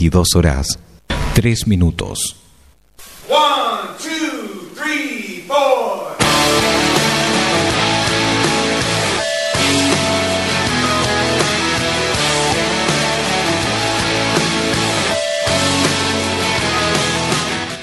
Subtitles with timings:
[0.00, 0.78] 22 horas,
[1.34, 2.34] 3 minutos.
[3.28, 6.16] One, two, three, four.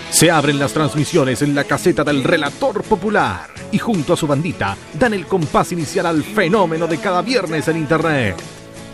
[0.09, 3.41] Se abren las transmisiones en la caseta del relator popular
[3.71, 7.77] y junto a su bandita dan el compás inicial al fenómeno de cada viernes en
[7.77, 8.36] Internet.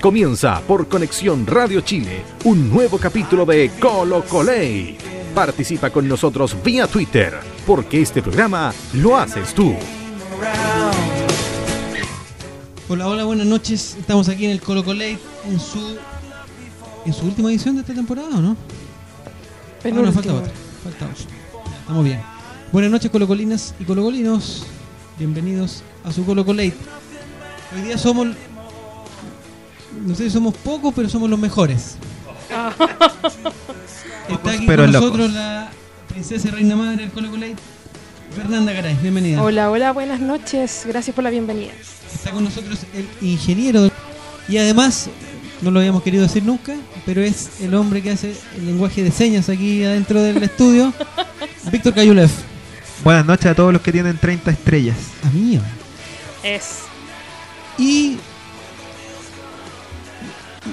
[0.03, 4.97] Comienza por Conexión Radio Chile un nuevo capítulo de Colo Coley.
[5.33, 7.33] Participa con nosotros vía Twitter,
[7.65, 9.73] porque este programa lo haces tú.
[12.89, 13.95] Hola, hola, buenas noches.
[13.97, 15.97] Estamos aquí en el Colo Colate en su
[17.05, 18.57] en su última edición de esta temporada, ¿o no?
[19.85, 20.51] Ah, no, falta otra.
[20.83, 21.79] Falta otra.
[21.79, 22.19] Estamos bien.
[22.73, 24.65] Buenas noches, colocolinas y colocolinos.
[25.17, 26.75] Bienvenidos a su Colo Colate.
[27.73, 28.27] Hoy día somos
[30.05, 31.95] no sé si somos pocos, pero somos los mejores.
[34.29, 35.09] Está aquí pero con locos.
[35.09, 35.69] nosotros la
[36.09, 37.55] princesa y reina madre del Colo Colate,
[38.35, 38.95] Fernanda Garay.
[39.01, 39.41] Bienvenida.
[39.41, 40.83] Hola, hola, buenas noches.
[40.87, 41.71] Gracias por la bienvenida.
[42.13, 43.89] Está con nosotros el ingeniero
[44.47, 45.09] y además,
[45.61, 46.75] no lo habíamos querido decir nunca,
[47.05, 50.93] pero es el hombre que hace el lenguaje de señas aquí adentro del estudio,
[51.71, 52.29] Víctor Cayulev.
[53.03, 54.95] Buenas noches a todos los que tienen 30 estrellas.
[55.23, 55.61] Amigo.
[56.43, 56.79] Es.
[57.77, 58.17] Y.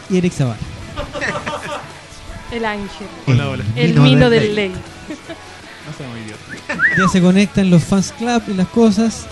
[0.08, 0.58] Y Eric Zavala.
[2.52, 3.06] El ángel.
[3.27, 3.64] Hola, hola.
[3.77, 4.72] El Vino vino del ley.
[6.98, 9.27] Ya se conectan los fans club y las cosas.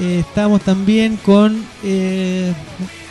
[0.00, 2.52] Eh, estamos también con eh,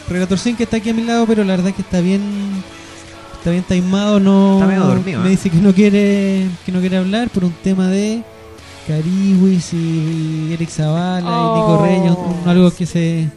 [0.09, 2.21] Relator Sin que está aquí a mi lado, pero la verdad que está bien
[3.37, 5.31] está bien taimado, no Está medio dormido, me ¿eh?
[5.31, 8.23] dice que no quiere que no quiere hablar por un tema de
[8.87, 11.85] Cariwis y Eric Zavala y Nico Oh.
[11.85, 12.13] Reyes,
[12.47, 13.29] algo que se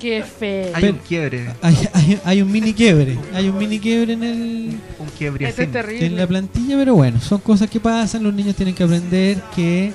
[0.00, 0.70] Qué feo.
[0.74, 4.78] Hay un quiebre, hay, hay- hay un mini quiebre, hay un mini quiebre en el
[4.98, 6.26] un quiebre es en la terrible.
[6.26, 9.92] plantilla, pero bueno, son cosas que pasan, los niños tienen que aprender que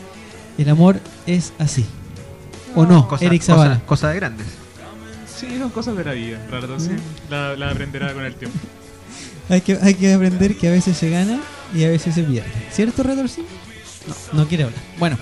[0.58, 1.86] el amor es así.
[2.76, 3.80] ¿O no, cosa, Eric cosa- Zavala?
[3.86, 4.48] cosa de grandes.
[5.40, 6.90] Sí, son cosas de la vida, la verdad, sí.
[7.30, 8.58] La, la aprenderá con el tiempo.
[9.50, 11.40] Hay que, hay que aprender que a veces se gana
[11.76, 12.50] y a veces se pierde.
[12.72, 13.46] ¿Cierto, Redorcín?
[14.34, 14.80] No, no quiere hablar.
[14.98, 15.18] Bueno,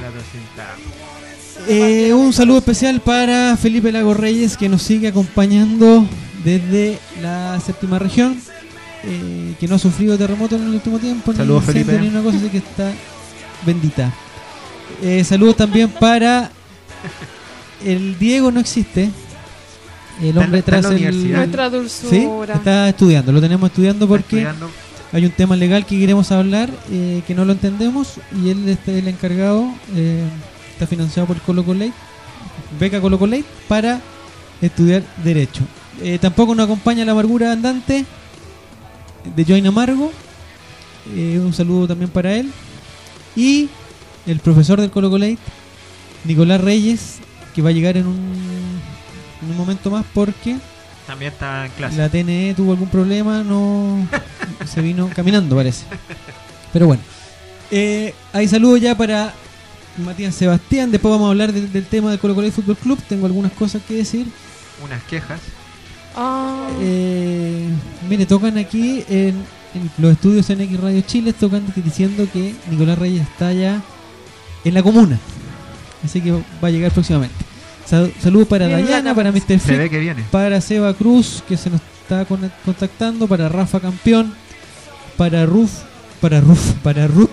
[0.00, 0.74] nada.
[1.68, 6.06] Eh, un saludo especial para Felipe Lago Reyes que nos sigue acompañando
[6.44, 8.38] desde la séptima región.
[9.08, 12.02] eh, que no ha sufrido terremoto en el último tiempo, ni Saludos, incendio, Felipe.
[12.02, 12.90] ni una cosa así que está
[13.64, 14.12] bendita.
[15.00, 16.50] Eh, saludos también para
[17.84, 19.10] el Diego no existe.
[20.20, 21.32] El Está hombre está en tras la el.
[21.32, 22.54] Nuestra Sí, dulzura.
[22.54, 24.70] está estudiando, lo tenemos estudiando porque Estudiando.
[25.12, 28.78] hay un tema legal que queremos hablar eh, que no lo entendemos y él es
[28.88, 30.24] el encargado, eh,
[30.76, 31.92] está financiado por Colo Colate,
[32.78, 33.98] beca Colo Colate para
[34.60, 35.62] estudiar Derecho.
[36.02, 38.04] Eh, tampoco nos acompaña la amargura andante
[39.34, 40.12] de Join Amargo,
[41.14, 42.52] eh, un saludo también para él.
[43.34, 43.70] Y
[44.26, 45.38] el profesor del Colo Colate,
[46.26, 47.16] Nicolás Reyes,
[47.54, 48.18] que va a llegar en un,
[49.42, 50.56] en un momento más porque
[51.06, 51.96] También está en clase.
[51.96, 54.06] la TNE tuvo algún problema, no
[54.66, 55.86] se vino caminando parece.
[56.70, 57.02] Pero bueno,
[57.70, 59.32] eh, hay saludos ya para
[59.98, 60.90] Matías Sebastián.
[60.90, 62.98] Después vamos a hablar del, del tema del Colo Colo Fútbol Club.
[63.08, 64.26] Tengo algunas cosas que decir.
[64.84, 65.40] Unas quejas.
[66.80, 67.68] Eh,
[68.08, 69.34] mire, tocan aquí en,
[69.74, 73.82] en los estudios NX Radio Chile, tocan diciendo que Nicolás Reyes está ya
[74.64, 75.18] en la comuna.
[76.04, 77.34] Así que va a llegar próximamente.
[77.86, 79.42] Sal- saludos para Bien, Dayana, para Mr.
[79.46, 80.24] Se Frick, ve que viene.
[80.30, 84.34] para Seba Cruz, que se nos está con- contactando, para Rafa Campeón,
[85.16, 85.70] para Ruf,
[86.20, 87.30] para Ruf, para Ruth,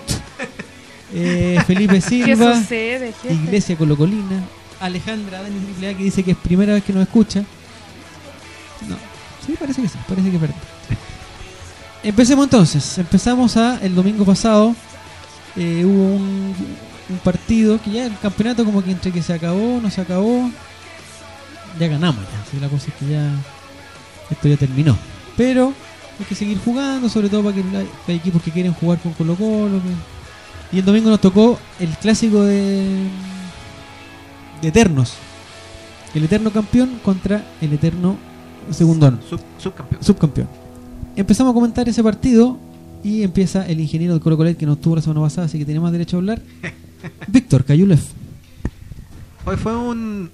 [1.14, 3.14] eh, Felipe ¿Qué Silva, sucede?
[3.30, 4.42] Iglesia Colocolina,
[4.80, 7.40] Alejandra Dani Triple que dice que es primera vez que nos escucha.
[8.88, 8.96] No,
[9.46, 10.56] sí, parece que sí, parece que es verdad.
[12.02, 14.74] Empecemos entonces, empezamos a el domingo pasado,
[15.56, 16.54] eh, hubo un,
[17.08, 20.50] un partido que ya el campeonato como que entre que se acabó, no se acabó,
[21.80, 23.30] ya ganamos ya, así la cosa es que ya
[24.30, 24.98] esto ya terminó.
[25.36, 25.72] Pero
[26.18, 29.12] hay que seguir jugando, sobre todo para que hay, hay equipos que quieren jugar con
[29.14, 29.80] Colo Colo.
[29.82, 30.13] que-
[30.74, 33.06] Y el domingo nos tocó el clásico de,
[34.60, 35.14] de Eternos.
[36.14, 38.16] El eterno campeón contra el eterno
[38.70, 40.02] segundón, Sub- subcampeón.
[40.02, 40.48] subcampeón.
[41.16, 42.56] Empezamos a comentar ese partido
[43.02, 45.64] y empieza el ingeniero del Colo Colet que nos tuvo la semana pasada, así que
[45.64, 46.40] tenemos derecho a hablar.
[47.28, 47.98] Víctor Cayulev.
[49.44, 50.30] Hoy fue un,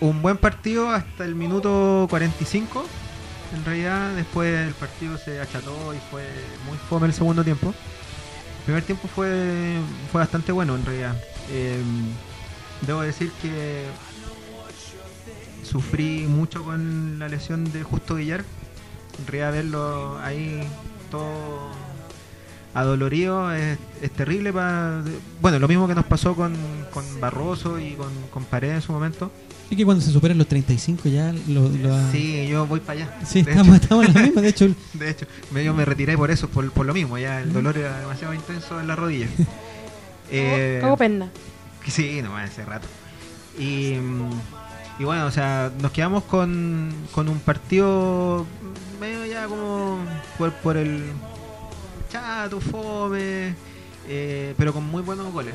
[0.00, 2.84] un buen partido hasta el minuto 45.
[3.56, 6.22] En realidad, después el partido se acható y fue
[6.68, 7.72] muy fome el segundo tiempo.
[8.64, 9.76] El primer tiempo fue,
[10.10, 11.14] fue bastante bueno, en realidad.
[11.50, 11.82] Eh,
[12.86, 13.84] debo decir que
[15.62, 18.42] sufrí mucho con la lesión de Justo Villar.
[19.18, 20.66] En realidad verlo ahí
[21.10, 21.72] todo
[22.72, 23.78] adolorido es,
[24.16, 24.50] terrible.
[24.50, 26.56] Bueno, lo mismo que nos pasó con,
[26.90, 29.30] con Barroso y con, con Paredes en su momento.
[29.70, 33.00] Es que cuando se superan los 35 ya lo, lo ha- Sí, yo voy para
[33.00, 33.18] allá.
[33.26, 34.40] Sí, de, estamos, hecho, estamos en la misma.
[34.42, 35.26] De hecho, de hecho,
[35.64, 37.18] yo me retiré por eso, por, por lo mismo.
[37.18, 39.26] Ya el dolor era demasiado intenso en la rodilla.
[40.30, 41.28] Eh, Hago pena.
[41.86, 42.88] Sí, no, hace rato.
[43.58, 44.30] Y, mm,
[45.00, 48.46] y bueno, o sea, nos quedamos con, con un partido
[48.98, 49.98] medio ya como
[50.38, 51.04] por, por el
[52.10, 53.54] chato, fome,
[54.08, 55.54] eh, pero con muy buenos goles.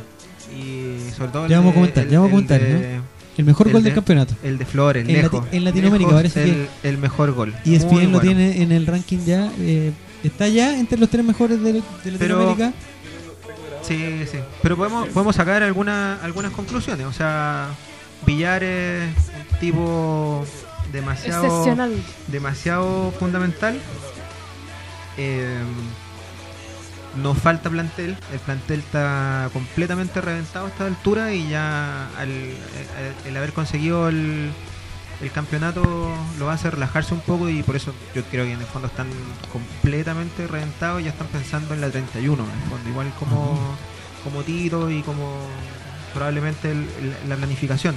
[0.55, 2.99] Y sobre todo Ya vamos a comentar, el- ya vamos a comentar, de-
[3.39, 4.35] el mejor el gol de- del campeonato.
[4.43, 5.41] El de Flores, En lejos.
[5.43, 7.55] Lati- en Latinoamérica lejos parece el, el mejor gol.
[7.65, 8.19] Y ESPN lo bueno.
[8.21, 9.51] tiene en el ranking ya.
[9.59, 9.91] eh,
[10.23, 11.81] está ya entre los tres mejores de, de
[12.17, 12.73] Pero- Latinoamérica.
[13.81, 14.37] Sí, sí.
[14.61, 17.07] Pero podemos, podemos sacar alguna, algunas conclusiones.
[17.07, 17.69] O sea,
[18.25, 19.09] Villar es
[19.53, 20.45] un tipo
[20.91, 21.93] demasiado, Excepcional.
[22.27, 23.79] demasiado fundamental.
[25.17, 25.57] Eh,
[27.17, 28.15] nos falta plantel.
[28.31, 32.55] El plantel está completamente reventado a esta altura y ya al, el,
[33.25, 34.51] el haber conseguido el,
[35.21, 35.83] el campeonato
[36.37, 39.07] lo hacer relajarse un poco y por eso yo creo que en el fondo están
[39.51, 43.59] completamente reventados y ya están pensando en la 31 en el fondo, igual como,
[44.23, 45.35] como Tito y como
[46.13, 46.87] probablemente el-
[47.27, 47.95] la planificación.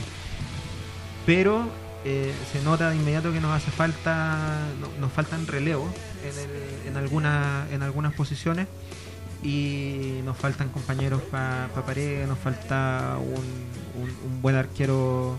[1.27, 1.69] Pero
[2.05, 5.89] eh, se nota de inmediato que nos hace falta, no- nos faltan relevos
[6.25, 8.67] en, el- en, alguna- en algunas posiciones
[9.43, 15.37] y nos faltan compañeros para pared, nos falta un, un- un buen arquero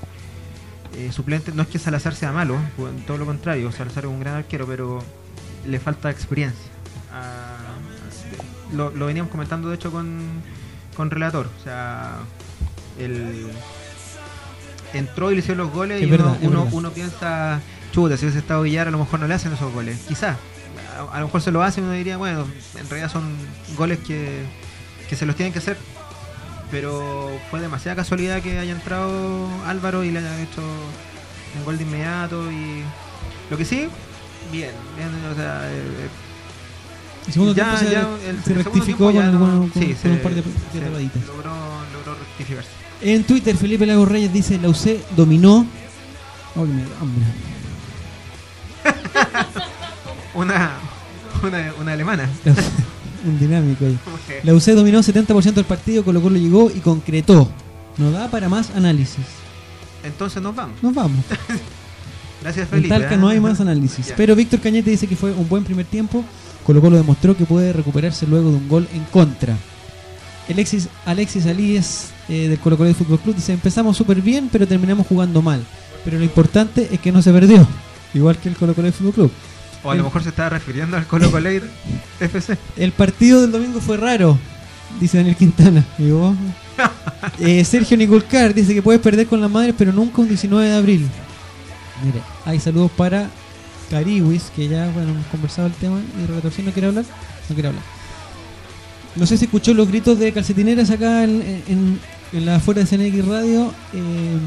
[0.97, 1.51] eh, suplente.
[1.53, 2.57] No es que Salazar sea malo,
[3.07, 5.01] todo lo contrario, Salazar es un gran arquero, pero
[5.65, 6.69] le falta experiencia.
[7.13, 7.57] Ah,
[8.73, 10.19] lo, lo veníamos comentando de hecho con,
[10.97, 12.17] con Relator, o sea,
[13.00, 13.47] el
[14.94, 17.59] entró y le hicieron los goles Es y verdad, uno, uno piensa,
[17.91, 20.38] chuta, si hubiese estado Villar a lo mejor no le hacen esos goles, quizás.
[20.98, 22.45] A, a lo mejor se lo hacen y uno diría, bueno,
[22.78, 23.24] en realidad son
[23.78, 24.44] goles que,
[25.10, 25.78] que se los tienen que hacer.
[26.72, 30.62] Pero fue demasiada casualidad que haya entrado Álvaro y le haya hecho
[31.57, 32.81] un gol de inmediato y
[33.51, 33.88] lo que sí,
[34.51, 36.07] bien, bien, o sea, eh,
[37.28, 40.18] El segundo ya- tiempo se, ya el- rectificó con, no- con- sí, con se- un
[40.19, 41.28] par de, tapaditas.
[41.28, 41.51] logró,
[41.94, 42.69] logró rectificarse.
[43.01, 45.68] En Twitter, Felipe Lago Reyes dice: La UC dominó.
[46.56, 47.25] Me hambre.
[50.35, 50.71] Una,
[51.44, 52.30] una, una alemana.
[53.25, 53.97] Un dinámico ahí.
[54.44, 57.50] La UC dominó 70% del partido, Colo Colo llegó y concretó.
[57.97, 59.24] No da para más análisis.
[60.03, 60.81] Entonces nos vamos.
[60.83, 61.24] Nos vamos.
[62.41, 62.89] Gracias En Felipe.
[62.89, 63.18] Talca ¿eh?
[63.18, 64.13] no hay más análisis.
[64.18, 66.25] Pero Víctor Cañete dice que fue un buen primer tiempo.
[66.65, 69.56] Colo Colo demostró que puede recuperarse luego de un gol en contra.
[70.50, 74.68] Alexis, Alexis Alíes eh, del Colo Colo de Fútbol Club dice: Empezamos súper bien, pero
[74.68, 75.63] terminamos jugando mal.
[76.03, 77.65] Pero lo importante es que no se perdió.
[78.13, 79.31] Igual que el Colo Colo de Fútbol Club.
[79.83, 81.50] O a lo mejor se estaba refiriendo al Colo Colo
[82.19, 82.57] FC.
[82.77, 84.38] El partido del domingo fue raro,
[85.00, 85.83] dice Daniel Quintana.
[85.97, 86.35] Y vos,
[87.39, 90.75] Eh, Sergio Nicolcar dice que puedes perder con las madres, pero nunca un 19 de
[90.75, 91.07] abril.
[92.03, 93.30] Mire, hay saludos para
[93.89, 96.00] Cariwis, que ya bueno, hemos conversado el tema.
[96.21, 97.06] Y Relator, ¿sí no quiere hablar?
[97.50, 97.83] No quiere hablar.
[99.15, 102.00] No sé si escuchó los gritos de calcetineras acá en, en-
[102.33, 103.71] en la afuera de CNX Radio.
[103.94, 104.38] eh,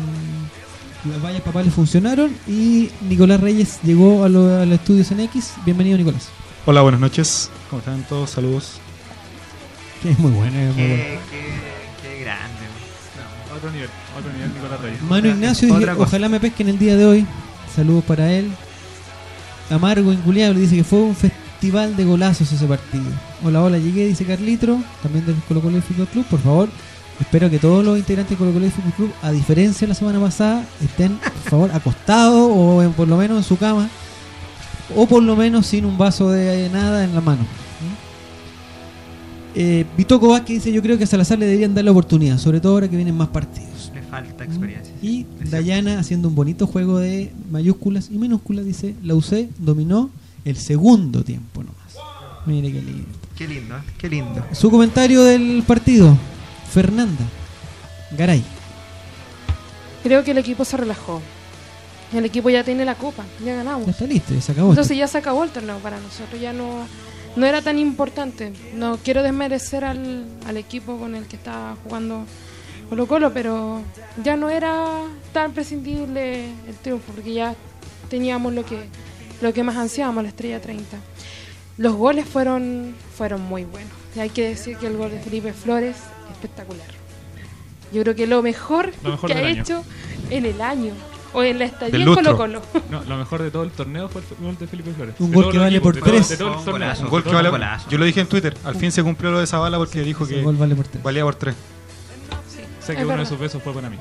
[1.11, 5.53] las vallas papales funcionaron y Nicolás Reyes llegó a lo- al estudio CNX.
[5.65, 6.29] Bienvenido, Nicolás.
[6.65, 7.51] Hola, buenas noches.
[7.71, 8.31] ¿Cómo están todos?
[8.31, 8.79] Saludos.
[10.03, 10.59] Que es muy bueno.
[10.59, 11.03] es muy bueno.
[11.05, 12.53] Qué, qué, qué grande.
[13.49, 15.03] No, otro nivel, otro nivel Nicolás Reyes.
[15.03, 17.27] Mano Ignacio dice, ojalá me pesquen el día de hoy.
[17.75, 18.51] Saludos para él.
[19.71, 23.05] Amargo Inculiable dice que fue un festival de golazos ese partido.
[23.45, 26.69] Hola, hola, llegué, dice Carlitro, también del Colo Colo Fútbol Club, por favor.
[27.21, 30.21] Espero que todos los integrantes del Colo Colo Fútbol Club, a diferencia de la semana
[30.21, 33.89] pasada, estén, por favor, acostados o en- por lo menos en su cama.
[34.95, 37.43] O por lo menos sin un vaso de nada en la mano.
[37.43, 39.57] ¿Mm?
[39.59, 42.61] Eh, Vitoco Vázquez dice, yo creo que a Salazar le deberían dar la oportunidad, sobre
[42.61, 43.91] todo ahora que vienen más partidos.
[43.95, 44.95] Le falta experiencia.
[45.03, 45.25] Y.
[45.51, 50.11] Dayana haciendo un bonito juego de mayúsculas y minúsculas dice, la UC dominó
[50.45, 51.77] el segundo tiempo nomás.
[52.45, 53.09] Mire qué lindo.
[53.37, 53.81] Qué lindo, ¿eh?
[53.99, 54.45] qué lindo.
[54.53, 56.17] Su comentario del partido,
[56.77, 57.25] Fernanda
[58.19, 58.45] Garay.
[60.03, 61.23] Creo que el equipo se relajó.
[62.13, 63.89] El equipo ya tiene la copa, ya Ya ganamos.
[63.89, 64.69] está listo, ya se acabó.
[64.69, 64.99] Entonces esto.
[65.01, 66.87] ya se acabó el torneo para nosotros, ya no,
[67.35, 68.53] no era tan importante.
[68.75, 72.27] No quiero desmerecer al, al equipo con el que estaba jugando
[72.91, 73.81] Colo Colo, pero
[74.23, 74.85] ya no era
[75.33, 77.55] tan prescindible el triunfo, porque ya
[78.11, 78.85] teníamos lo que,
[79.41, 80.99] lo que más ansiábamos, la estrella 30.
[81.79, 83.93] Los goles fueron, fueron muy buenos.
[84.15, 85.97] Y hay que decir que el gol de Felipe Flores,
[86.37, 86.87] espectacular.
[87.93, 89.63] Yo creo que lo mejor, Lo mejor que ha año.
[89.63, 89.85] hecho
[90.31, 90.93] en el año.
[91.33, 92.15] O en la estadía en.
[92.15, 92.63] Colo Colo.
[92.91, 95.15] No, lo mejor de todo el torneo fue el gol de Felipe Flores.
[95.19, 96.39] Un De gol que vale por tres.
[96.41, 97.91] Un gol que vale- golazo.
[97.91, 98.57] Yo lo dije en Twitter.
[98.65, 101.03] Al fin se cumplió lo de Zavala porque dijo que gol vale por tres.
[101.03, 101.55] valía por tres.
[102.81, 103.97] Sé Es que uno de sus besos fue para mí.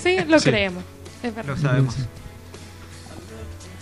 [0.00, 0.50] Sí, lo Sí.
[0.50, 0.84] creemos.
[1.22, 1.54] Es verdad.
[1.56, 1.94] Lo sabemos.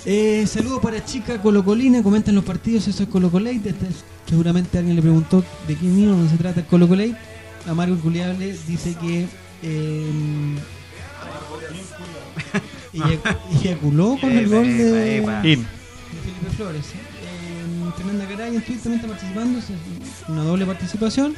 [0.07, 3.57] Eh, saludo para chica colocolina, comentan los partidos, eso es Colocolate.
[3.71, 7.17] Este es- seguramente alguien le preguntó de qué mismo se trata el Colocolate.
[7.67, 9.27] Amargo Inculiable dice que
[9.63, 10.57] eh,
[12.93, 15.47] eyac- eyaculó con el gol de, Epa, epa.
[15.49, 15.61] In.
[15.63, 15.67] de
[16.23, 16.85] Felipe Flores.
[16.87, 19.65] Eh, Tremenda Caray en Twitter también está participando, es
[20.29, 21.35] una doble participación.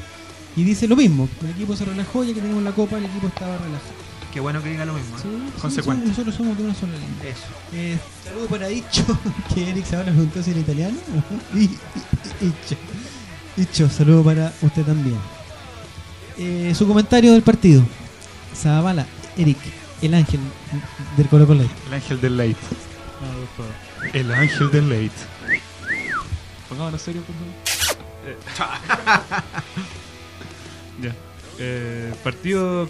[0.57, 3.27] Y dice lo mismo, el equipo se relajó, ya que teníamos la copa, el equipo
[3.27, 4.07] estaba relajado.
[4.33, 5.17] Qué bueno que diga lo mismo.
[5.19, 5.21] ¿eh?
[5.23, 6.07] Sí, Consecuente.
[6.09, 7.31] nosotros somos de una sola línea.
[7.31, 7.47] Eso.
[7.75, 9.05] Eh, saludo para Icho,
[9.55, 10.97] que Eric Zavala preguntó si era italiano.
[11.55, 12.77] Icho.
[13.59, 15.17] Icho, saludo para usted también.
[16.39, 17.83] Eh, su comentario del partido.
[18.55, 19.59] Zavala, Eric,
[20.03, 20.41] el ángel
[21.17, 21.65] del Colo Colo.
[21.87, 22.57] El ángel del late.
[23.21, 23.27] No,
[23.57, 23.73] favor.
[24.17, 25.11] El ángel del late.
[26.69, 27.55] Pongámonos serios, por favor.
[31.03, 31.15] Ya.
[31.59, 32.89] Eh, el partido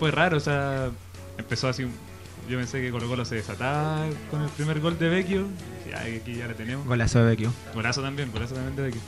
[0.00, 0.90] fue raro, o sea,
[1.38, 1.84] empezó así.
[2.48, 5.46] Yo pensé que Colo Colo se desataba con el primer gol de Vecchio.
[5.88, 6.84] Ya, aquí ya la tenemos.
[6.84, 7.52] Golazo de Vecchio.
[7.74, 9.00] Golazo también, golazo también de Vecchio.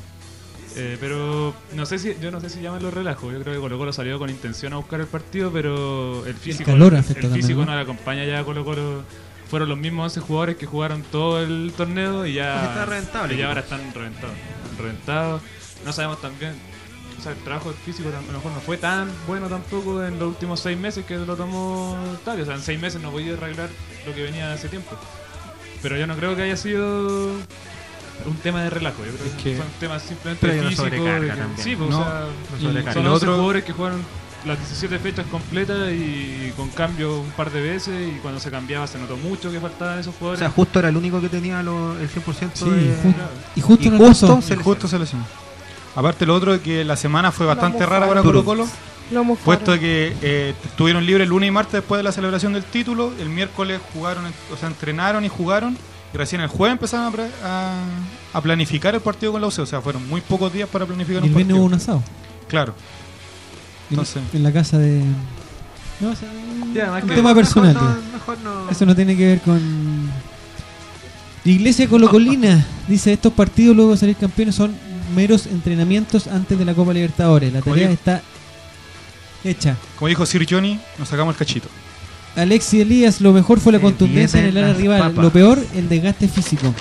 [0.77, 3.33] Eh, pero no sé si yo no sé si llamarlo relajo.
[3.33, 6.71] Yo creo que Colo Colo salió con intención a buscar el partido, pero el físico,
[6.71, 7.67] calor el físico ¿no?
[7.67, 9.03] no le acompaña ya a Colo Colo.
[9.49, 13.25] Fueron los mismos 11 jugadores que jugaron todo el torneo y ya, Porque está reventado
[13.25, 14.37] el y ya ahora están reventados.
[14.79, 15.43] reventados.
[15.85, 16.55] No sabemos también,
[17.19, 20.29] o sea, el trabajo físico a lo mejor no fue tan bueno tampoco en los
[20.29, 22.45] últimos seis meses que lo tomó Tario.
[22.45, 23.71] O sea, en seis meses no podía arreglar
[24.07, 24.97] lo que venía hace tiempo.
[25.83, 27.33] Pero yo no creo que haya sido
[28.27, 29.05] un tema de relajo.
[29.05, 30.85] Yo creo Es que, que- fue un tema simplemente Pero una físico.
[30.85, 31.51] de que- también.
[31.57, 32.25] sí, pues, No, o sea,
[32.61, 32.93] sobrecarga.
[32.93, 34.01] son Y lo 11 otro- jugadores que jugaron
[34.47, 38.09] las 17 fechas completas y con cambio un par de veces.
[38.09, 40.39] Y cuando se cambiaba se notó mucho que faltaban esos O jugadores.
[40.41, 42.95] sea, justo era el único que tenía lo- el 100% Sí, de...
[43.03, 43.15] ju-
[43.57, 45.25] y justo Y justo se Y justo se lesionó.
[45.97, 48.67] Aparte lo otro es que la semana fue bastante rara para Colo Colo,
[49.45, 53.13] puesto que eh, estuvieron libres el lunes y martes después de la celebración del título,
[53.19, 55.77] el miércoles jugaron, o sea, entrenaron y jugaron,
[56.15, 57.85] recién el jueves empezaron a, pre- a-
[58.33, 61.23] a planificar el partido con la UC, o sea, fueron muy pocos días para planificar
[61.23, 61.57] Y el un partido.
[61.57, 62.03] hubo un asado.
[62.49, 62.75] Claro,
[63.91, 65.03] En- Entonces- En la casa de.
[66.01, 66.29] No, o sea,
[66.75, 67.75] Ya, un tema personal.
[67.75, 68.03] Mejor tío.
[68.05, 68.71] no, mejor no.
[68.71, 70.11] Eso no tiene que ver con.
[71.45, 74.75] Iglesia Colocolina dice: Estos partidos luego de salir campeones son
[75.15, 77.53] meros entrenamientos antes de la Copa Libertadores.
[77.53, 78.23] La tarea está
[79.43, 79.77] hecha.
[79.99, 81.69] como dijo Sir Johnny, nos sacamos el cachito.
[82.37, 85.01] Alexi Elías, lo mejor fue la contundencia en el área rival.
[85.01, 85.25] papas.
[85.25, 86.75] Lo peor, el desgaste físico.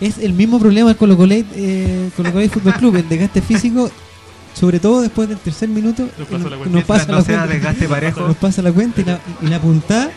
[0.00, 3.90] Es el mismo problema del Colo Colate, eh, Colo Fútbol Club, el desgaste físico,
[4.54, 6.08] sobre todo después del tercer minuto.
[6.18, 6.76] Nos pasa la cuenta.
[6.76, 7.46] nos pasa la cuenta.
[7.46, 8.20] desgaste parejo.
[8.20, 10.10] Nos pasa la cuenta y la, y la puntada,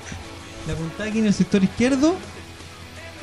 [0.68, 2.16] la puntada aquí en el sector izquierdo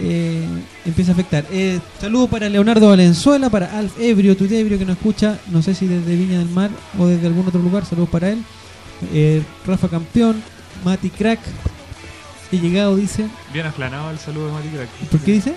[0.03, 0.47] eh,
[0.87, 1.45] empieza a afectar.
[1.51, 5.75] Eh, saludo para Leonardo Valenzuela, para Alf Ebrio, tu Ebrio que nos escucha, no sé
[5.75, 8.43] si desde Viña del Mar o desde algún otro lugar, saludos para él.
[9.13, 10.43] Eh, Rafa Campeón,
[10.85, 11.41] Mati Crack,
[12.53, 13.27] he llegado, dice.
[13.53, 14.89] Bien aflanado el saludo de Mati Crack.
[15.11, 15.55] ¿Por qué dice?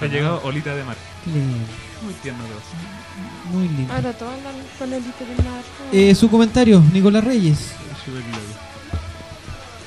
[0.00, 0.96] Ha llegado Olita de Mar.
[1.26, 1.56] Lindo,
[2.02, 2.62] Muy tierno todos.
[3.52, 3.92] muy lindo.
[3.92, 5.62] Ahora todos andan con el hito del mar.
[5.92, 7.72] Eh, su comentario, Nicolás Reyes.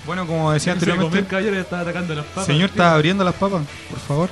[0.06, 2.46] Bueno, como decía de anteriormente, caballero, ya estaba atacando las papas.
[2.46, 4.30] señor está abriendo las papas, por favor.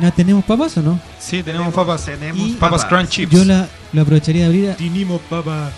[0.00, 1.00] ¿Ya tenemos papas o no?
[1.20, 2.04] Sí, tenemos papas.
[2.04, 3.32] Tenemos Y- Papas Crunch Chips.
[3.32, 3.68] Yo la,
[3.98, 5.72] aprovecharía de abrir, a- Tinimos papas.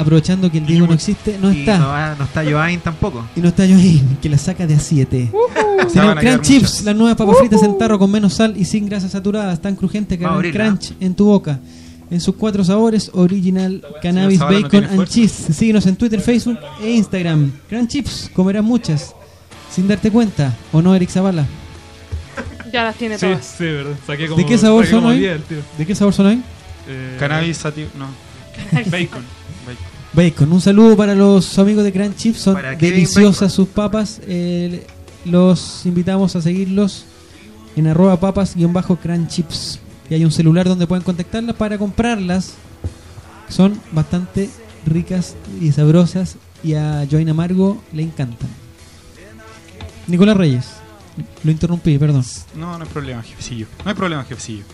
[0.00, 1.78] Aprovechando que el Diego no existe, no y está.
[2.16, 3.24] No, está Joain tampoco.
[3.36, 5.30] Y no está ahí, que la saca de a 7.
[5.30, 6.84] Se Tenemos van a quedar Crunch Chips, muchas.
[6.84, 10.18] las nuevas papas fritas en tarro con menos sal y sin grasas saturadas, tan crujientes
[10.18, 10.64] que abrirla.
[10.64, 11.58] crunch en tu boca.
[12.10, 15.52] En sus cuatro sabores, original, cannabis, no bacon and cheese.
[15.52, 17.52] Síguenos en Twitter, Facebook e Instagram.
[17.68, 19.14] Crunch Chips, comerás muchas.
[19.70, 21.46] Sin darte cuenta, ¿o no, Eric Zavala?
[22.72, 23.44] Ya las tiene Sí, todas.
[23.58, 23.92] sí, verdad.
[24.06, 25.18] Saqué como, ¿De qué sabor saqué son hoy?
[25.18, 25.58] 10 el tío.
[25.76, 26.42] ¿De qué sabor son hoy?
[26.88, 27.62] Eh, Cannabis
[27.98, 28.06] no.
[28.90, 29.22] Bacon.
[30.18, 30.52] Bacon.
[30.52, 32.40] Un saludo para los amigos de Crunch Chips.
[32.40, 34.20] Son deliciosas sus papas.
[34.26, 34.84] Eh,
[35.24, 37.04] los invitamos a seguirlos
[37.76, 39.78] en arroba papas-crunch chips.
[40.10, 42.54] Y hay un celular donde pueden contactarlas para comprarlas.
[43.48, 44.50] Son bastante
[44.84, 46.34] ricas y sabrosas.
[46.64, 48.48] Y a Join Amargo le encantan.
[50.08, 50.66] Nicolás Reyes.
[51.44, 52.24] Lo interrumpí, perdón.
[52.56, 53.68] No, no hay problema, jefecillo.
[53.84, 54.64] No hay problema, jefecillo.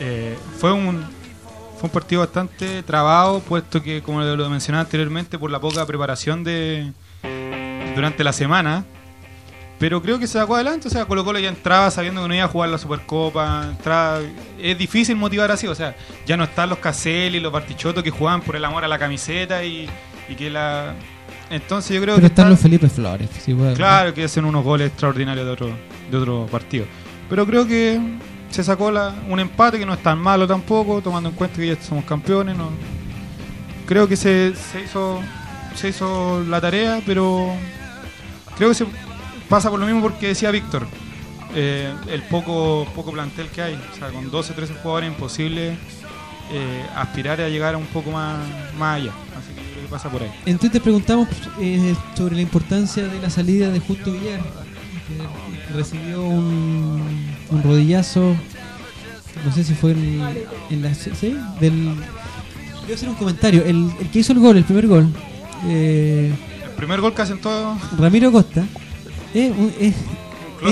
[0.00, 1.04] Eh, fue un
[1.84, 6.42] fue un partido bastante trabado, puesto que, como lo mencionaba anteriormente, por la poca preparación
[6.42, 6.92] de
[7.94, 8.84] durante la semana.
[9.78, 10.88] Pero creo que se sacó adelante.
[10.88, 13.66] O sea, Colo Colo ya entraba sabiendo que no iba a jugar la Supercopa.
[13.70, 14.20] Entraba,
[14.58, 15.66] es difícil motivar así.
[15.66, 18.88] O sea, ya no están los Caselli, los Bartichotto que jugaban por el amor a
[18.88, 19.86] la camiseta y,
[20.30, 20.94] Y que la.
[21.50, 22.32] Entonces yo creo Pero que.
[22.32, 23.28] están está- los Felipe Flores.
[23.76, 25.70] Claro que hacen unos goles extraordinarios de otro,
[26.10, 26.86] de otro partido.
[27.28, 28.00] Pero creo que
[28.54, 31.66] se sacó la, un empate que no es tan malo tampoco, tomando en cuenta que
[31.66, 32.56] ya somos campeones.
[32.56, 32.70] No.
[33.86, 35.20] Creo que se, se hizo
[35.74, 37.48] se hizo la tarea, pero
[38.56, 38.86] creo que se
[39.48, 40.86] pasa por lo mismo porque decía Víctor.
[41.56, 45.76] eh, el poco poco plantel que hay, o sea, con 12, 13 jugadores es imposible
[46.52, 48.38] eh, aspirar a llegar un poco más,
[48.78, 49.12] más allá.
[49.36, 50.30] Así que creo que pasa por ahí.
[50.46, 51.28] En Twitter preguntamos
[51.60, 54.40] eh, sobre la importancia de la salida de Justo Villar,
[55.74, 57.02] recibió un,
[57.50, 58.34] un rodillazo,
[59.44, 60.22] no sé si fue en,
[60.70, 60.94] en la...
[60.94, 61.36] ¿sí?
[61.60, 61.94] Del,
[62.82, 65.08] voy a hacer un comentario, el, el que hizo el gol, el primer gol,
[65.66, 66.32] eh,
[66.64, 67.78] El primer gol que hacen todos.
[67.98, 68.64] Ramiro Costa,
[69.32, 69.94] es, un- es,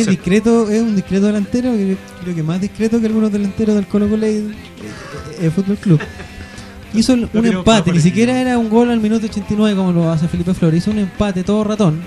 [0.07, 4.09] discreto, es un discreto delantero, que creo que más discreto que algunos delanteros del Colo
[4.09, 4.57] Colo y del- eh,
[5.43, 6.01] eh, Fútbol Club.
[6.95, 10.11] Hizo el- un empate, ni el siquiera era un gol al minuto 89 como lo
[10.11, 12.01] hace Felipe Flores, hizo un empate todo ratón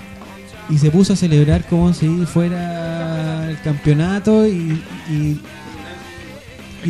[0.69, 5.39] y se puso a celebrar como si fuera el campeonato y, y,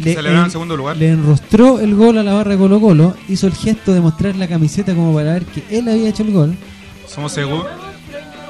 [0.01, 0.97] que celebraron en segundo lugar.
[0.97, 4.35] le enrostró el gol a la barra de Colo Colo, hizo el gesto de mostrar
[4.35, 6.55] la camiseta como para ver que él había hecho el gol
[7.07, 7.65] Somos Cebo-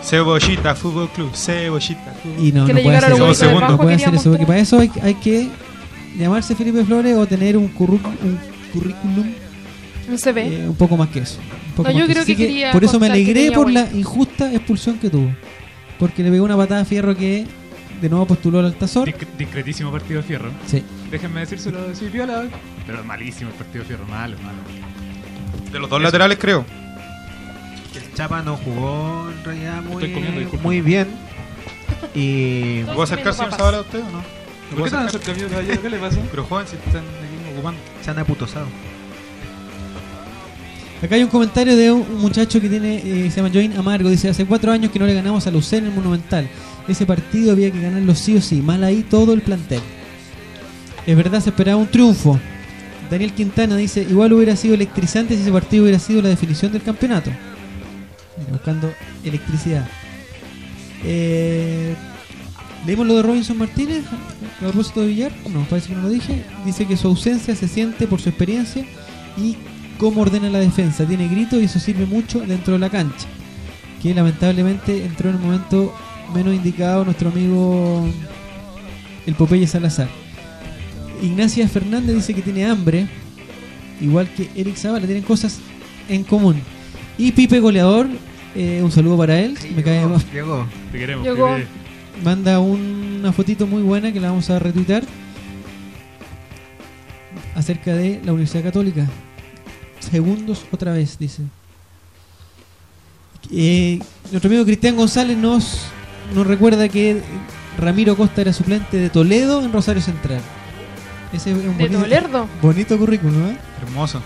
[0.03, 1.31] Cebollita Fútbol Club.
[1.35, 2.13] Cebollita.
[2.21, 3.53] Fútbol y no, no le puede hacer.
[3.53, 5.49] No puede hacer eso, porque para eso hay, hay que
[6.17, 8.39] llamarse Felipe Flores o tener un, curru- un
[8.73, 9.25] currículum
[10.09, 10.47] Un CV.
[10.47, 11.39] eh, un poco más que eso.
[11.39, 12.31] un poco No, más yo que creo eso.
[12.31, 15.29] Así que quería Por eso me que alegré por la injusta expulsión que tuvo.
[15.99, 17.45] Porque le pegó una patada a Fierro que
[18.01, 19.07] de nuevo postuló al Altazor.
[19.07, 20.51] Disc- discretísimo partido de Fierro.
[20.67, 20.83] Sí.
[21.09, 22.43] Déjenme decírselo de Viola.
[22.85, 24.57] Pero malísimo el partido de Fierro, malo, malo.
[25.71, 26.65] De los dos laterales, creo.
[27.95, 31.07] El Chapa no jugó en realidad muy, Estoy comiendo, muy bien.
[32.13, 33.57] Y ¿Me puedo acercar, señor papas.
[33.59, 34.17] Zavala, a usted o no?
[34.19, 34.23] ¿Me
[34.77, 35.81] ¿Por puedo qué cerca mío, caballero?
[35.81, 36.17] ¿Qué le pasa?
[36.31, 37.79] Pero joven, si están aquí ocupando.
[38.01, 38.65] se han aputosado.
[41.01, 44.09] Acá hay un comentario de un muchacho que tiene eh, se llama Join Amargo.
[44.09, 46.47] Dice, hace cuatro años que no le ganamos a UC en el Monumental.
[46.87, 48.61] Ese partido había que ganarlo sí o sí.
[48.61, 49.81] Mal ahí todo el plantel.
[51.05, 52.39] Es verdad, se esperaba un triunfo.
[53.09, 56.81] Daniel Quintana dice, igual hubiera sido electrizante si ese partido hubiera sido la definición del
[56.81, 57.29] campeonato.
[58.51, 58.91] Buscando
[59.23, 59.87] electricidad.
[61.03, 61.93] Eh,
[62.85, 64.03] ¿Leímos lo de Robinson Martínez?
[64.57, 65.31] A propósito de Villar.
[65.51, 66.43] No, parece que no lo dije.
[66.65, 68.85] Dice que su ausencia se siente por su experiencia
[69.37, 69.57] y
[69.97, 71.05] cómo ordena la defensa.
[71.05, 73.27] Tiene grito y eso sirve mucho dentro de la cancha.
[74.01, 75.93] Que lamentablemente entró en el momento
[76.33, 78.07] menos indicado nuestro amigo
[79.25, 80.07] el Popeye Salazar.
[81.21, 83.07] Ignacia Fernández dice que tiene hambre,
[84.01, 85.59] igual que Eric Zavala, tienen cosas
[86.09, 86.61] en común.
[87.17, 88.07] Y Pipe Goleador,
[88.55, 90.67] eh, un saludo para él, me cae, Llegó.
[90.91, 91.25] Te queremos.
[91.25, 91.55] Llegó.
[92.23, 95.03] manda una fotito muy buena que la vamos a retuitar
[97.55, 99.07] acerca de la Universidad Católica.
[100.11, 101.43] Segundos otra vez, dice.
[103.51, 103.99] Eh,
[104.31, 105.81] nuestro amigo Cristian González nos,
[106.33, 107.21] nos recuerda que
[107.77, 110.41] Ramiro Costa era suplente de Toledo en Rosario Central.
[111.33, 112.47] Ese es un De bonito, Tolerdo.
[112.61, 113.57] bonito currículum, ¿eh?
[113.81, 114.21] Hermoso.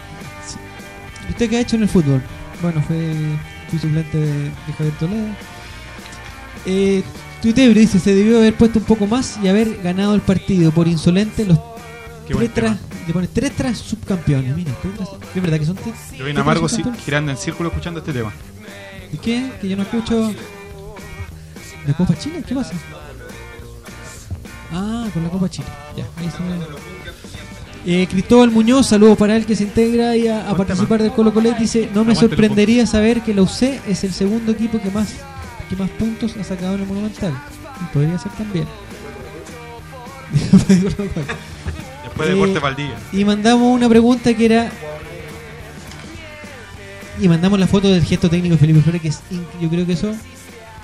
[1.29, 2.21] ¿Usted qué ha hecho en el fútbol?
[2.61, 3.13] Bueno, fue
[3.69, 5.27] fui suplente de, de Javier Toledo.
[6.65, 7.03] Eh,
[7.41, 10.71] Tuitebro dice, se debió haber puesto un poco más y haber ganado el partido.
[10.71, 11.57] Por insolente, los
[12.29, 12.77] Qué buen tema.
[13.07, 14.55] le pone tres tras subcampeones.
[14.55, 14.71] Mira,
[15.35, 15.95] es verdad que son tres.
[16.15, 17.03] Yo vine amargo subcampeones.
[17.03, 18.31] girando en círculo escuchando este tema.
[19.11, 19.51] ¿Y qué?
[19.59, 20.31] Que yo no escucho.
[21.87, 22.43] ¿La Copa Chile?
[22.47, 22.73] ¿Qué pasa?
[24.71, 25.67] Ah, con la Copa Chile.
[25.97, 26.59] Ya, ahí se me-
[28.01, 31.57] Eh, Cristóbal Muñoz, saludos para él que se integra y a, participar del Colo Colet.
[31.57, 35.15] Dice: No me sorprendería saber que la UC es el segundo equipo que más,
[35.67, 37.33] que más puntos ha sacado en el Monumental.
[37.81, 38.67] Y podría ser también.
[42.27, 42.95] Después de Eh, Valdivia.
[43.13, 44.71] y mandamos una pregunta que era.
[47.21, 49.19] Y mandamos la foto del gesto técnico de Felipe Flores, que es
[49.61, 50.13] yo creo que eso.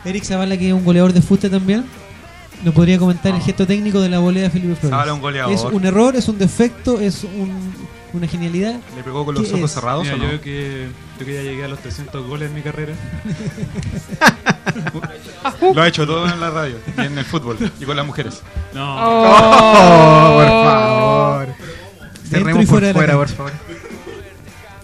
[0.04, 1.86] Eric Zavala, que es un goleador de fuste también,
[2.64, 4.90] nos podría comentar el gesto técnico de la volea de Felipe Flores.
[4.92, 5.54] Zavala es un goleador.
[5.54, 7.74] ¿Es un error, es un defecto, es un-
[8.14, 8.76] una genialidad?
[8.96, 9.72] Le pegó con los ¿qué ojos es?
[9.76, 10.32] cerrados Mira, o no?
[10.32, 10.88] yo que,
[11.20, 12.94] yo que ya llegué a los 300 goles en mi carrera.
[15.74, 18.42] Lo ha hecho todo en la radio y en el fútbol y con las mujeres.
[18.74, 21.48] No, Oh, por favor.
[22.30, 23.52] Cerremos fuera por la fuera, por favor.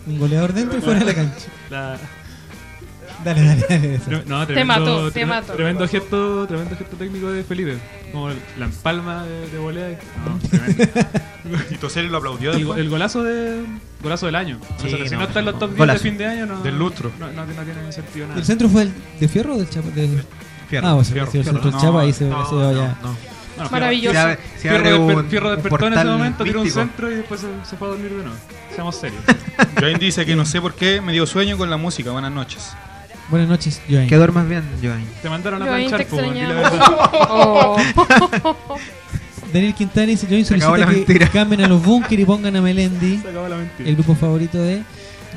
[0.08, 1.46] Un goleador dentro y fuera de la cancha.
[1.70, 1.98] la-
[3.23, 3.99] Dale, dale, dale.
[3.99, 5.53] tre- no, Te tremendo, mató, te tre- mató.
[5.53, 7.77] Tremendo gesto, tremendo gesto técnico de Felipe.
[8.12, 9.99] Como la empalma de, de volea.
[10.25, 10.84] No, tremendo.
[11.71, 13.63] Y Toseri lo aplaudió el, el golazo de
[14.03, 14.60] golazo del año.
[14.62, 16.03] O sea, Sí, si no, no, está en los top 10 Golazo.
[16.03, 16.62] de fin de año, no.
[16.62, 17.12] Del lustro.
[17.19, 18.39] No, no, no tiene sentido nada.
[18.39, 19.89] ¿El centro fue el de Fierro o del Chapa?
[19.89, 20.07] De...
[20.69, 20.88] Fierro.
[20.88, 22.97] Ah, o sea, Fierro, sí, el centro del No, Chapa ahí se no, ya.
[23.01, 23.15] no.
[23.57, 24.19] Bueno, Maravilloso.
[24.19, 27.15] Abre, Fierro, abre desper- un, Fierro un despertó en ese momento, tiró un centro y
[27.15, 28.36] después se, se fue a dormir de nuevo.
[28.73, 29.21] Seamos serios.
[29.79, 32.12] Joaquín dice que no sé por qué me dio sueño con la música.
[32.12, 32.71] Buenas noches.
[33.32, 34.08] Buenas noches, Joaquín.
[34.10, 35.04] Que duermas bien, Joan.
[35.22, 36.00] Te mandaron a te planchar,
[36.54, 36.82] verdad.
[37.30, 37.78] Oh.
[39.54, 41.28] Daniel Quintana dice: acabó solicita que mentira.
[41.30, 43.89] cambien a los Bunker y pongan a Melendi, Se acabó la mentira.
[43.89, 44.84] el grupo favorito de.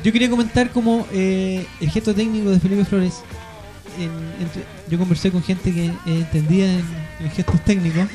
[0.03, 3.13] Yo quería comentar como eh, el gesto técnico de Felipe Flores.
[3.97, 4.35] en-
[4.91, 6.85] yo conversé con gente que eh, entendía en,
[7.21, 8.05] en gestos técnicos.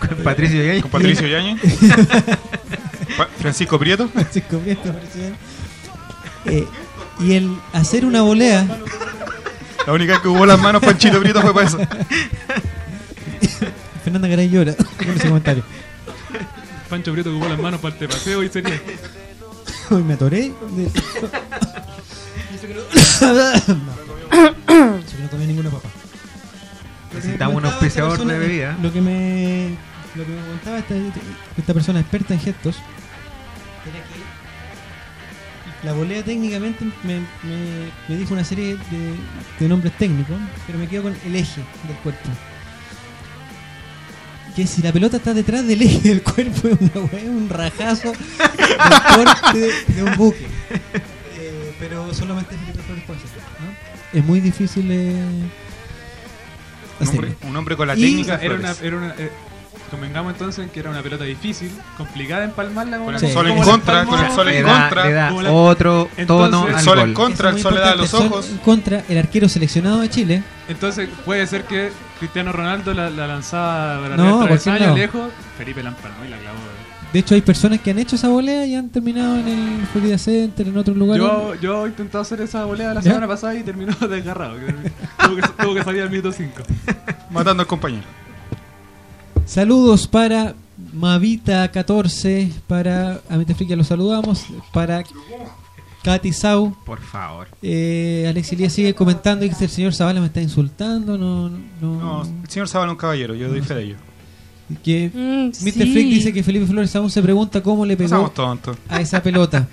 [0.00, 0.82] Con Patricio Gay.
[0.82, 1.60] Con Patricio Yañez.
[3.38, 4.08] Francisco Prieto.
[4.08, 5.38] Francisco Prieto, presidente.
[6.46, 6.66] Eh,
[7.20, 8.66] y el hacer una volea,
[9.86, 11.78] La única vez que hubo las manos Panchito Prieto fue para eso.
[14.04, 15.62] Fernanda Garay llora con ese comentario.
[16.88, 18.80] Pancho Prieto ocupó las manos para el tepaseo y sería.
[19.90, 20.52] Hoy me atoré.
[20.70, 20.90] de-
[22.72, 24.02] no.
[24.98, 25.88] Eso que no tomé ninguna papa.
[27.14, 28.76] Necesitamos un auspiciador de bebida.
[28.82, 29.76] Lo que me,
[30.14, 30.94] lo que me contaba esta,
[31.58, 32.76] esta persona experta en gestos
[35.82, 39.14] la volea técnicamente me, me- me dijo una serie de,
[39.58, 42.28] de nombres técnicos, pero me quedo con el eje del cuerpo.
[44.54, 48.12] Que si la pelota está detrás del eje del cuerpo es una wea, un rajazo
[48.12, 50.46] del de, un buque.
[51.38, 54.18] Eh, pero solamente Felipe Flores puede hacerlo, ¿no?
[54.18, 55.24] Es muy difícil eh,
[57.00, 58.36] Un hombre, un hombre con la Y- técnica.
[58.42, 58.82] Era una, Flores.
[58.82, 59.14] era una,
[59.92, 63.32] convengamos entonces en que era una pelota difícil, complicada de empalmarla Con la- el Sí.
[63.32, 65.04] sol en contra, con el sol en Le da, contra.
[65.04, 67.80] le da Como la- otro Entonces- tono El al sol en contra, el sol le
[67.80, 68.46] da a los ojos.
[68.46, 70.42] sol contra el arquero seleccionado de Chile.
[70.68, 74.96] Entonces puede ser que Cristiano Ronaldo la, la lanzaba para No, travesaño, no.
[74.96, 76.56] lejos, Felipe la empalmó y la clavó.
[77.12, 80.16] De hecho, hay personas que han hecho esa volea y han terminado en el Florida
[80.16, 81.22] Center, en otros lugares.
[81.22, 83.10] Yo, yo he intentado hacer esa volea la ¿Ya?
[83.10, 84.54] semana pasada y terminó desgarrado.
[85.18, 86.62] tuvo, que, tuvo que salir al minuto 5.
[87.30, 88.04] Matando al compañero.
[89.46, 90.54] Saludos para
[90.94, 95.04] Mavita14, para Amite Freak, ya los saludamos, para
[96.02, 96.74] Katy Sau.
[96.84, 97.48] Por favor.
[97.62, 101.18] Eh, Alex Elías sigue comentando y dice: El señor Zavala me está insultando.
[101.18, 103.96] No, no, No, el señor Zabal es un caballero, yo doy fe de ello.
[104.82, 105.54] que Mm, Mr.
[105.54, 105.72] sí.
[105.92, 108.32] Freak dice que Felipe Flores aún se pregunta cómo le No pegó
[108.88, 109.68] a esa pelota.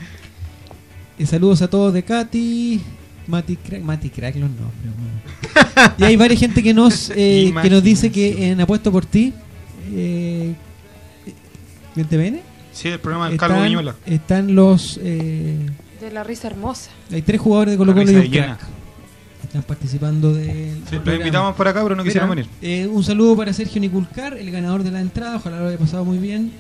[1.18, 2.82] Y saludos a todos de Katy.
[3.28, 4.72] Mati Crack, Mati Crack los nombres.
[4.98, 5.94] bueno.
[6.00, 9.34] Y hay varias gente que nos eh, que nos dice que en Apuesto por ti
[9.92, 10.54] eh,
[11.96, 12.40] ¿en TVN?
[12.72, 13.96] Sí, el programa del Calvo Están, Viñuela.
[14.06, 15.58] están los eh,
[16.00, 16.92] De la risa hermosa.
[17.12, 18.60] hay tres jugadores de Colo Colo y un de crack.
[19.44, 21.16] Están participando del Sí, del lo programa.
[21.18, 22.46] invitamos por acá, pero no quisieron venir.
[22.62, 25.38] eh, un saludo para Sergio Niculcar, el ganador de la entrada.
[25.38, 26.52] Ojalá lo haya pasado muy bien.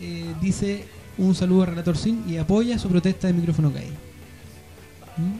[0.00, 0.84] Eh, dice
[1.18, 3.92] un saludo a Relator Sin y apoya su protesta de micrófono caído.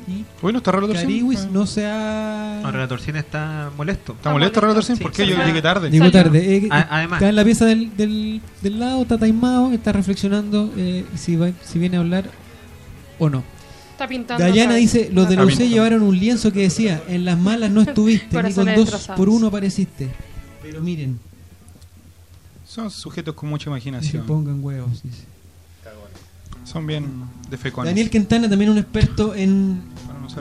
[0.07, 1.07] Y Bueno, está Relator Sin.
[1.07, 1.49] Cariwis Ah.
[1.51, 2.61] no se ha.
[2.63, 4.13] No, Relator Cine está molesto.
[4.13, 4.97] ¿Está molesto Relator Sin?
[4.97, 5.27] Sí, ¿Por qué?
[5.27, 5.89] Yo llegué tarde.
[5.91, 6.11] Salió.
[6.13, 6.57] tarde.
[6.57, 7.19] Eh, además.
[7.19, 11.51] está en la pieza del, del, del lado, está taimado, está reflexionando eh, si, va,
[11.65, 12.31] si viene a hablar
[13.19, 13.43] o no.
[13.93, 14.45] Está pintando.
[14.45, 17.71] Dayana dice: Los de la Ah, UC llevaron un lienzo que decía: En las malas
[17.71, 19.17] no estuviste, ni con dos destrozados.
[19.19, 20.11] por uno apareciste.
[20.63, 21.19] Pero miren,
[22.67, 24.27] Son sujetos con mucha no se imaginación.
[24.27, 25.03] pongan huevos.
[25.03, 25.25] dice.
[26.65, 27.07] Son bien
[27.51, 27.91] de fecones.
[27.91, 29.83] Daniel Quintana, también un experto en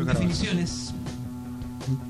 [0.06, 0.94] definiciones.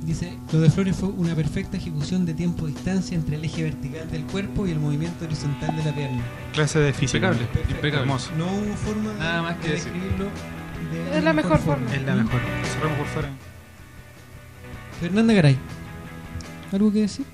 [0.04, 4.24] Dice, lo de Flores fue una perfecta ejecución de tiempo-distancia entre el eje vertical del
[4.26, 6.21] cuerpo y el movimiento horizontal de la pierna.
[6.54, 7.32] Clase de física.
[7.32, 8.02] Impecable, impecable.
[8.02, 8.32] Hermoso.
[8.38, 10.26] No hubo forma de, Nada más que de describirlo
[10.91, 11.95] de Es la mejor forma.
[11.95, 12.41] Es la mejor.
[12.74, 13.30] Cerramos por fuera.
[15.00, 15.58] Fernanda Garay,
[16.74, 17.26] ¿algo que decir?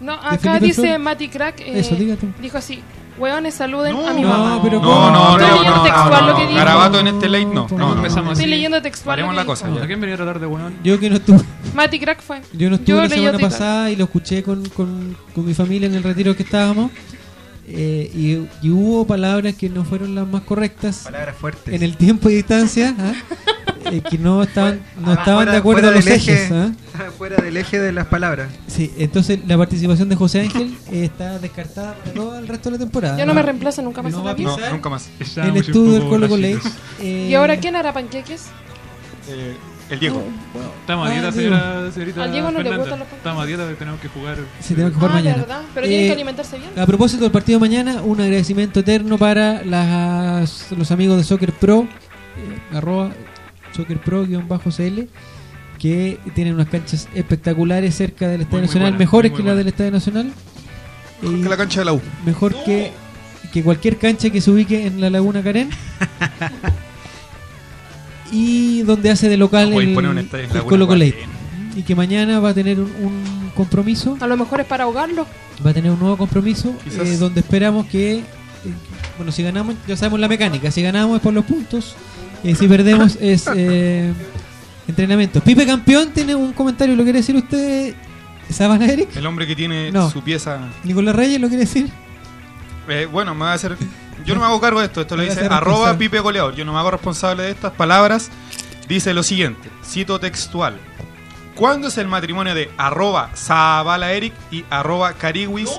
[0.00, 0.98] No, ¿De acá dice?
[0.98, 1.60] Mati Crack.
[1.60, 1.96] eh, Eso.
[2.40, 2.80] Dijo así:
[3.18, 4.60] Hueones, saluden No, a mi no, mamá.
[4.62, 6.48] pero No, no, Estoy no, leyendo no, textual no, lo que no.
[6.48, 6.58] dijo.
[6.58, 7.66] Garabato en este late, no.
[7.70, 7.96] No, No, no.
[7.96, 8.50] empezamos Estoy así.
[8.50, 9.12] leyendo textual.
[9.12, 9.78] Paremos lo la que cosa, dijo.
[9.78, 9.84] ya.
[9.84, 10.74] ¿A quién venía a tratar de weón?
[10.84, 11.40] Yo que no estuve,
[11.74, 12.40] Mati Crack fue.
[12.52, 15.54] yo no estuve Yo la leí semana pasada y lo escuché con, con, con mi
[15.54, 16.90] familia en el retiro que estábamos.
[17.68, 21.74] eh, y, y hubo palabras que no fueron las más correctas Palabras fuertes.
[21.74, 23.12] en el tiempo y distancia ¿ah?
[23.92, 26.54] Eh, que no estaban no Ah, estaban fuera- de acuerdo los ejes eje.
[26.54, 26.70] ¿ah?
[27.18, 28.48] Fuera del eje de las palabras.
[28.66, 32.78] sí entonces la participación de José Ángel eh, está descartada para todo el resto de
[32.78, 34.68] la temporada Ya no me reemplaza nunca más No en va la a.
[34.68, 35.08] No, nunca más.
[35.18, 36.46] el estudio del Colo Colo
[37.02, 38.46] ¿Y ahora quién hará panqueques?
[39.28, 39.56] Eh,
[39.88, 40.20] el Diego.
[40.80, 43.18] Estamos a Ah, dieta, señora, señorita Al Diego no le gustan los panqueques.
[43.18, 44.36] Estamos a dieta, tenemos que jugar.
[44.60, 45.36] Sí, tenemos que jugar Ah, mañana.
[45.38, 45.62] ¿verdad?
[45.74, 46.70] Pero tienen Eh, que alimentarse bien.
[46.76, 51.52] A propósito del partido de mañana, un agradecimiento eterno para las, los amigos de Soccer
[51.52, 53.10] Pro, eh, arroba
[53.76, 55.08] Soccer Pro-CL,
[55.78, 59.54] que tienen unas canchas espectaculares cerca del Estadio muy Nacional, buenas, mejores muy que buenas.
[59.54, 60.32] la del Estadio Nacional.
[61.22, 62.00] Y Que la cancha de la U.
[62.24, 62.92] mejor que,
[63.52, 65.70] que cualquier cancha que se ubique en la Laguna Carén.
[68.32, 70.24] y donde hace de local No el, el Laguna
[70.64, 70.86] Colo.
[70.86, 71.14] Guarén.
[71.76, 75.26] y que mañana va a tener un, un compromiso, A lo mejor es para ahogarlo.
[75.64, 78.22] va a tener un nuevo compromiso eh, donde esperamos que, eh,
[79.16, 81.94] bueno, si ganamos, ya sabemos la mecánica, si ganamos es por los puntos,
[82.50, 84.12] eh, si perdemos es eh,
[84.88, 85.40] entrenamiento.
[85.40, 87.94] Pipe Campeón tiene un comentario, ¿lo quiere decir usted,
[88.50, 89.14] Sabana Eric?
[89.16, 90.10] El hombre que tiene No.
[90.10, 90.60] su pieza.
[90.84, 91.88] Nicolás Reyes, ¿lo quiere decir?
[92.88, 93.76] Eh, bueno, me va a hacer.
[94.24, 95.00] Yo no me hago cargo de esto.
[95.00, 96.54] Esto lo Me dice arroba pipe goleador.
[96.54, 98.30] Yo no me hago responsable de estas palabras.
[98.88, 100.78] Dice lo siguiente: cito textual.
[101.56, 105.70] ¿Cuándo es el matrimonio de arroba Zavala Eric y arroba Cariwis?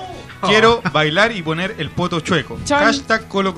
[0.42, 2.58] Quiero bailar y poner el poto chueco.
[2.64, 2.84] Chan.
[2.84, 3.54] Hashtag Colo.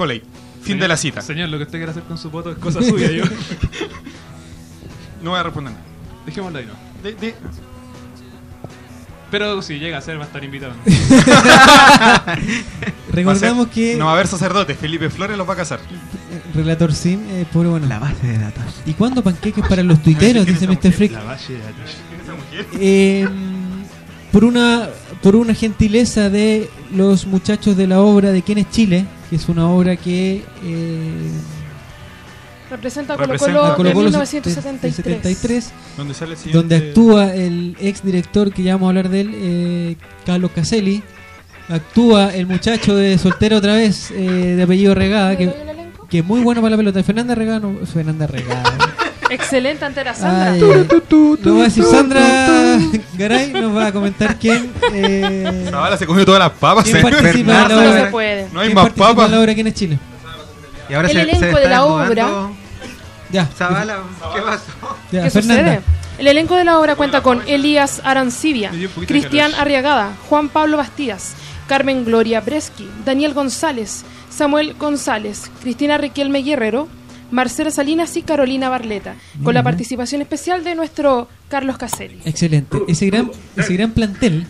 [0.62, 1.20] Fin de la cita.
[1.22, 3.10] Señor, lo que usted quiera hacer con su voto es cosa suya.
[3.10, 3.24] Yo.
[5.22, 5.84] No voy a responder nada.
[6.24, 6.72] Dejémoslo ahí, ¿no?
[7.02, 7.34] De- de-
[9.30, 10.72] Pero si llega a ser, va a estar invitado.
[13.12, 14.78] Recordamos ser- que No va a haber sacerdotes.
[14.78, 15.80] Felipe Flores los va a casar.
[16.54, 17.86] Relator Sim, eh, pobre bueno.
[17.86, 18.64] La base de datos.
[18.86, 20.46] ¿Y cuándo panqueques para los tuiteros?
[20.46, 20.92] Dice Mr.
[20.92, 21.12] Freak.
[21.12, 21.96] La valle de datos.
[22.80, 23.28] Eh,
[24.32, 24.88] por una
[25.22, 29.48] por una gentileza de los muchachos de la obra de Quién es Chile, que es
[29.48, 31.30] una obra que eh,
[32.70, 34.94] Representa a Colo a Colo de Colo-Colo 1973.
[34.94, 39.08] 73, Donde sale el siguiente- donde actúa el ex director que ya vamos a hablar
[39.08, 41.02] de él, eh, Carlos Caselli.
[41.68, 45.50] Actúa el muchacho de soltero otra vez, eh, de apellido Regada, ¿Le
[46.08, 47.02] que, es muy bueno para la pelota.
[47.02, 48.89] Fernanda Regada, no, Fernanda Regada.
[49.30, 50.52] Excelente ante la Sandra.
[50.52, 52.78] Ay, va a decir Sandra
[53.16, 56.84] Garay, nos va a comentar quién, eh, Zavala se comió todas las papas.
[56.84, 58.04] quién participa la Fernanda No obra.
[58.04, 58.48] se puede.
[58.52, 59.24] No hay ¿Quién más participa papas.
[59.26, 59.98] en la obra quién es Chile?
[60.88, 62.28] Y ahora El se, elenco se de la obra.
[63.30, 63.46] Ya.
[63.46, 63.98] Zavala,
[64.34, 64.62] ¿qué pasó?
[65.12, 65.62] Ya, ¿Qué Fernanda.
[65.64, 65.80] sucede?
[66.18, 68.70] El elenco de la obra cuenta con Elías Arancibia,
[69.06, 69.54] Cristian.
[69.54, 71.34] Arriagada, Juan Pablo Bastías,
[71.68, 76.88] Carmen Gloria Breschi, Daniel González, Samuel González, Cristina Riquelme Guerrero,
[77.30, 82.18] Marcela Salinas y Carolina Barleta, con la participación especial de nuestro Carlos Caselli.
[82.24, 82.78] Excelente.
[82.88, 84.46] Ese gran, ese gran plantel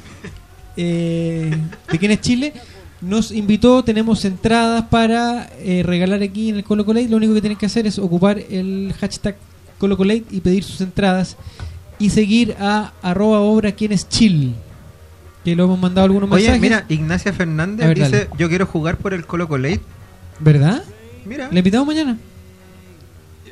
[0.77, 1.51] eh,
[1.91, 2.53] de quién es Chile
[3.01, 3.83] nos invitó.
[3.85, 7.09] Tenemos entradas para eh, regalar aquí en el Colo Colate.
[7.09, 9.37] Lo único que tienen que hacer es ocupar el hashtag
[9.79, 11.37] Colo Colate y pedir sus entradas
[11.99, 14.53] y seguir a arroba obra quién es Chile.
[15.45, 16.61] Que lo hemos mandado algunos Oye, mensajes.
[16.61, 18.31] mira, Ignacia Fernández ver, dice: dale.
[18.39, 19.81] Yo quiero jugar por el Colo Colate.
[20.39, 20.83] ¿Verdad?
[21.25, 22.19] Mira, ¿Le invitamos mañana?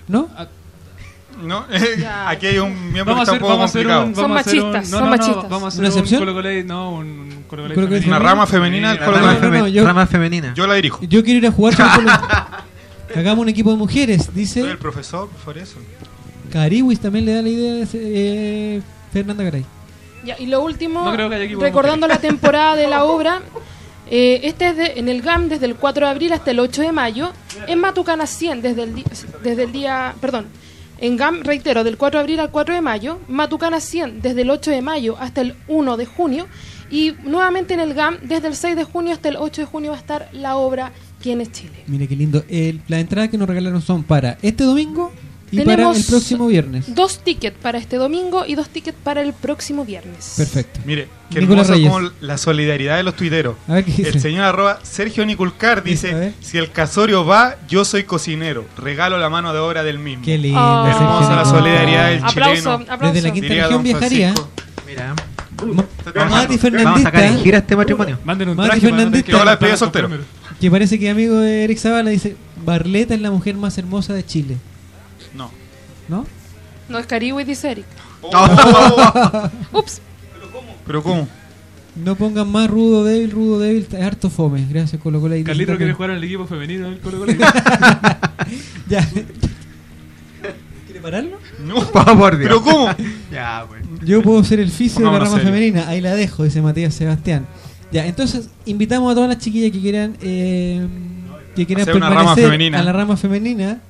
[0.08, 0.28] ¿No?
[1.42, 1.64] No,
[1.98, 2.28] Ya.
[2.28, 4.06] aquí hay un miembro Vamos a que está hacer, un poco vamos a hacer complicado.
[4.06, 4.14] un.
[4.14, 5.50] Son Vamos a hacer un- machistas, no, son no, no, machistas.
[5.50, 6.66] Vamos a hacer ¿Una un excepción?
[6.66, 8.06] No, un femenino.
[8.08, 10.54] Una rama femenina del Sí, Colo la rama, femen- yo- rama femenina.
[10.54, 10.98] Yo la dirijo.
[11.04, 12.10] Yo quiero ir a jugar con Colo.
[13.16, 14.60] Hagamos un equipo de mujeres, dice.
[14.62, 15.76] Soy el profesor, por eso.
[16.52, 19.64] Cariwis también le da la idea de eh, Fernanda Garay.
[20.24, 23.04] Ya, y lo último, No creo que haya equipo de recordando la temporada de la
[23.04, 23.40] obra,
[24.10, 26.82] eh, este es de- en el GAM desde el 4 de abril hasta el 8
[26.82, 27.32] de mayo,
[27.66, 29.04] en Matucana 100 desde el,
[29.42, 30.46] desde el día, perdón,
[31.00, 34.50] en GAM, reitero, del 4 de abril al 4 de mayo, Matucana 100 desde el
[34.50, 36.46] 8 de mayo hasta el 1 de junio,
[36.90, 39.90] y nuevamente en el GAM desde el 6 de junio hasta el 8 de junio
[39.90, 41.72] va a estar la obra ¿Quién es Chile?
[41.88, 42.44] Mire qué lindo.
[42.48, 45.12] El, las entradas que nos regalaron son para este domingo
[45.50, 46.94] y para Tenemos el próximo viernes.
[46.94, 50.34] Dos tickets para este domingo y dos tickets para el próximo viernes.
[50.36, 50.80] Perfecto.
[50.84, 53.56] Mire, qué Nicolás hermoso como la solidaridad de los tuiteros.
[53.66, 54.08] A ver qué dice.
[54.10, 58.66] El señor arroba Sergio Niculcar dice, si el casorio va, yo soy cocinero.
[58.76, 60.24] Regalo la mano de obra del mismo.
[60.24, 60.60] Qué lindo.
[60.60, 60.86] Oh.
[60.86, 62.92] Hermosa la solidaridad del Aplauso, chileno.
[62.92, 63.14] aplauso.
[63.14, 64.34] Desde la quinta Diría región viajaría.
[64.86, 65.14] Mira.
[65.58, 68.18] Mati vamos a sacar en Fernandista, gira este matrimonio.
[68.24, 69.26] Manden un Mati Fernandita.
[69.26, 70.08] que Toda la soltero.
[70.60, 74.24] que parece que amigo de Eric Zavala, dice: Barleta es la mujer más hermosa de
[74.24, 74.56] Chile.
[76.08, 76.26] No.
[76.88, 76.98] ¿No?
[76.98, 77.86] Es Caribe, dice Eric.
[78.22, 79.50] Oh.
[79.72, 80.00] Ups.
[80.86, 81.28] Pero ¿cómo?
[81.96, 84.64] No pongan más rudo débil, rudo débil, es harto fome.
[84.70, 85.34] Gracias, Colo Colo.
[85.44, 87.32] Carlito quiere jugar en el equipo femenino del Colo Colo.
[88.88, 89.06] Ya.
[90.86, 91.38] ¿Quiere pararlo?
[91.62, 91.74] No.
[91.92, 92.48] Por Dios.
[92.48, 92.88] Pero ¿cómo?
[93.30, 93.82] Ya, pues.
[94.02, 95.88] Yo puedo ser el fisio de la rama femenina.
[95.88, 97.46] Ahí la dejo, dice Matías Sebastián.
[97.92, 100.86] Ya, entonces invitamos a todas las chiquillas que quieran eh,
[101.56, 103.80] que quieran permanecer a la rama femenina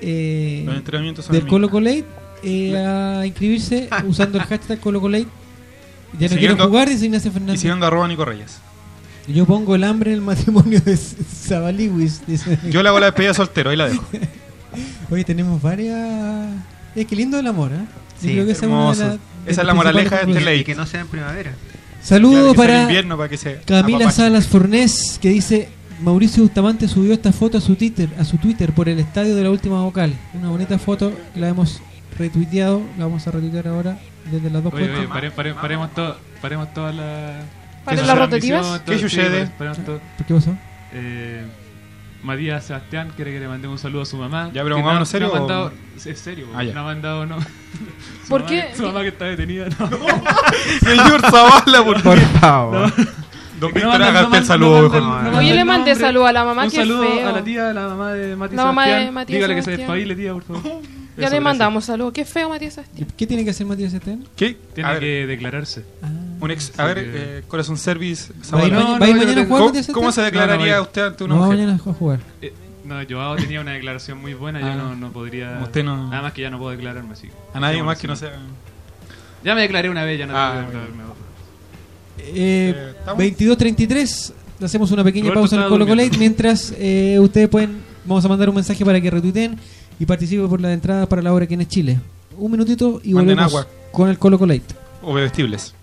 [0.00, 1.70] eh, Los entrenamientos del el Colo.
[1.70, 2.04] Colate
[2.42, 5.26] eh, a inscribirse usando el hashtag Colo Colate.
[6.18, 7.60] Ya no Siguiendo- quiero jugar, dice Ignacio Y Fernández.
[7.60, 8.58] siguiendo arroba Nico Reyes.
[9.28, 12.22] Yo pongo el hambre en el matrimonio de Zabaliwis.
[12.70, 14.04] Yo le hago la despedida soltero, ahí la dejo.
[15.10, 16.48] Hoy tenemos varias.
[16.94, 17.84] Es que lindo el amor, ¿eh?
[18.20, 20.60] Sí, creo que esa es de Esa es la moraleja de este ley.
[20.60, 21.52] Y que no sea en primavera.
[22.02, 24.10] Saludos para invierno para que se Camila.
[24.12, 25.68] Salas Fornés que dice
[26.02, 29.42] Mauricio Bustamante subió esta foto a su Twitter, a su Twitter por el estadio de
[29.42, 30.12] la última vocal.
[30.34, 31.80] Una bonita foto, la hemos
[32.18, 33.98] retuiteado, la vamos a retuitear ahora
[34.30, 35.14] desde las dos Oye, oye, cuentas.
[35.14, 37.44] pare- pare- paremos, todo, paremos todas las.
[37.84, 38.80] ¿Para todas las rotativas?
[38.84, 39.46] ¿Qué sucede?
[39.46, 40.00] pare- paremos todo.
[40.18, 40.56] ¿Por qué pasó?
[40.92, 41.44] Eh,
[42.22, 44.50] Matías Sebastián quiere que le mandemos un saludo a su mamá.
[44.52, 45.72] Ya, pero no- serio no ha mandado,
[46.04, 47.40] es serio, Ah, no ha mandado, no.
[47.40, 48.64] Su ¿Por mamá- qué?
[48.76, 49.88] Su mamá que está detenida, no.
[50.80, 52.92] Señor Zavala, por Por favor.
[53.60, 55.02] Don No Víctor, usted el saludo mejor.
[55.02, 56.06] no mandan le mandé nombre.
[56.06, 57.28] saludo a la mamá, Un que saludo feo.
[57.28, 59.14] a la tía, a la mamá de Matías La mamá de Sebastián.
[59.14, 59.88] Matías Dígale que se Sebastián.
[59.88, 60.62] despabile, tía, por favor.
[61.16, 62.12] Ya le mandamos saludos.
[62.12, 63.08] Qué feo, Matías Sebastián.
[63.16, 64.24] ¿Qué tiene que hacer Matías Esteban?
[64.36, 64.58] ¿Qué?
[64.74, 65.82] Tiene A ver, que declararse.
[66.40, 68.68] un ex, a ver, eh, Corazón Service, ¿Va a ir, Zavala.
[68.68, 70.20] No, mañana- no, va a ir yo mañana a tengo- jugar ¿Cómo, Matías cómo se
[70.20, 71.56] declararía usted ante una No, mujer?
[71.56, 72.20] mañana a jugar.
[72.42, 72.52] Eh,
[72.84, 74.74] no, Joao tenía una declaración muy buena, yo Ah.
[74.74, 75.58] no, no podría...
[75.62, 77.30] Usted no- Nada más que ya no puedo declararme así.
[77.54, 78.32] A nadie más que no sea...
[79.42, 81.25] Ya me declaré una vez, ya no Ah, muy declararme otra.
[82.18, 83.22] Eh, Eh, ¿estamos?
[83.22, 85.86] 22.33, hacemos una pequeña Roberto pausa en el Colo.
[85.86, 89.58] Colate mientras eh, ustedes pueden, vamos a mandar un mensaje para que retuiteen
[89.98, 91.98] y participen por la entrada para la obra que en Chile.
[92.38, 93.66] Un minutito y Manden volvemos agua.
[93.92, 94.64] con el Colo Colate.
[95.02, 95.74] O bebestibles.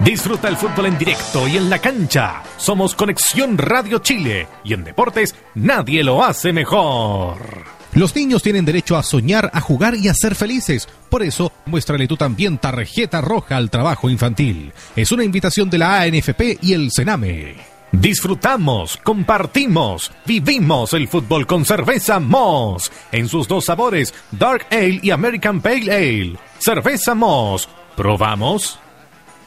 [0.00, 2.42] Disfruta el fútbol en directo y en la cancha.
[2.56, 7.36] Somos Conexión Radio Chile y en deportes nadie lo hace mejor.
[7.94, 10.88] Los niños tienen derecho a soñar, a jugar y a ser felices.
[11.10, 14.72] Por eso, muéstrale tú también tarjeta roja al trabajo infantil.
[14.96, 17.56] Es una invitación de la ANFP y el Sename.
[17.92, 25.10] Disfrutamos, compartimos, vivimos el fútbol con cerveza Moss en sus dos sabores, Dark Ale y
[25.10, 26.36] American Pale Ale.
[26.58, 27.68] Cerveza Moss.
[27.94, 28.78] ¿Probamos?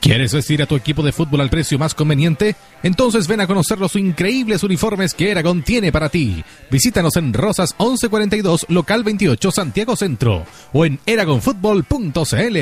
[0.06, 2.56] ¿Quieres vestir a tu equipo de fútbol al precio más conveniente?
[2.84, 6.44] Entonces ven a conocer los increíbles uniformes que Eragon tiene para ti.
[6.70, 12.58] Visítanos en Rosas 1142, local 28, Santiago Centro o en eragonfutbol.cl.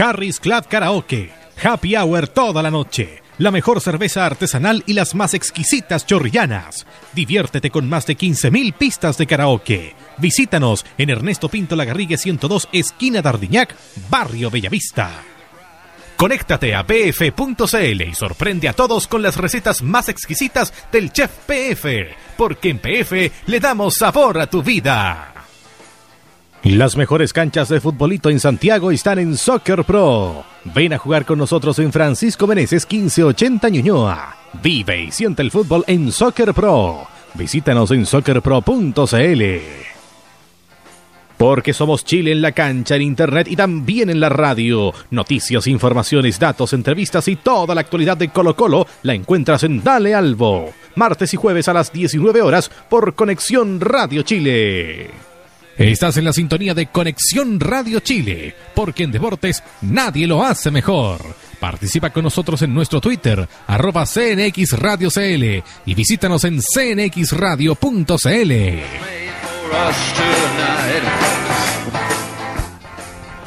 [0.00, 1.32] Harris Club Karaoke.
[1.62, 3.22] Happy Hour toda la noche.
[3.36, 6.86] La mejor cerveza artesanal y las más exquisitas chorrillanas.
[7.12, 9.94] Diviértete con más de 15.000 pistas de karaoke.
[10.16, 13.76] Visítanos en Ernesto Pinto Lagarrigue 102, esquina Dardiñac,
[14.08, 15.24] Barrio Bellavista.
[16.20, 22.08] Conéctate a pf.cl y sorprende a todos con las recetas más exquisitas del chef PF,
[22.36, 25.32] porque en PF le damos sabor a tu vida.
[26.62, 30.44] Las mejores canchas de futbolito en Santiago están en Soccer Pro.
[30.64, 34.36] Ven a jugar con nosotros en Francisco Meneses 1580 Ñuñoa.
[34.62, 37.08] Vive y siente el fútbol en Soccer Pro.
[37.32, 39.89] Visítanos en soccerpro.cl.
[41.40, 44.92] Porque somos Chile en la cancha, en internet y también en la radio.
[45.10, 50.14] Noticias, informaciones, datos, entrevistas y toda la actualidad de Colo Colo la encuentras en Dale
[50.14, 50.74] Albo.
[50.96, 55.10] Martes y jueves a las 19 horas por Conexión Radio Chile.
[55.78, 61.22] Estás en la sintonía de Conexión Radio Chile, porque en deportes nadie lo hace mejor.
[61.58, 68.10] Participa con nosotros en nuestro Twitter, arroba CNX Radio CL, y visítanos en cnxradio.cl.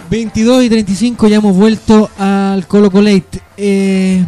[0.09, 3.41] 22 y 35 ya hemos vuelto al Colo Colate.
[3.57, 4.23] Eh,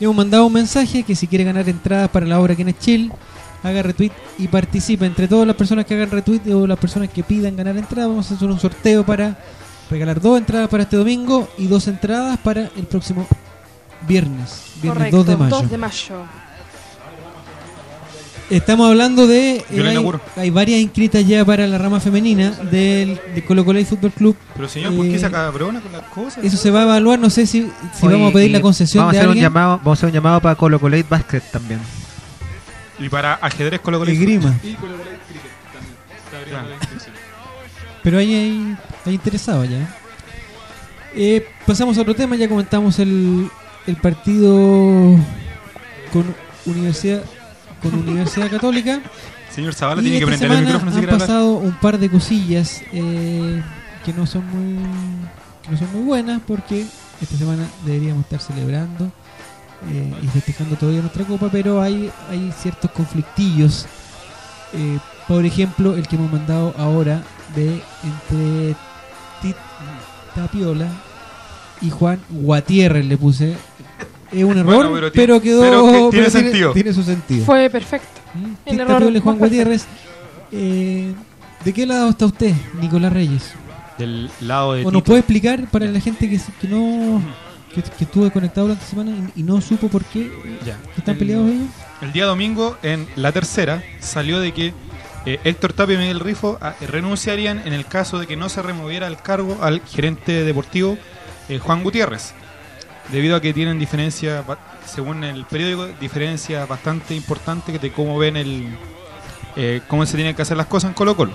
[0.00, 3.12] hemos mandado un mensaje que si quiere ganar entradas para la obra que es Chill,
[3.62, 5.06] haga retweet y participe.
[5.06, 8.30] Entre todas las personas que hagan retweet o las personas que pidan ganar entradas, vamos
[8.30, 9.38] a hacer un sorteo para
[9.90, 13.26] regalar dos entradas para este domingo y dos entradas para el próximo
[14.08, 15.56] viernes, viernes Correcto, 2 de mayo.
[15.56, 16.43] 2 de mayo.
[18.50, 19.64] Estamos hablando de.
[19.70, 20.20] Yo la hay, inauguro.
[20.36, 24.36] hay varias inscritas ya para la rama femenina del de Colo Colo Fútbol Club.
[24.54, 26.44] Pero señor, ¿por qué Eh, se cabrona con las cosas?
[26.44, 28.60] Eso se va a evaluar, no sé si, si Oye, vamos a pedir y la
[28.60, 31.06] concesión vamos de a hacer un llamado Vamos a hacer un llamado para Colo Colate
[31.08, 31.80] Basket también.
[32.98, 34.54] Y para ajedrez con lo que de grima.
[34.62, 36.52] Y el Colate Cricket también.
[36.52, 37.10] Está la.
[38.02, 38.76] Pero ahí hay,
[39.06, 39.88] hay interesado ya.
[41.16, 43.48] Eh, pasamos a otro tema, ya comentamos el,
[43.86, 44.46] el partido
[46.12, 46.34] con
[46.66, 47.22] Universidad
[47.84, 49.00] con Universidad Católica.
[49.50, 51.20] Señor Zavala y tiene que prender el micrófono si han hablar.
[51.20, 53.62] pasado un par de cosillas eh,
[54.04, 54.82] que no son muy
[55.62, 56.84] que no son muy buenas porque
[57.20, 59.12] esta semana deberíamos estar celebrando
[59.92, 63.86] eh, y festejando todavía nuestra copa, pero hay hay ciertos conflictillos.
[64.72, 67.22] Eh, por ejemplo, el que hemos mandado ahora
[67.54, 68.74] de entre
[69.40, 69.56] Tit
[70.34, 70.88] Tapiola
[71.80, 73.56] y Juan Guatierrez le puse.
[74.34, 75.60] Es un error, Bueno, pero quedó.
[75.62, 76.72] pero que tiene pero sentido.
[76.72, 77.44] Tiene su sentido.
[77.46, 78.20] Fue perfecto.
[78.34, 78.68] ¿Mm?
[78.70, 79.38] el error Juan.
[79.38, 79.86] Gutiérrez.
[80.52, 81.12] Eh,
[81.64, 83.52] ¿De qué lado está usted, Nicolás Reyes?
[83.98, 85.04] Del lado de ¿O nos Tito.
[85.04, 87.22] puede explicar para la gente que, que no
[87.74, 90.30] que, que estuvo conectado durante la semana y, y no supo por qué
[90.66, 90.78] Ya.
[90.96, 91.66] están El- peleados ellos?
[92.02, 94.74] El día domingo, en la tercera, salió de que
[95.26, 98.60] eh, Héctor Tapia y Miguel Rifo ah, renunciarían en el caso de que no se
[98.62, 100.98] removiera el cargo al gerente deportivo
[101.48, 102.34] eh, Juan Gutiérrez,
[103.10, 104.44] debido a que tienen diferencias,
[104.86, 108.68] según el periódico, diferencias bastante importantes de cómo ven el
[109.56, 111.32] eh, cómo se tienen que hacer las cosas en Colo Colo.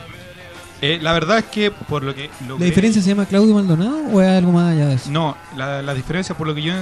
[0.81, 4.21] Eh, la verdad es que por lo que ¿La diferencia se llama Claudio Maldonado o
[4.21, 5.11] es algo más allá de eso?
[5.11, 6.73] no, la, la diferencia por lo que yo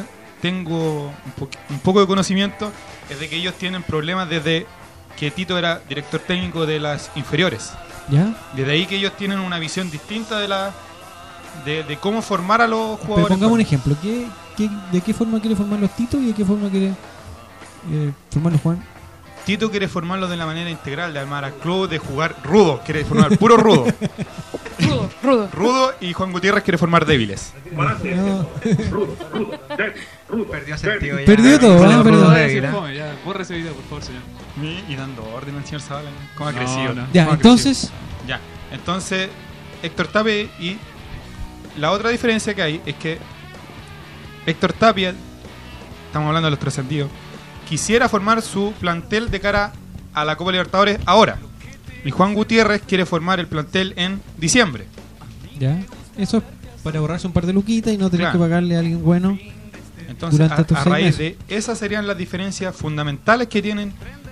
[0.42, 2.72] tengo un, po- un poco de conocimiento
[3.10, 4.68] es de que ellos tienen problemas desde
[5.18, 7.72] que Tito era director técnico de las inferiores.
[8.10, 8.36] ¿Ya?
[8.56, 10.72] Desde ahí que ellos tienen una visión distinta de la
[11.66, 13.28] de, de cómo formar a los Pero jugadores.
[13.30, 13.96] pongamos un ejemplo.
[14.02, 14.28] ¿Qué,
[14.58, 16.88] qué, de qué forma quiere formar los Titos y de qué forma quiere
[17.92, 18.84] eh, formarlos Juan?
[19.48, 23.06] Tito quiere formarlos de la manera integral, de armar al club, de jugar rudo, quiere
[23.06, 23.86] formar puro rudo.
[24.80, 25.50] Rudo, rudo.
[25.54, 27.52] Rudo y Juan Gutiérrez quiere formar débiles.
[27.72, 28.48] No.
[30.52, 31.26] Perdió sentido ya.
[31.26, 32.96] Perdió todo, rudo débil, ¿eh?
[32.96, 33.16] ya,
[33.56, 34.22] video, por favor, señor.
[34.88, 36.10] Y, dando orden al señor Zavala.
[36.38, 36.94] ¿Cómo ha No, crecido?
[36.94, 37.08] no.
[37.12, 38.28] Ya, ¿Cómo ha entonces, crecido?
[38.28, 38.40] Ya,
[38.72, 39.30] entonces
[39.82, 40.78] Héctor Tapia y
[41.78, 43.18] la otra diferencia que hay es que
[44.48, 45.14] Héctor Tapia,
[46.08, 47.12] estamos hablando de los trascendidos,
[47.70, 49.74] quisiera formar su plantel de cara
[50.14, 51.38] a la Copa Libertadores ahora.
[52.06, 54.86] Y Juan Gutiérrez quiere formar el plantel en diciembre.
[55.60, 55.80] ya.
[56.18, 56.44] Eso es
[56.84, 58.40] para ahorrarse un par de luquitas y no tener Claro.
[58.40, 59.38] que pagarle a alguien bueno.
[60.08, 61.18] Entonces, Durante a, estos a seis raíz meses.
[61.48, 63.92] de esas serían las diferencias fundamentales que tienen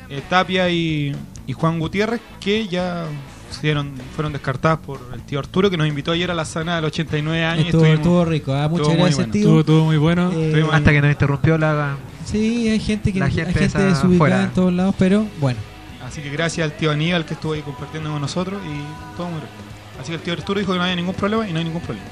[0.10, 1.14] eh, Tapia y,
[1.46, 3.06] y Juan Gutiérrez, que ya
[3.52, 6.76] se dieron- fueron descartadas por el tío Arturo, que nos invitó ayer a la sana
[6.76, 7.66] de los 89 años.
[7.68, 8.54] Estuvo, rico.
[8.54, 9.32] Ah, muchas estuvo gracias, bueno.
[9.34, 9.42] tío.
[9.42, 10.32] Estuvo, estuvo muy bueno.
[10.34, 11.98] Eh, Hasta que nos interrumpió la.
[12.26, 14.44] sí, hay gente que La hay gente gente esa desubicada fuera.
[14.44, 15.60] en todos lados, pero bueno.
[16.06, 19.40] Así que gracias al tío Aníbal que estuvo ahí compartiendo con nosotros y todo muy
[19.40, 19.52] rico.
[20.00, 21.82] Así que el tío Arturo dijo que no había ningún problema y no hay ningún
[21.82, 22.08] problema.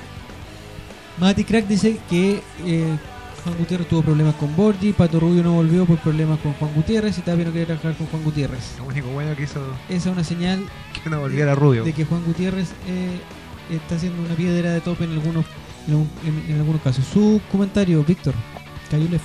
[1.19, 2.97] Mati Crack dice que eh,
[3.43, 7.17] Juan Gutiérrez tuvo problemas con Borgi, Pato Rubio no volvió por problemas con Juan Gutiérrez
[7.17, 8.75] y Tapia no quiere trabajar con Juan Gutiérrez.
[8.79, 9.59] Lo único bueno que hizo
[9.89, 10.63] Esa es una señal
[11.03, 11.83] que no volviera rubio.
[11.83, 13.19] de que Juan Gutiérrez eh,
[13.69, 15.45] está haciendo una piedra de tope en algunos
[15.87, 17.05] en, algún- en- en algunos casos.
[17.05, 18.33] Su comentario, Víctor
[18.89, 19.21] Cayulef.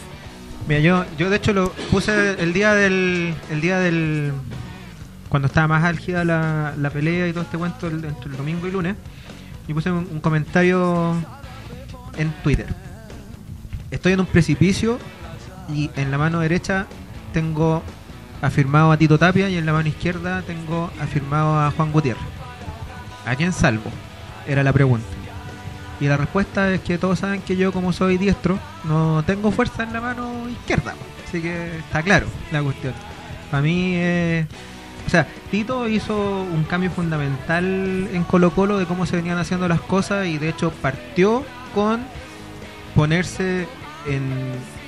[0.67, 3.35] Mira, yo, yo de hecho lo puse el día del.
[3.51, 4.33] El día del.
[5.29, 8.67] Cuando estaba más álgida la, la pelea y todo este cuento el- entre el domingo
[8.67, 8.97] y lunes.
[9.67, 11.15] Y puse un, un comentario
[12.17, 12.67] en Twitter.
[13.91, 14.99] Estoy en un precipicio
[15.75, 16.87] y en la mano derecha
[17.33, 17.83] tengo
[18.41, 22.23] afirmado a Tito Tapia y en la mano izquierda tengo afirmado a Juan Gutiérrez.
[23.27, 23.91] ¿A quién salvo?
[24.47, 25.07] Era la pregunta.
[26.01, 29.83] Y la respuesta es que todos saben que yo, como soy diestro, no tengo fuerza
[29.83, 30.95] en la mano izquierda.
[31.27, 32.95] Así que está claro la cuestión.
[33.51, 34.47] Para mí, eh,
[35.07, 37.65] o sea, Tito hizo un cambio fundamental
[38.13, 42.03] en Colo Colo de cómo se venían haciendo las cosas y de hecho partió con
[42.95, 43.67] ponerse
[44.07, 44.23] en,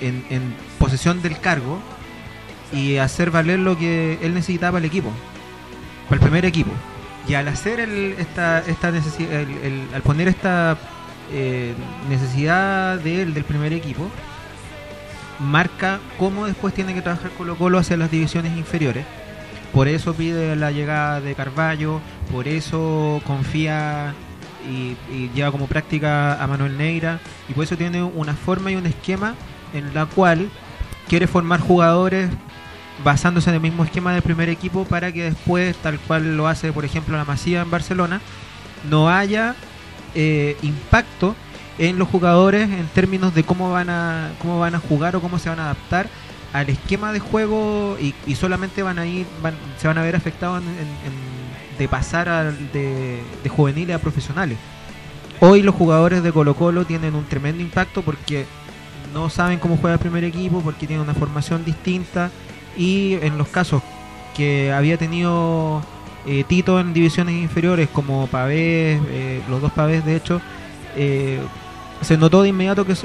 [0.00, 1.80] en, en posesión del cargo
[2.72, 5.10] y hacer valer lo que él necesitaba el equipo,
[6.08, 6.70] para el primer equipo.
[7.28, 10.76] Y al hacer el, esta, esta el- al poner esta
[11.32, 11.74] eh,
[12.08, 14.08] necesidad de él, del primer equipo,
[15.38, 19.04] marca cómo después tiene que trabajar Colo Colo hacia las divisiones inferiores.
[19.72, 22.00] Por eso pide la llegada de Carballo,
[22.32, 24.14] por eso confía
[24.68, 28.76] y, y lleva como práctica a Manuel Neira, y por eso tiene una forma y
[28.76, 29.34] un esquema
[29.72, 30.48] en la cual
[31.08, 32.28] quiere formar jugadores
[33.04, 36.72] basándose en el mismo esquema del primer equipo para que después, tal cual lo hace
[36.72, 38.20] por ejemplo la Masía en Barcelona,
[38.88, 39.54] no haya
[40.14, 41.34] eh, impacto
[41.78, 45.38] en los jugadores en términos de cómo van a cómo van a jugar o cómo
[45.38, 46.08] se van a adaptar
[46.52, 50.62] al esquema de juego y, solamente van a ir van- se van a ver afectados
[50.62, 54.58] en- de pasar de, de juveniles a profesionales.
[55.40, 58.44] Hoy los jugadores de Colo Colo tienen un tremendo impacto porque
[59.14, 62.30] no saben cómo juega el primer equipo porque tienen una formación distinta
[62.80, 63.82] y en los casos
[64.34, 65.82] que había tenido
[66.26, 70.40] eh, Tito en divisiones inferiores como Pavés, eh, los dos Pavés de hecho,
[70.96, 71.40] eh,
[72.00, 72.96] se notó de inmediato que,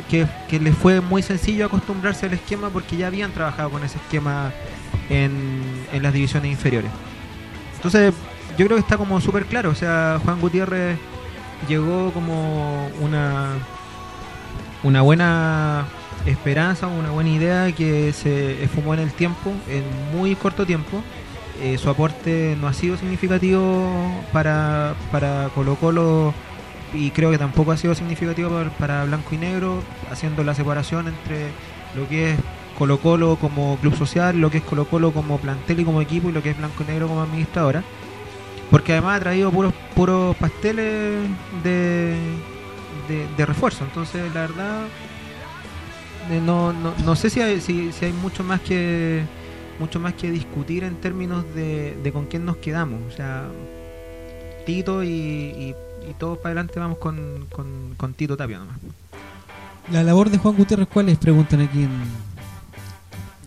[0.47, 4.53] que les fue muy sencillo acostumbrarse al esquema porque ya habían trabajado con ese esquema
[5.09, 5.61] en,
[5.91, 6.89] en las divisiones inferiores.
[7.75, 8.13] Entonces
[8.57, 10.97] yo creo que está como súper claro, o sea, Juan Gutiérrez
[11.67, 13.55] llegó como una
[14.83, 15.85] una buena
[16.25, 19.83] esperanza, una buena idea que se esfumó en el tiempo, en
[20.17, 21.01] muy corto tiempo.
[21.61, 23.89] Eh, su aporte no ha sido significativo
[24.33, 26.33] para, para Colo Colo
[26.93, 28.49] y creo que tampoco ha sido significativo
[28.79, 31.49] para, Blanco y Negro, haciendo la separación entre
[31.95, 32.39] lo que es
[32.77, 36.29] Colo Colo como club social, lo que es Colo Colo como plantel y como equipo
[36.29, 37.83] y lo que es Blanco y Negro como administradora.
[38.71, 39.51] Porque además ha traído
[39.95, 41.29] puros, pasteles
[41.63, 42.17] de,
[43.37, 43.83] de, refuerzo.
[43.83, 44.81] Entonces, la verdad,
[46.29, 49.23] no, no, no sé si hay, si, si hay mucho más que
[49.79, 52.99] mucho más que discutir en términos de, de con quién nos quedamos.
[53.11, 53.43] O sea,
[54.65, 55.75] Tito y, y,
[56.09, 58.77] y todos para adelante vamos con, con, con Tito Tapia nomás.
[59.91, 61.17] La labor de Juan Gutiérrez, ¿cuál es?
[61.17, 61.91] Preguntan aquí en,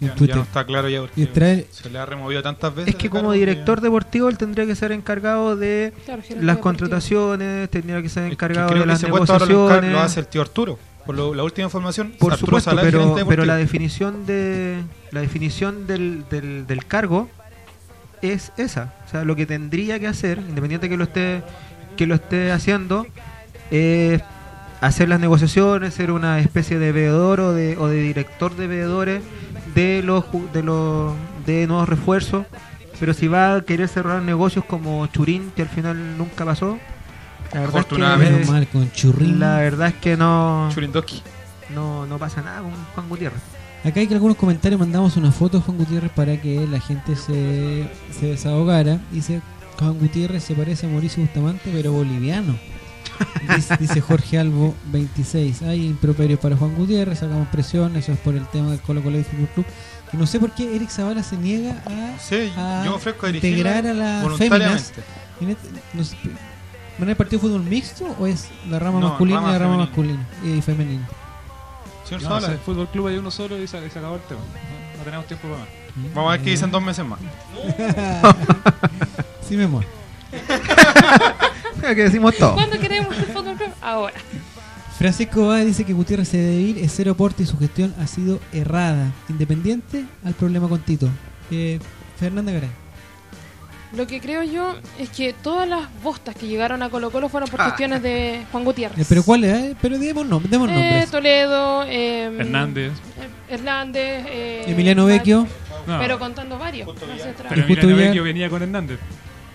[0.01, 0.37] en Ya, Twitter.
[0.37, 2.91] ya no está claro ya porque trae- se le ha removido tantas veces.
[2.95, 6.61] Es que como director deportivo él tendría que ser encargado de Claro, las deportivo.
[6.61, 9.93] contrataciones, tendría que ser Es que encargado de que las lo, encar- negociaciones.
[9.93, 10.79] lo hace el tío Arturo.
[11.09, 15.87] Por lo- la última información, Por Arturo supuesto, pero, pero la definición de la definición
[15.87, 17.31] del, del, del cargo
[18.21, 18.93] es esa.
[19.07, 21.43] O sea, lo que tendría que hacer, independiente que lo esté
[21.97, 23.07] que lo esté haciendo,
[23.71, 24.21] es
[24.83, 29.23] hacer las negociaciones, ser una especie de veedor o de, o de director de veedores
[29.75, 31.15] de los de los
[31.47, 32.45] de nuevos refuerzos.
[33.01, 36.79] Pero si va a querer cerrar negocios como Churín, que al final nunca pasó,
[37.53, 38.51] la verdad es que, Afortunadamente.
[38.51, 39.39] Mal con churrín.
[39.41, 41.23] la verdad es que no, Churindoski.
[41.75, 43.41] no, no pasa nada con Juan Gutiérrez.
[43.85, 47.15] Acá hay que algunos comentarios, mandamos una foto de Juan Gutiérrez para que la gente
[47.17, 47.89] se,
[48.19, 48.99] se desahogara.
[49.13, 49.41] Dice,
[49.79, 52.59] Juan Gutiérrez se parece a Mauricio Bustamante, pero boliviano.
[53.57, 55.63] Dice, dice Jorge Albo 26.
[55.63, 59.19] Hay improperios para Juan Gutiérrez, sacamos presión, eso es por el tema del Colo Colo
[59.19, 59.67] y Fútbol Club.
[60.13, 63.27] Y no sé por qué Eric Zavala se niega a, Sí, a yo me ofrezco
[63.27, 64.83] a dirigirla integrar a las féminas.
[64.83, 65.03] este-
[65.95, 66.17] no sé,
[66.99, 69.59] ¿Van a partido de fútbol mixto o es la rama No, masculina rama y la
[69.59, 69.87] rama femenina.
[69.87, 70.27] masculina
[70.59, 71.09] y femenina?
[72.05, 74.41] Señor No, si el Fútbol Club hay uno solo y se, se acabó el tema.
[74.41, 75.69] No, no tenemos tiempo para más.
[76.15, 77.19] vamos a ver qué dicen dos meses más.
[79.49, 79.89] sí, me muero.
[81.81, 82.55] que decimos todo.
[82.55, 83.71] ¿Cuándo queremos el fútbol club?
[83.81, 84.15] Ahora.
[84.99, 88.07] Francisco Báez dice que Gutiérrez se debe ir, es cero aporte y su gestión ha
[88.09, 89.13] sido errada.
[89.29, 91.09] Independiente al problema con Tito.
[91.53, 91.79] Eh,
[92.19, 92.71] Fernanda Garay.
[93.93, 97.49] Lo que creo yo es que todas las bostas que llegaron a Colo Colo fueron
[97.49, 98.99] por cuestiones de Juan Gutiérrez.
[98.99, 99.55] Eh, pero cuál es?
[99.55, 101.11] Eh, pero demos, nom- demos Eh, nombres.
[101.11, 102.93] Toledo, eh, Hernández.
[102.93, 105.47] eh, Hernández, eh, Emiliano Vecchio.
[105.87, 106.87] No, Pero contando varios.
[106.89, 107.07] atrás.
[107.49, 108.99] pero justo Emiliano Vecchio venía con Hernández.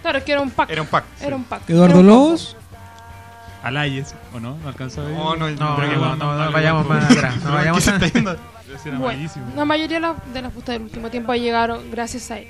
[0.01, 0.69] Claro, es que era un pack.
[0.71, 1.03] Era un pack.
[1.21, 1.69] Era un pack.
[1.69, 2.57] Eduardo un Lobos.
[3.61, 4.57] Alayes, ¿o no?
[4.57, 5.17] ¿No alcanzaba a ver?
[5.19, 7.35] No, no, No, Creo que no, no, más no, vayamos más atrás.
[7.43, 9.45] No vayamos amarillísimo.
[9.55, 12.47] la mayoría de la- de las bustas del último tiempo llegaron gracias a él.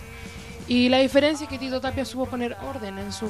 [0.67, 3.27] Y la diferencia es que Tito Tapia supo poner orden en su,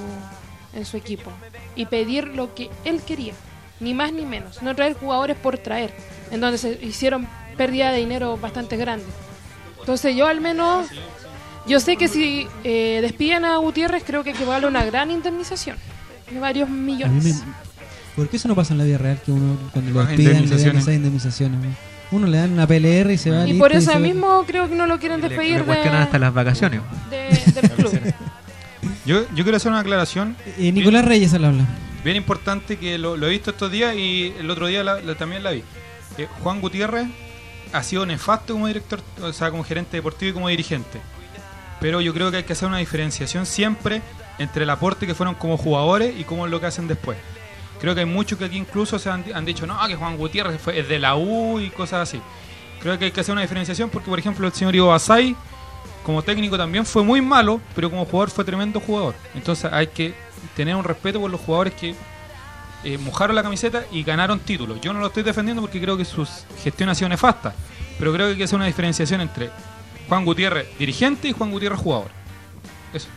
[0.74, 1.32] en su equipo
[1.76, 3.34] y pedir lo que él quería,
[3.80, 4.62] ni más ni menos.
[4.62, 5.94] No traer jugadores por traer,
[6.32, 7.28] en donde se hicieron
[7.58, 9.06] pérdida de dinero bastante grande.
[9.80, 10.88] Entonces yo al menos,
[11.68, 15.78] yo sé que si eh, despiden a Gutiérrez creo que equivale a una gran indemnización
[16.32, 17.24] de varios A mí millones.
[17.46, 17.54] me-
[18.16, 19.20] ¿Por qué eso no pasa en la vida real?
[19.26, 20.84] Que uno cuando lo Más despidan le dan indemnizaciones.
[20.84, 21.60] esas indemnizaciones.
[21.60, 21.93] ¿no?
[22.14, 23.48] Uno le dan una PLR y se va.
[23.48, 24.00] Y por y eso va.
[24.00, 26.82] mismo creo que no lo quieren Le, despedir le de- hasta las vacaciones.
[27.10, 28.00] de- del club.
[29.06, 31.66] Yo, yo quiero hacer una aclaración Eh, Nicolás Reyes al habla.
[32.04, 35.16] bien importante que lo, lo he visto estos días y el otro día la- la-
[35.16, 35.64] también la vi.
[36.18, 37.08] Eh, Juan Gutiérrez
[37.74, 41.00] ha sido nefasto como director, o sea, como gerente deportivo y como dirigente.
[41.82, 44.02] Pero yo creo que hay que hacer una diferenciación siempre
[44.38, 47.18] entre el aporte que fueron como jugadores y como lo que hacen después.
[47.84, 50.62] Creo que hay muchos que aquí incluso se han, han dicho, no, que Juan Gutiérrez
[50.62, 52.22] fue, es de la U y cosas así.
[52.80, 55.36] Creo que hay que hacer una diferenciación porque, por ejemplo, el señor Ivo Basay,
[56.02, 59.16] como técnico también fue muy malo, pero como jugador fue tremendo jugador.
[59.36, 60.16] Entonces hay que
[60.56, 61.94] tener un respeto por los jugadores que
[62.86, 64.80] eh, mojaron la camiseta y ganaron títulos.
[64.80, 66.26] Yo no lo estoy defendiendo porque creo que su
[66.64, 67.54] gestión ha sido nefasta,
[68.00, 69.50] pero creo que hay que hacer una diferenciación entre
[70.08, 72.12] Juan Gutiérrez dirigente y Juan Gutiérrez jugador.
[72.94, 73.10] Eso.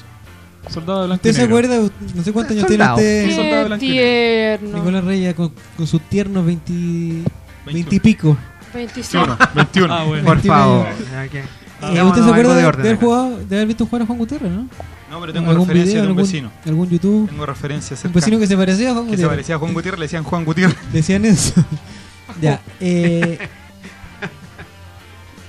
[0.70, 1.56] Soldado de blanco y ¿Usted se negro.
[1.58, 1.90] acuerda?
[2.14, 2.96] No sé cuántos años Soldado.
[2.96, 4.78] tiene usted, soldado Qué blanco y tierno.
[4.78, 7.24] Nicolás Reyes, con, con sus tiernos 20, 20
[7.70, 8.02] y 21.
[8.02, 8.36] pico.
[8.74, 9.38] 25.
[9.54, 9.94] 21.
[9.94, 10.24] Ah, bueno.
[10.24, 10.86] Por 21 favor.
[10.86, 11.42] Eh,
[11.80, 13.04] Hagámonos ¿Usted se acuerda de, orden haber acá.
[13.04, 14.68] jugado, de haber visto jugar a Juan Gutiérrez, no?
[15.10, 16.50] No, pero tengo ¿Algún referencia video, de un algún, vecino.
[16.64, 17.28] algún YouTube?
[17.28, 19.30] Tengo referencias Un vecino que se parecía a Juan que se Gutiérrez.
[19.36, 20.76] parecía a Juan Gutiérrez, le decían Juan Gutiérrez.
[20.92, 21.52] Decían eso.
[22.40, 22.60] ya.
[22.80, 23.38] Eh,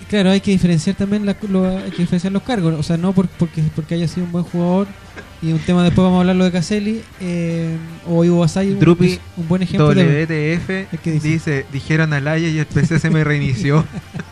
[0.09, 2.73] claro, hay que diferenciar también la- lo- hay que diferenciar los cargos.
[2.79, 4.87] O sea, no por- porque, porque haya sido un buen jugador.
[5.41, 7.01] Y un tema después vamos a hablar lo de Caselli.
[7.21, 7.75] Eh,
[8.07, 8.79] o Ivo Basay, un,
[9.37, 9.93] un buen ejemplo.
[9.93, 11.27] de- WTF ¿Qué dice?
[11.27, 13.85] dice, dijeron al Aya y el PC se me reinició.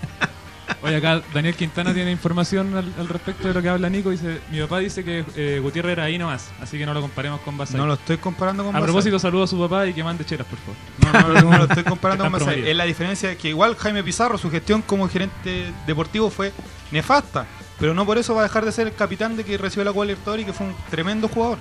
[0.85, 4.09] Oye, acá Daniel Quintana tiene información al, al respecto de lo que habla Nico.
[4.11, 7.41] Dice, mi papá dice que eh, Gutiérrez era ahí nomás, así que no lo comparemos
[7.41, 7.77] con Basay.
[7.77, 8.85] No lo estoy comparando con a Basay.
[8.93, 10.75] propósito, saludo a su papá y que mande chelas, por favor.
[11.23, 12.69] No, no, no, no lo estoy comparando con Basay.
[12.69, 16.51] Es la diferencia de que igual Jaime Pizarro, su gestión como gerente deportivo fue
[16.91, 17.45] nefasta.
[17.79, 19.91] Pero no por eso va a dejar de ser el capitán de que recibió la
[19.91, 21.57] Copa Libertadores y que fue un tremendo jugador.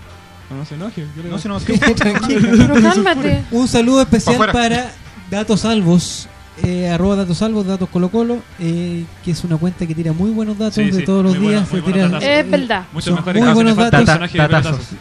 [0.50, 1.06] No, no se enoje.
[1.16, 2.48] yo le- No se nos Tranquilo.
[2.56, 3.44] Pero cálmate.
[3.50, 4.52] Un saludo especial Pa' afuera.
[4.52, 4.92] para
[5.30, 6.28] Datos Salvos.
[6.62, 10.30] Eh, arroba datos salvos, datos colo colo, eh, que es una cuenta que tira muy
[10.30, 11.68] buenos datos Sí, de sí, todos los días.
[11.68, 12.38] se.
[12.38, 12.84] Es verdad.
[12.92, 14.09] Mucho Son mejor muy buenos datos.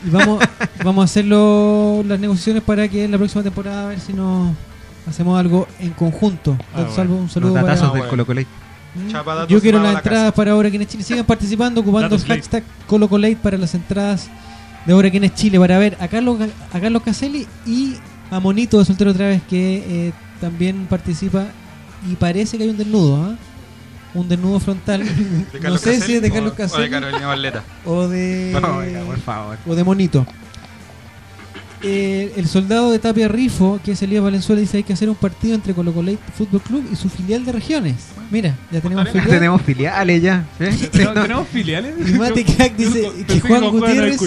[0.03, 0.43] Y vamos,
[0.83, 4.51] vamos a hacerlo las negociaciones para que en la próxima temporada a ver si nos
[5.07, 6.57] hacemos algo en conjunto.
[6.73, 6.95] Ah, Datos bueno.
[6.95, 7.91] Salvos, un Los saludo datazos para.
[7.93, 8.09] Del bueno.
[8.09, 8.47] Colo Colate.
[8.95, 9.11] Mm.
[9.11, 10.35] Chapa Yo quiero las la entradas casa.
[10.35, 11.03] para ahora quienes Chile.
[11.03, 14.27] Sigan participando ocupando Datos el hashtag ColoColate para las entradas
[14.87, 16.39] de ahora quienes Chile para ver a Carlos,
[16.73, 17.95] a Carlos Caselli y
[18.31, 20.13] a Monito de Soltero otra vez que eh,
[20.43, 21.45] también participa
[22.11, 23.35] y parece que hay un desnudo, ¿ah?
[24.13, 25.01] Un desnudo frontal.
[25.53, 27.63] ¿De no sé si Caselli es de Carlos O de Caselli Carolina Barleta.
[27.85, 29.57] o de Oiga, por favor.
[29.65, 30.27] o de Monito.
[31.81, 35.15] eh, el soldado de Tapia Rifo, que es Elías Valenzuela, dice hay que hacer un
[35.15, 37.95] partido entre Colo Colo Fútbol Club y su filial de regiones.
[38.29, 39.29] Mira, ya tenemos Ya filial.
[39.29, 40.45] tenemos filiales ya.
[40.59, 40.89] ¿eh?
[40.91, 42.09] ¿Tenemos, tenemos filiales?
[42.09, 44.19] Y Mati Crack dice que Juan Gutiérrez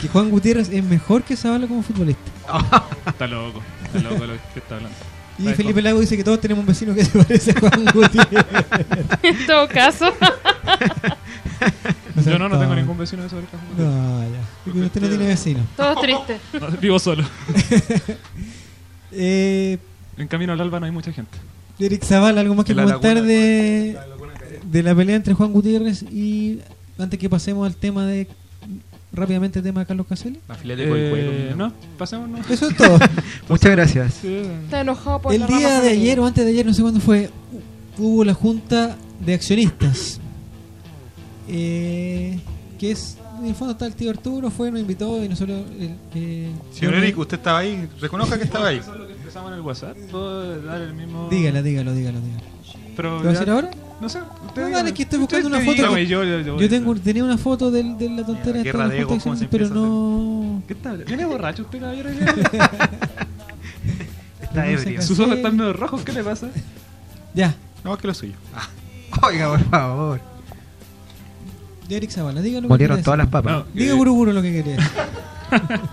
[0.00, 2.30] que Juan Gutiérrez es mejor que Zavala como futbolista.
[3.06, 4.96] Está loco, está loco lo que está hablando.
[5.38, 8.42] Y Felipe Lago dice que todos tenemos un vecino que se parece a Juan Gutiérrez.
[9.22, 10.12] En todo caso.
[12.24, 13.66] Yo no, no tengo ningún vecino de sobre el campo.
[13.76, 14.40] No, ya.
[14.64, 15.60] Porque usted no tiene vecino.
[15.76, 16.38] Todo triste.
[16.60, 17.24] No, vivo solo.
[19.12, 19.78] Eh,
[20.16, 21.36] En camino al alba no hay mucha gente.
[21.78, 23.32] Eric Zavala, ¿algo más que la comentar laguna.
[23.32, 23.98] de,
[24.64, 26.60] de la pelea entre Juan Gutiérrez y
[26.98, 28.28] antes que pasemos al tema de
[29.14, 30.40] rápidamente el tema de Carlos Caselli?
[30.64, 32.38] Eh, no, pasemos, no.
[32.48, 32.98] Eso es todo.
[33.48, 34.24] Muchas gracias.
[34.24, 36.82] Está enojado por el la día rama de ayer o antes de ayer, no sé
[36.82, 37.30] cuándo fue,
[37.98, 40.20] hubo la junta de accionistas.
[41.48, 42.38] Eh,
[42.78, 45.62] que es, en el fondo está el tío Arturo, fue, nos invitó y nosotros...
[45.78, 47.88] el- eh, Señor bueno, Eric, usted estaba ahí.
[48.00, 48.78] Reconozca que estaba ahí.
[48.78, 49.96] Eso es lo que empezamos en el WhatsApp.
[50.10, 51.28] Puedo dar el mismo.
[51.30, 52.44] Dígala, dígalo, dígalo, dígalo.
[52.96, 53.70] Pero ¿Lo va a decir ahora?
[54.00, 54.18] No sé.
[54.46, 56.94] Usted No, dale, que estoy buscando una foto dígame, que- yo, yo, yo Yo tengo,
[56.96, 59.68] tenía una foto del- de, la tontera Mira, esta guerra de junta cómo se pero
[59.68, 60.62] no...
[60.66, 60.92] ¿Qué está?
[60.94, 62.10] ¿Viene borracho usted, caballero?
[64.40, 65.02] Está ebrio.
[65.02, 66.48] Sus ojos están medio rojos, ¿qué le pasa?
[67.34, 68.34] Ya, No, es que lo suyo.
[68.54, 68.68] Ah,
[69.26, 70.20] Oiga, por favor.
[71.88, 72.62] de Eric Zavala, dígalo.
[72.62, 73.52] lo que Molieron quería todas las papas.
[73.52, 74.76] No, Diga eh, Buruburu lo que quería.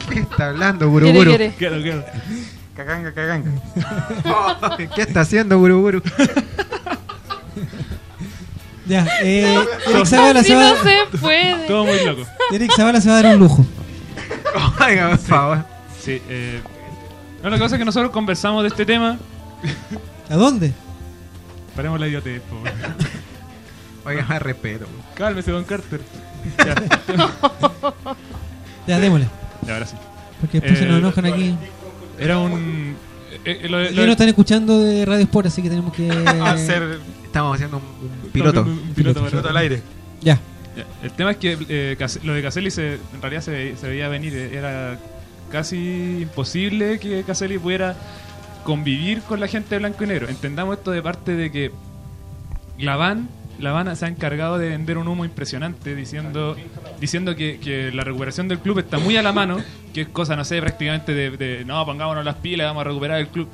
[0.09, 1.53] ¿Qué está hablando, quiere.
[1.57, 2.03] Quiero, quiero.
[2.75, 3.51] caganga, caganga.
[4.95, 6.01] ¿Qué está haciendo Buruburu?
[8.87, 9.59] Ya, eh,
[9.93, 10.75] Eric Zavala se va, no
[11.11, 11.67] se puede.
[11.67, 12.23] Todo muy loco.
[12.51, 13.63] Eric Zavala se va a dar un lujo.
[14.85, 15.65] Oiga, por favor.
[16.01, 16.61] Sí, eh.
[17.43, 19.19] No, lo que pasa es que nosotros conversamos de este tema.
[20.29, 20.73] ¿A dónde?
[21.75, 22.55] Paremos la idiotez, po.
[24.09, 24.87] Oiga, más respeto.
[25.13, 26.01] Cálmese, Don Carter.
[26.57, 26.75] Ya,
[28.87, 29.27] Ya, démosle.
[29.61, 29.95] ya, ahora sí.
[30.41, 31.55] Porque después se nos Eh, enojan aquí.
[32.17, 32.95] Era un.
[33.45, 35.93] Eh, eh, lo, de- lo Ellos no están escuchando de Radio Sport, así que tenemos
[35.93, 36.09] que.
[36.43, 37.83] Hacer Estamos haciendo un,
[38.25, 38.61] un piloto.
[38.63, 39.81] Un piloto, piloto al aire.
[40.21, 40.37] Ya.
[40.75, 43.87] Ya, El tema es que eh, lo de Caselli se, en realidad se, ve- se
[43.87, 44.33] veía venir.
[44.35, 44.97] eh, Era
[45.51, 47.95] casi imposible que Caselli pudiera
[48.63, 50.27] convivir con la gente de blanco y negro.
[50.29, 51.71] Entendamos esto de parte de que
[52.79, 53.27] la van,
[53.61, 56.55] la van se ha encargado de vender un humo impresionante diciendo
[56.99, 59.57] diciendo que, que la recuperación del club está muy a la mano,
[59.93, 63.19] que es cosa, no sé, prácticamente de, de, no, pongámonos las pilas, vamos a recuperar
[63.19, 63.47] el club.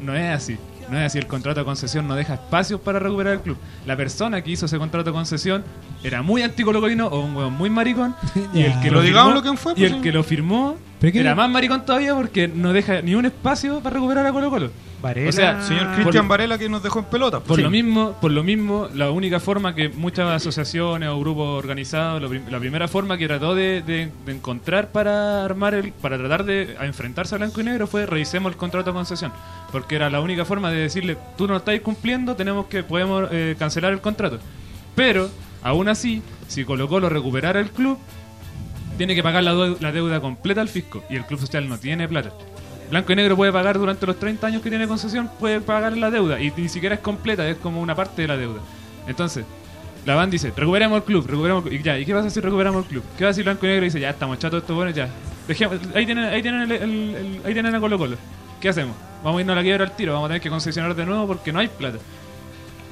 [0.00, 0.58] No es así.
[0.90, 3.56] No es así, el contrato de concesión no deja espacios para recuperar el club.
[3.86, 5.64] La persona que hizo ese contrato de concesión
[6.02, 8.14] era muy anticolocolino o un hueón muy maricón.
[8.52, 10.76] Y el que lo digamos firmó, lo que fue, y pues, el que lo firmó
[11.00, 14.32] ¿Pero qué era más maricón todavía porque no deja ni un espacio para recuperar a
[14.32, 14.70] Colo Colo.
[15.02, 15.28] Varela.
[15.28, 17.40] O sea, Señor por- Cristian Varela que nos dejó en pelota.
[17.40, 17.62] Por Sí.
[17.62, 22.44] lo mismo, por lo mismo, la única forma que muchas asociaciones o grupos organizados, prim-
[22.48, 26.76] la primera forma que trató de, de- de encontrar para armar el, para tratar de
[26.80, 29.32] enfrentarse a blanco y negro fue revisemos el contrato de concesión,
[29.72, 33.56] porque era la única forma de decirle tú no estáis cumpliendo, tenemos que podemos eh,
[33.58, 34.38] cancelar el contrato.
[34.94, 35.28] Pero
[35.62, 37.98] aún así, si Colo Colo recuperara el club,
[38.98, 42.06] tiene que pagar la, la deuda completa al fisco y el club social no tiene
[42.06, 42.30] plata.
[42.92, 46.10] Blanco y Negro puede pagar durante los 30 años que tiene concesión, puede pagar la
[46.10, 48.60] deuda y ni siquiera es completa, es como una parte de la deuda.
[49.08, 49.44] Entonces,
[50.06, 51.80] la van dice, recuperemos el club, recuperemos el club.
[51.80, 53.02] Y ya, ¿y qué pasa si recuperamos el club?
[53.18, 53.84] ¿Qué va a decir Blanco y Negro?
[53.84, 55.08] Dice, ya estamos chatos estos buenos, ya.
[55.48, 56.82] Dejemos, ahí tienen, ahí tienen, el, el-
[57.16, 58.16] el- ahí tienen a Colo Colo.
[58.60, 58.94] ¿Qué hacemos?
[59.24, 61.26] Vamos a irnos a la quiebra al tiro, vamos a tener que concesionar de nuevo
[61.26, 61.98] porque no hay plata.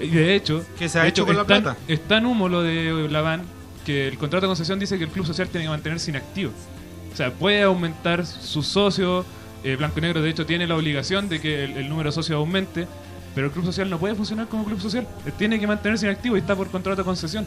[0.00, 1.78] Y de hecho, ¿Qué se ha de hecho con la es tan- plata?
[1.86, 3.42] Es tan humo lo de la van
[3.84, 6.52] que el contrato de concesión dice que el club social tiene que mantenerse inactivo.
[7.12, 9.26] O sea, puede aumentar sus socios.
[9.64, 12.36] Eh, Blanco y Negro, de hecho, tiene la obligación de que el, número de socios
[12.36, 12.86] aumente.
[13.34, 15.06] Pero el club social no puede funcionar como club social.
[15.24, 17.46] Eh, Tiene que mantenerse inactivo y está por contrato de concesión.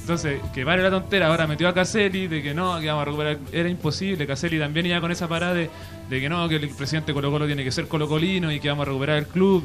[0.00, 3.04] Entonces, que vale la tontera, ahora metió a Caselli de que no, que vamos a
[3.04, 3.38] recuperar.
[3.52, 4.26] Era imposible.
[4.26, 5.70] Caselli también iba con esa parada de,
[6.10, 8.82] de que no, que el presidente Colo Colo tiene que ser colocolino y que vamos
[8.82, 9.64] a recuperar el club.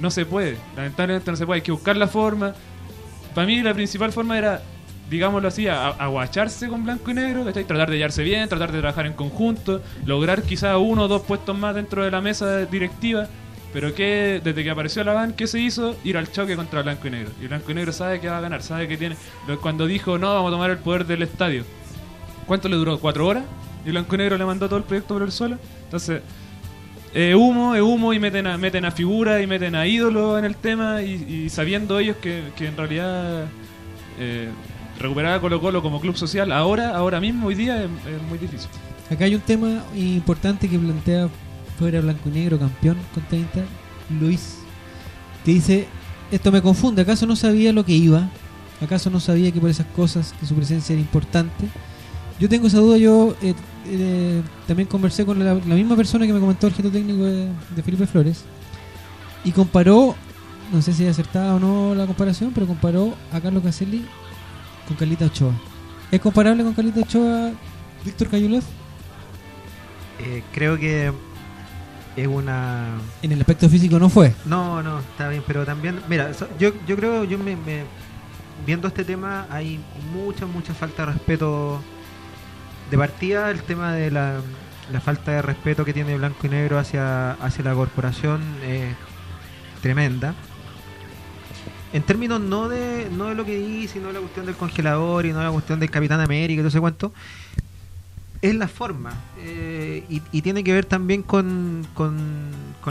[0.00, 0.56] No se puede.
[0.74, 1.58] Lamentablemente no se puede.
[1.58, 2.52] Hay que buscar la forma.
[3.34, 4.60] Para mí, la principal forma era,
[5.10, 7.64] digámoslo así, a- aguacharse con blanco y negro, ¿cachai?
[7.64, 11.58] Tratar de hallarse bien, tratar de trabajar en conjunto, lograr quizá uno o dos puestos
[11.58, 13.26] más dentro de la mesa directiva.
[13.72, 15.94] Pero que desde que apareció la van, ¿qué se hizo?
[16.02, 17.30] Ir al choque contra Blanco y Negro.
[17.40, 19.14] Y Blanco y Negro sabe que va a ganar, sabe que tiene.
[19.62, 21.64] Cuando dijo, no, vamos a tomar el poder del estadio.
[22.46, 22.98] ¿Cuánto le duró?
[22.98, 23.44] ¿Cuatro horas?
[23.86, 25.56] Y Blanco y Negro le mandó todo el proyecto por el suelo.
[25.84, 26.20] Entonces,
[27.14, 30.44] es humo, es humo y meten a, meten a figuras y meten a ídolos en
[30.46, 33.44] el tema y, sabiendo ellos que, que en realidad
[34.18, 34.48] eh,
[35.00, 37.90] recuperar a Colo Colo como club social ahora, ahora mismo, hoy día, es,
[38.28, 38.68] muy difícil.
[39.10, 41.28] Acá hay un tema importante que plantea
[41.78, 43.64] fuera blanco y negro, campeón con 30,
[44.20, 44.58] Luis,
[45.44, 45.88] que dice,
[46.30, 48.28] esto me confunde, ¿acaso no sabía lo que iba?
[48.82, 51.66] ¿Acaso no sabía que por esas cosas, que su presencia era importante?
[52.38, 53.54] Yo tengo esa duda, yo eh,
[53.86, 57.82] eh, también conversé con la, misma persona que me comentó el jefe técnico de, de
[57.82, 58.44] Felipe Flores
[59.44, 60.14] y comparó,
[60.72, 64.04] no sé si es acertada o no la comparación, pero comparó a Carlos Caselli
[64.90, 65.52] con Carlita Ochoa.
[66.10, 67.52] ¿Es comparable con Carlita Ochoa
[68.04, 68.62] Víctor Cayulev?
[70.18, 71.12] Eh, creo que
[72.16, 72.88] es una
[73.22, 74.34] En el aspecto físico no fue.
[74.44, 77.84] No, no, está bien, pero también, mira, so- yo, yo creo, yo me, me-
[78.66, 79.78] viendo este tema, hay
[80.12, 81.80] mucha, mucha falta de respeto.
[82.90, 84.40] De partida, el tema de la,
[84.92, 88.94] la falta de respeto que tiene Blanco y Negro hacia, hacia la corporación es
[89.80, 90.34] tremenda.
[91.92, 95.26] En términos no de, no de lo que dice, sino de la cuestión del congelador
[95.26, 97.12] y no de la cuestión del Capitán América y todo ese cuento,
[98.42, 99.12] es la forma.
[99.38, 102.18] eh, y, tiene que ver también con, con,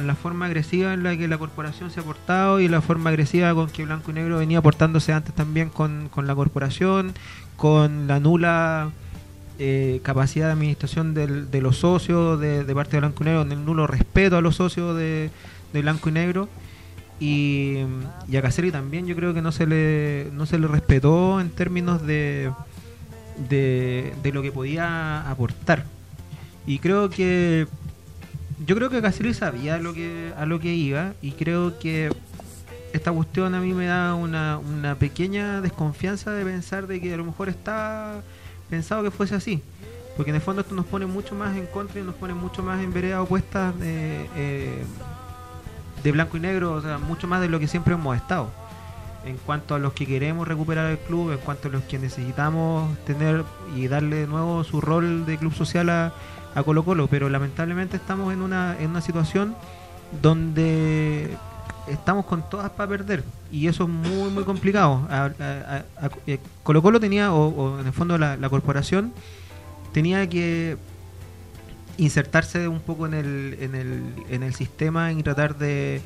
[0.05, 3.53] la forma agresiva en la que la corporación se ha portado y la forma agresiva
[3.53, 7.13] con que Blanco y Negro venía portándose antes también con, con la corporación,
[7.57, 8.91] con la nula
[9.57, 13.65] eh, capacidad de administración de los socios de, de parte de Blanco y Negro, el
[13.65, 15.31] nulo respeto a los socios de,
[15.73, 16.47] de Blanco y Negro.
[17.19, 17.79] Y,
[18.35, 22.05] a Caselli también yo creo que no se le, no se le respetó en términos
[22.05, 22.51] de,
[23.49, 25.85] de, lo que podía aportar.
[26.65, 27.67] Y creo que
[28.65, 32.11] yo creo que Caselli sabía lo que, a lo que iba y creo que
[32.93, 37.17] esta cuestión a mí me da una, una pequeña desconfianza de pensar de que a
[37.17, 38.21] lo mejor está
[38.69, 39.61] pensado que fuese así.
[40.15, 42.61] Porque en el fondo esto nos pone mucho más en contra y nos pone mucho
[42.61, 44.83] más en veredas opuestas eh,
[46.03, 48.49] de blanco y negro, o sea, mucho más de lo que siempre hemos estado.
[49.25, 52.97] En cuanto a los que queremos recuperar el club, en cuanto a los que necesitamos
[52.99, 53.43] tener
[53.75, 56.13] y darle de nuevo su rol de club social a,
[56.55, 59.55] a Colo Colo, pero lamentablemente estamos en una, en una situación
[60.21, 61.37] donde
[61.87, 65.07] estamos con todas para perder y eso es muy muy complicado.
[66.25, 69.11] Eh, Colo Colo tenía, o, o en el fondo la corporación,
[69.91, 70.77] tenía que
[71.99, 76.01] insertarse un poco en el, en el, en el sistema y tratar de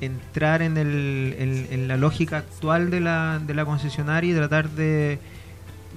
[0.00, 1.36] entrar en, el,
[1.70, 5.20] en, la lógica actual de la, de la concesionaria y tratar de,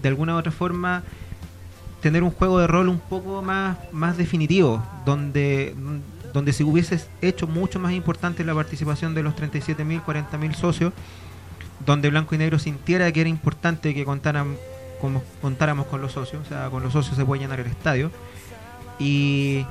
[0.01, 1.03] de alguna u otra forma,
[2.01, 5.76] tener un juego de rol un poco más, más definitivo, donde,
[6.34, 10.93] donde se hubiese hecho mucho más importante la participación de los 37.000, 40.000 socios,
[11.84, 14.55] donde Blanco y Negro sintiera que era importante que contaran,
[15.01, 18.11] como, contáramos con los socios, o sea, con los socios se puede llenar el estadio.
[19.00, 19.66] Y,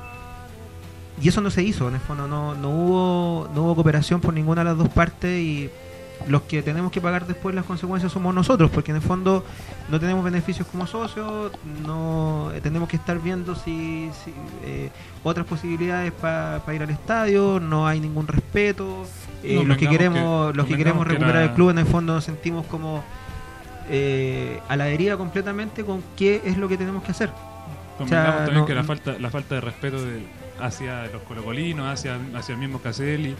[1.21, 4.33] y eso no se hizo, en el fondo no, no, hubo, no hubo cooperación por
[4.33, 5.69] ninguna de las dos partes y
[6.29, 9.43] los que tenemos que pagar después las consecuencias somos nosotros, porque en el fondo
[9.89, 11.51] no tenemos beneficios como socios,
[11.85, 14.89] no eh, tenemos que estar viendo si, si, eh,
[15.23, 19.03] otras posibilidades para ir al estadio, no hay ningún respeto,
[19.43, 21.77] eh, No, los que queremos que- los que queremos que recuperar la- el club en
[21.79, 23.03] el fondo nos sentimos como
[23.89, 27.29] eh, a la deriva completamente con qué es lo que tenemos que hacer.
[28.07, 30.25] Sea, también no- que la falta, la falta de respeto de-
[30.59, 33.35] hacia los colocolinos, hacia, hacia el mismo Caselli,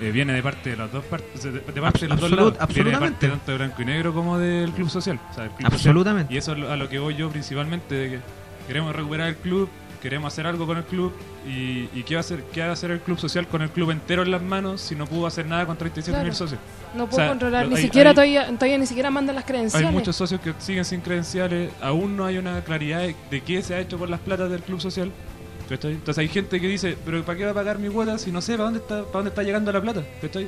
[0.00, 2.54] eh, viene de parte de las dos partes, de, parte de los dos lados.
[2.74, 5.20] Viene de parte tanto de Blanco y Negro como del Club Social.
[5.30, 6.34] o sea, el Club Absolutamente.
[6.34, 6.58] Social.
[6.58, 8.20] Y eso es a lo que voy yo principalmente, de que
[8.66, 9.68] queremos recuperar el club,
[10.04, 11.12] queremos hacer algo con el club,
[11.48, 13.70] y, y ¿qué, va a hacer, qué va a hacer el Club Social con el
[13.70, 16.36] club entero en las manos si no pudo hacer nada con 37 mil Claro.
[16.36, 16.60] socios?
[16.94, 19.44] No O puedo sea, controlar, ni hay- siquiera hay- todavía, todavía ni siquiera mandan las
[19.46, 19.88] credenciales.
[19.88, 23.62] Hay muchos socios que siguen sin credenciales, aún no hay una claridad de, de qué
[23.62, 25.10] se ha hecho con las platas del club social.
[25.70, 28.42] Entonces hay gente que dice, pero ¿para qué va a pagar mi cuota si no
[28.42, 30.02] sé para dónde está, para dónde está llegando la plata?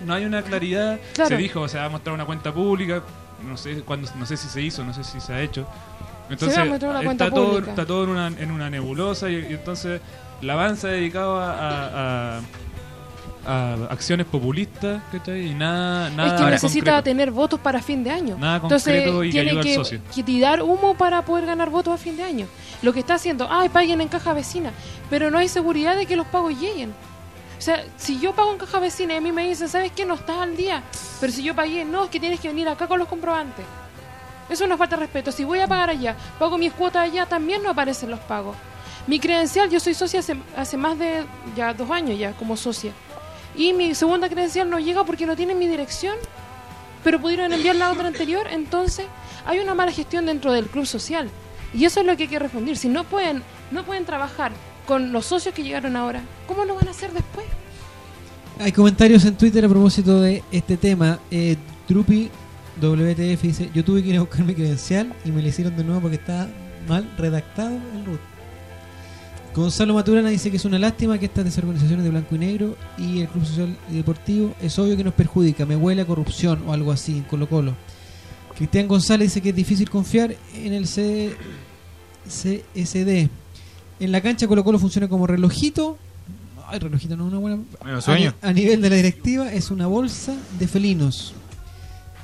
[0.05, 1.01] No hay una claridad.
[1.15, 1.29] Claro.
[1.31, 3.03] Se dijo, se va a mostrar una cuenta pública,
[3.49, 5.67] no sé cuándo, no sé si se hizo, no sé si se ha hecho.
[6.31, 10.01] Entonces está todo, está todo en una, en una nebulosa y, y entonces
[10.43, 12.41] la avanza dedicado a, a- a-
[13.49, 15.51] a acciones populistas, ¿cachai?
[15.51, 17.03] Y nada, nada es que necesita concreto.
[17.05, 18.37] tener votos para fin de año.
[18.37, 20.01] Nada Entonces concreto y que tiene al que, socio.
[20.13, 22.47] que tirar humo para poder ganar votos a fin de año.
[22.83, 24.73] Lo que está haciendo, ay, paguen en caja vecina,
[25.09, 26.91] pero no hay seguridad de que los pagos lleguen.
[27.57, 30.05] O sea, si yo pago en caja vecina y a mí me dicen, ¿sabes qué?
[30.05, 30.83] No estás al día.
[31.21, 33.65] Pero si yo pagué, no, es que tienes que venir acá con los comprobantes.
[34.49, 35.33] Eso no falta de respeto.
[35.33, 38.57] Si voy a pagar allá, pago mis cuotas allá, también no aparecen los pagos.
[39.07, 40.21] Mi credencial, yo soy socia
[40.57, 41.25] hace, más de
[41.57, 42.93] ya dos años ya como socia.
[43.57, 46.17] Y mi segunda credencial no llega porque no tiene mi dirección,
[47.05, 48.47] pero pudieron enviar la otra anterior.
[48.51, 49.07] Entonces,
[49.47, 51.31] hay una mala gestión dentro del club social.
[51.73, 52.77] Y eso es lo que hay que responder.
[52.77, 54.53] Si no pueden, no pueden trabajar
[54.87, 57.47] con los socios que llegaron ahora, ¿cómo lo van a hacer después?
[58.59, 61.19] Hay comentarios en Twitter a propósito de este tema.
[61.31, 61.57] Eh,
[62.81, 65.85] WTF dice: Yo tuve que ir a buscar mi credencial y me lo hicieron de
[65.85, 66.49] nuevo porque está
[66.89, 68.21] mal redactado el root.
[69.55, 73.21] Gonzalo Maturana dice que es una lástima que estas desorganizaciones de blanco y negro y
[73.21, 76.75] el Club Social y Deportivo es obvio que nos perjudica, me huele a corrupción o
[76.75, 77.73] algo así en Colo Colo.
[78.55, 81.35] Cristian González dice que es difícil confiar en el C
[82.27, 83.31] CSD.
[83.99, 85.97] En la cancha Colo Colo funciona como relojito.
[86.67, 87.63] Ay, relojito no es una buena...
[87.81, 88.35] Bueno, sueño.
[88.43, 91.33] A nivel de la directiva es una bolsa de felinos.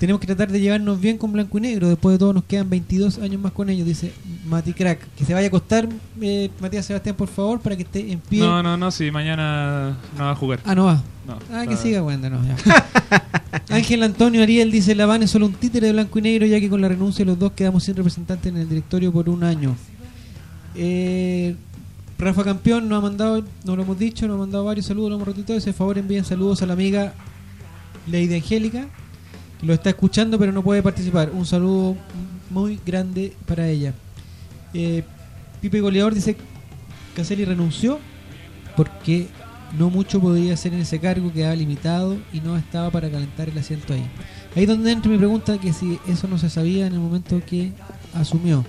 [0.03, 1.88] Tenemos que tratar de llevarnos bien con blanco y negro.
[1.88, 4.12] Después de todo nos quedan 22 años más con ellos, dice
[4.46, 4.98] Mati Crack.
[5.14, 5.88] Que se vaya a acostar,
[6.20, 8.40] eh, Matías Sebastián, por favor, para que esté en pie.
[8.40, 10.59] No, no, no, si mañana no va a jugar.
[10.64, 11.00] Ah, no va.
[11.24, 12.57] No, Ah, que siga, bueno, no, ya.
[13.68, 16.59] Ángel Antonio Ariel dice, La Van es solo un títere de blanco y negro, ya
[16.59, 19.44] que con la renuncia de los dos quedamos sin representante en el directorio por un
[19.44, 19.76] año.
[20.74, 21.55] Eh,
[22.18, 25.14] Rafa Campeón nos ha mandado, no lo hemos dicho, nos ha mandado varios saludos, lo
[25.14, 25.55] hemos retitado.
[25.57, 27.14] Dice, favor envíen saludos a la amiga
[28.11, 28.88] Lady Angélica,
[29.62, 31.30] lo está escuchando pero no puede participar.
[31.32, 31.96] Un saludo
[32.50, 33.94] muy grande para ella.
[34.74, 35.02] Eh,
[35.60, 36.36] Pipe Goleador dice,
[37.14, 37.98] Caselli renunció
[38.76, 39.28] porque
[39.78, 43.56] no mucho podía hacer en ese cargo, quedaba limitado y no estaba para calentar el
[43.56, 44.04] asiento ahí.
[44.54, 47.40] Ahí es donde entra mi pregunta, que si eso no se sabía en el momento
[47.46, 47.72] que
[48.14, 48.64] asumió.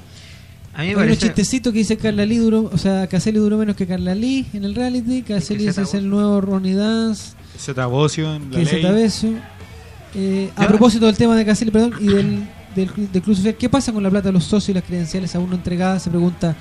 [0.74, 1.26] A mí me Hay unos parece.
[1.28, 4.64] chistecitos que dice Carla Lee duró, o sea, Caselli duró menos que Carla Lee en
[4.64, 8.64] el reality, Caselli que ese es el nuevo Ronnie Dance, Z Bocio en la que
[8.64, 9.42] es ley.
[10.16, 12.44] Eh, a propósito del tema de Caselli, perdón, y del,
[12.76, 14.84] del, cl- del Club Social, ¿qué pasa con la plata de los socios y las
[14.84, 16.04] credenciales aún no entregadas?
[16.04, 16.56] Se pregunta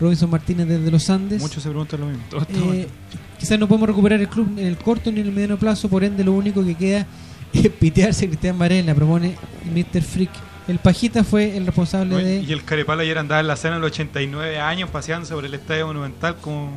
[0.00, 1.40] Robinson Martínez desde los Andes.
[1.40, 2.22] Muchos se preguntan lo mismo.
[2.74, 2.88] Eh,
[3.38, 6.04] quizás no podemos recuperar el club en el corto ni en el mediano plazo, por
[6.04, 7.06] ende lo único que queda
[7.52, 9.34] es pitearse a Cristian Varela, propone
[9.74, 10.02] Mr.
[10.02, 10.30] Freak.
[10.68, 12.42] El Pajita fue el responsable de...
[12.42, 15.52] Y el Carepal ayer andaba en la cena a los 89 años paseándose por el
[15.54, 16.70] estadio monumental como,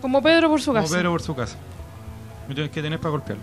[0.00, 0.94] Como Pedro por su como casa.
[0.94, 1.56] Pedro por su casa.
[2.46, 3.42] No tienes que tener para golpearlo.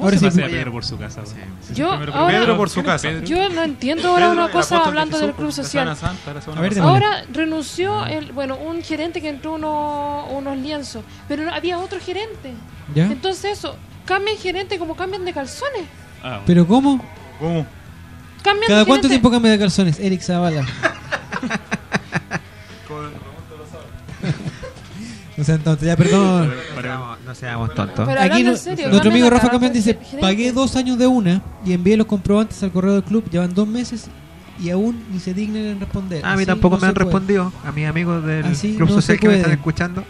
[0.00, 0.48] ¿Cómo Ahora se sí, pasea.
[0.48, 1.20] Pedro por su casa?
[1.26, 3.24] Sí, Yo primero- ahora- Pedro por su ¿Quién es casa.
[3.24, 5.94] Yo no entiendo ahora Pedro, una cosa hablando del Club de Social.
[5.96, 6.78] Santa, ver.
[6.80, 12.00] Ahora renunció el, bueno, un gerente que entró uno- unos lienzos, pero no- había otro
[12.00, 12.54] gerente.
[12.94, 13.04] ¿Ya?
[13.04, 13.76] Entonces eso,
[14.06, 15.82] cambian gerente como cambian de calzones.
[16.22, 16.42] Ah, bueno.
[16.46, 17.04] ¿Pero cómo?
[17.38, 17.66] ¿Cómo?
[18.42, 19.08] Cambian ¿Cada de cuánto gerente.
[19.08, 20.00] tiempo cambia de calzones?
[20.00, 20.64] Eric Zavala.
[25.40, 26.50] o sea, entonces, ya perdón.
[26.76, 28.06] No seamos, no seamos tontos.
[28.08, 31.06] Pero Aquí no- en serio, nuestro amigo a Rafa Campeón dice, pagué dos años de
[31.06, 34.08] una y envié los comprobantes al correo del club, llevan dos meses
[34.62, 36.24] y aún ni se dignen en responder.
[36.24, 37.04] A mí Así tampoco no me han puede.
[37.06, 37.52] respondido.
[37.64, 40.04] A mis amigos del Así Club no Social que me están escuchando.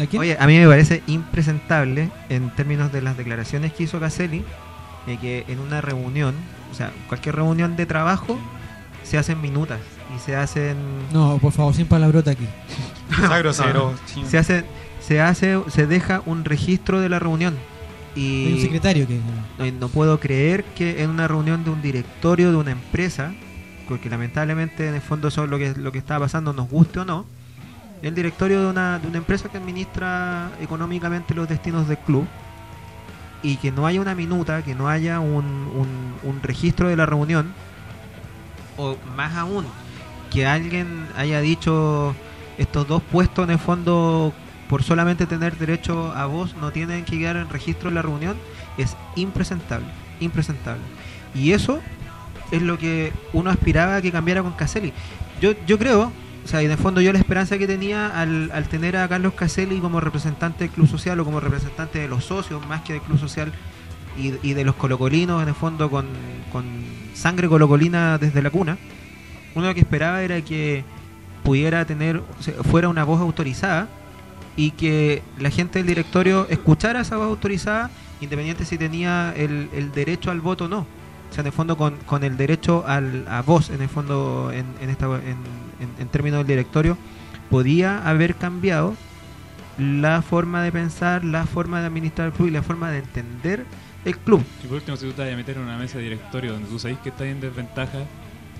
[0.00, 0.20] ¿A quién?
[0.20, 4.44] Oye, a mí me parece impresentable en términos de las declaraciones que hizo Caselli,
[5.06, 6.34] de que en una reunión,
[6.70, 8.38] o sea, cualquier reunión de trabajo,
[9.04, 9.78] se hacen minutas
[10.14, 10.76] y se hacen
[11.12, 12.46] No, por favor, sin palabrota aquí.
[13.10, 13.94] Está grosero.
[14.16, 14.28] no.
[14.28, 14.64] se hace
[15.00, 17.56] se hace se deja un registro de la reunión
[18.16, 19.20] Hay un y secretario que...
[19.58, 23.32] no, no puedo creer que en una reunión de un directorio de una empresa,
[23.88, 27.00] porque lamentablemente en el fondo eso es lo que lo que está pasando, nos guste
[27.00, 27.24] o no,
[28.02, 32.26] el directorio de una, de una empresa que administra económicamente los destinos del club
[33.42, 37.06] y que no haya una minuta, que no haya un, un, un registro de la
[37.06, 37.52] reunión,
[38.76, 39.66] o más aún,
[40.36, 42.14] que alguien haya dicho
[42.58, 44.34] estos dos puestos en el fondo
[44.68, 48.36] por solamente tener derecho a voz no tienen que quedar en registro en la reunión,
[48.76, 49.86] es impresentable,
[50.20, 50.82] impresentable.
[51.34, 51.80] Y eso
[52.50, 54.92] es lo que uno aspiraba a que cambiara con Caselli.
[55.40, 56.12] Yo, yo creo,
[56.44, 59.08] o sea, y en el fondo yo la esperanza que tenía al, al tener a
[59.08, 62.92] Carlos Caselli como representante del Club Social o como representante de los socios más que
[62.92, 63.54] del Club Social
[64.18, 66.06] y, y de los colocolinos en el fondo con,
[66.52, 66.66] con
[67.14, 68.76] sangre colocolina desde la cuna,
[69.56, 70.84] uno que esperaba era que
[71.42, 72.22] pudiera tener,
[72.70, 73.88] fuera una voz autorizada
[74.56, 77.90] y que la gente del directorio escuchara esa voz autorizada,
[78.20, 80.80] independiente si tenía el, el derecho al voto o no.
[81.30, 84.50] O sea, en el fondo con, con el derecho al, a voz, en el fondo,
[84.52, 85.66] en, en, esta, en-
[85.98, 86.96] en términos del directorio,
[87.50, 88.94] podía haber cambiado
[89.78, 93.66] la forma de pensar, la forma de administrar el club y la forma de entender
[94.04, 94.42] el club.
[94.64, 96.68] Y por último, si tú te vas a meter en una mesa de directorio donde
[96.68, 97.98] tú sabes que estás en desventaja,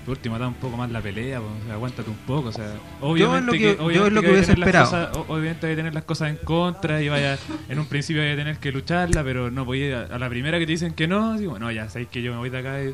[0.06, 3.46] por último da un poco más la pelea, sea, aguántate un poco, o sea, obviamente
[3.46, 5.10] lo que- que, yo es obviamente lo que hubiese tener las esperado.
[5.10, 7.36] cosas- o- obviamente hay que tener las cosas en contra y vaya,
[7.68, 10.64] en un principio hay que tener que lucharla, pero no podía, a la primera que
[10.66, 12.88] te dicen que no, digo, no, ya sabéis que yo me voy de acá y-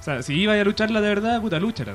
[0.00, 1.92] o sea, si ibas a lucharla de verdad, puta, lúchala.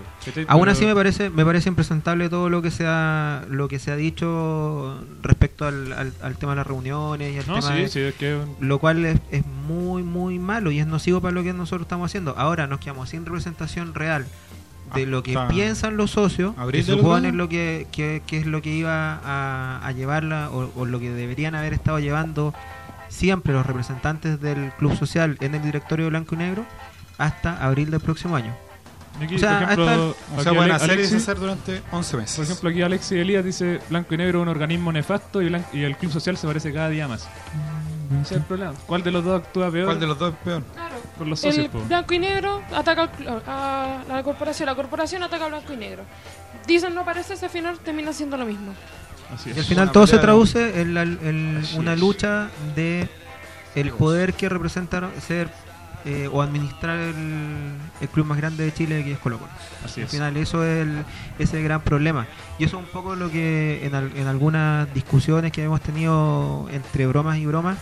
[0.48, 3.80] Aún Pero- así me parece me parece impresentable todo lo que se ha lo que
[3.80, 7.76] se ha dicho respecto al, al, al tema de las reuniones y al No, tema
[7.76, 11.22] sí, de- sí, es que lo cual es, es muy muy malo y es nocivo
[11.22, 12.36] para lo que nosotros estamos haciendo.
[12.38, 14.26] Ahora nos quedamos sin representación real
[14.94, 17.38] de lo que Hasta piensan los socios, que del otro supone año.
[17.38, 21.12] lo que, que, que es lo que iba a, a llevarla o, o lo que
[21.12, 22.54] deberían haber estado llevando
[23.10, 26.66] siempre los representantes del club social en el directorio blanco y negro
[27.18, 28.56] hasta abril del próximo año.
[29.22, 32.18] aquí, O sea, por ejemplo, hasta O sea, aquí pueden hacer y deshacer durante 11
[32.18, 32.36] meses.
[32.36, 35.48] Por ejemplo, aquí Alexis Elías dice Blanco y Negro es un organismo nefasto y,
[35.84, 37.28] el Club Social se parece cada día más.
[38.22, 38.74] Ese es el problema.
[38.86, 39.86] ¿Cuál de los dos actúa peor?
[39.86, 40.64] ¿Cuál de los dos es peor?
[40.74, 40.96] Claro.
[41.18, 41.82] Con los socios, El po.
[41.82, 45.78] blanco y negro ataca al cl- a la corporación, la corporación ataca al blanco y
[45.78, 46.04] negro.
[46.68, 48.74] Dicen no parecerse, al final termina siendo lo mismo.
[49.34, 49.60] Así Y es.
[49.60, 52.00] al final Una todo se traduce en, la- en una es.
[52.00, 53.08] lucha de
[53.76, 55.50] el poder que representa ser
[56.06, 57.16] eh, o administrar el,
[58.02, 59.50] el club más grande de Chile que es Colo Colo.
[59.86, 60.12] Así Al es.
[60.12, 61.00] final eso es el,
[61.40, 62.28] ese es el gran problema.
[62.60, 66.68] Y eso es un poco lo que en, al- en algunas discusiones que hemos tenido
[66.72, 67.78] entre bromas y bromas,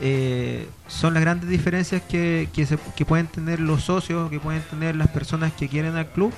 [0.00, 4.62] eh, son las grandes diferencias que, que, se- que pueden tener los socios, que pueden
[4.62, 6.32] tener las personas que quieren al club,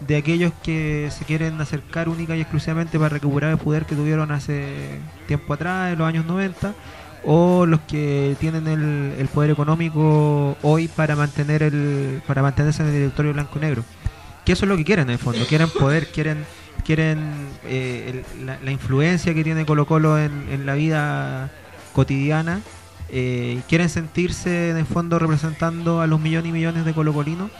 [0.00, 4.30] de aquellos que se quieren acercar única y exclusivamente para recuperar el poder que tuvieron
[4.32, 6.72] hace tiempo atrás, en los años 90,
[7.24, 12.88] o los que tienen el, el poder económico hoy para mantener el para mantenerse en
[12.88, 13.84] el directorio blanco y negro.
[14.46, 15.44] Que eso es lo que quieren en el fondo.
[15.46, 16.46] Quieren poder quieren
[16.82, 17.18] quieren
[17.66, 21.50] eh, el- la, la influencia que tiene Colo Colo en, en la vida
[21.92, 22.60] cotidiana
[23.12, 27.50] eh, quieren sentirse en el fondo representando a los millones y millones de colocolinos.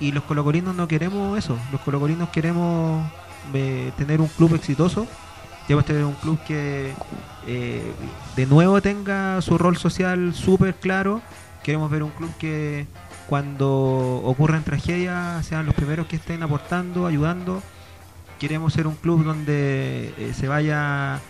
[0.00, 1.58] Y los colocolinos no queremos eso.
[1.70, 3.06] Los colocolinos queremos
[3.54, 5.06] eh, tener un club exitoso.
[5.66, 6.92] Queremos tener un club que
[7.46, 7.92] eh,
[8.34, 11.20] de nuevo tenga su rol social súper claro.
[11.62, 12.86] Queremos ver un club que
[13.28, 17.62] cuando ocurran tragedias sean los primeros que estén aportando, ayudando.
[18.40, 21.20] Queremos ser un club donde se vaya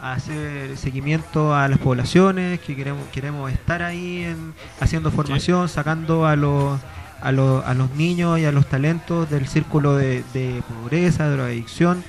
[0.00, 6.26] a hacer seguimiento a las poblaciones, que queremos queremos estar ahí en, haciendo formación, sacando
[6.26, 6.78] a los
[7.20, 11.36] a los, a los niños y a los talentos del círculo de, de pobreza, de
[11.36, 12.04] la adicción.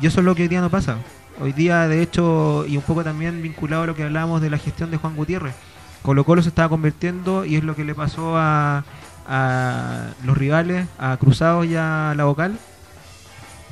[0.00, 0.96] Y eso es lo que hoy día no pasa.
[1.40, 4.58] Hoy día, de hecho, y un poco también vinculado a lo que hablábamos de la
[4.58, 5.54] gestión de Juan Gutiérrez,
[6.02, 8.84] Colo Colo se estaba convirtiendo y es lo que le pasó a,
[9.26, 12.58] a los rivales, a Cruzados y a la Vocal,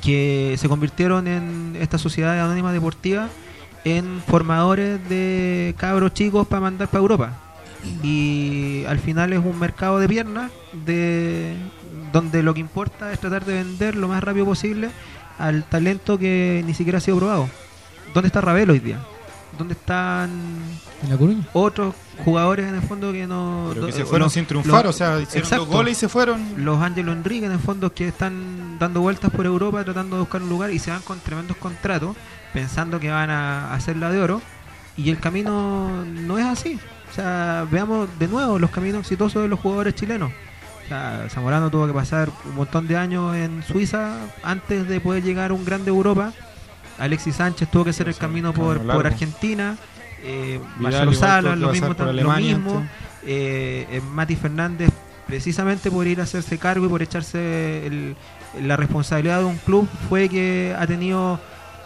[0.01, 3.27] que se convirtieron en esta sociedad anónima deportiva
[3.83, 7.33] en formadores de cabros chicos para mandar para Europa.
[8.03, 10.51] Y al final es un mercado de piernas
[10.85, 11.55] de
[12.11, 14.89] donde lo que importa es tratar de vender lo más rápido posible
[15.37, 17.49] al talento que ni siquiera ha sido probado.
[18.13, 18.99] ¿Dónde está Ravel hoy día?
[19.59, 20.29] ¿Dónde están
[21.03, 21.43] ¿En La Coruña?
[21.53, 21.93] otros
[22.25, 24.95] jugadores en el fondo que no Pero que do- se fueron los- sin triunfar, los-
[24.95, 25.65] o sea, hicieron exacto.
[25.65, 26.63] dos goles y se fueron.
[26.65, 30.41] los Ángelo Enrique en el fondo que están dando vueltas por Europa tratando de buscar
[30.41, 32.15] un lugar y se van con tremendos contratos
[32.53, 34.41] pensando que van a hacerla de oro
[34.97, 36.79] y el camino no es así.
[37.11, 40.31] O sea, veamos de nuevo los caminos exitosos de los jugadores chilenos.
[40.85, 45.21] O sea, Zamorano tuvo que pasar un montón de años en Suiza antes de poder
[45.23, 46.31] llegar a un grande Europa.
[46.99, 48.77] Alexis Sánchez tuvo que hacer el camino por.
[49.07, 49.77] Argentina.
[50.23, 51.87] Eh, Marcelo Salas, lo mismo,
[52.33, 52.83] lo.
[53.23, 54.89] Eh, eh, Mati Fernández,
[55.27, 58.15] precisamente por ir a hacerse cargo y por echarse el-
[58.63, 61.39] la responsabilidad de un club, fue que ha tenido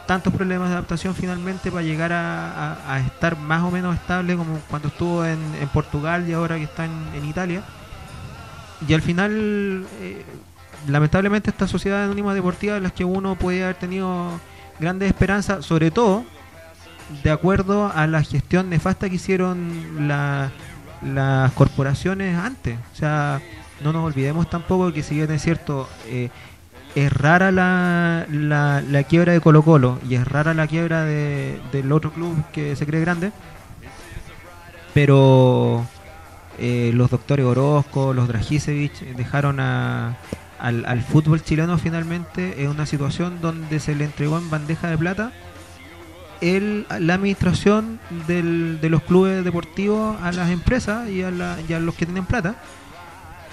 [0.07, 4.35] tantos problemas de adaptación finalmente para llegar a, a- a estar más o menos estable
[4.35, 7.61] como cuando estuvo en, en Portugal y ahora que está en, en Italia.
[8.87, 10.23] Y al final, eh,
[10.87, 14.39] lamentablemente, esta sociedad anónima deportiva en las que uno puede haber tenido
[14.79, 16.23] grandes esperanzas, sobre todo
[17.23, 20.51] de acuerdo a la gestión nefasta que hicieron la-
[21.01, 22.77] las corporaciones antes.
[22.93, 23.41] O sea,
[23.83, 26.29] no nos olvidemos tampoco que si bien es cierto, eh,
[26.95, 31.59] es rara la, la, la quiebra de Colo Colo y es rara la quiebra de,
[31.71, 33.31] del otro club que se cree grande,
[34.93, 35.85] pero
[36.59, 40.15] eh, los doctores Orozco, los Dragisevich eh, dejaron a,
[40.63, 44.97] al, al fútbol chileno finalmente en una situación donde se le entregó en bandeja de
[44.97, 45.31] plata
[46.41, 51.73] el, la administración del- de los clubes deportivos a las empresas y a, la- y
[51.73, 52.55] a los que tienen plata.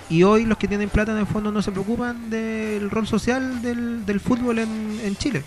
[0.08, 3.62] Y hoy los que tienen plata en el fondo no se preocupan del rol social
[3.62, 5.44] del, del fútbol en, en Chile.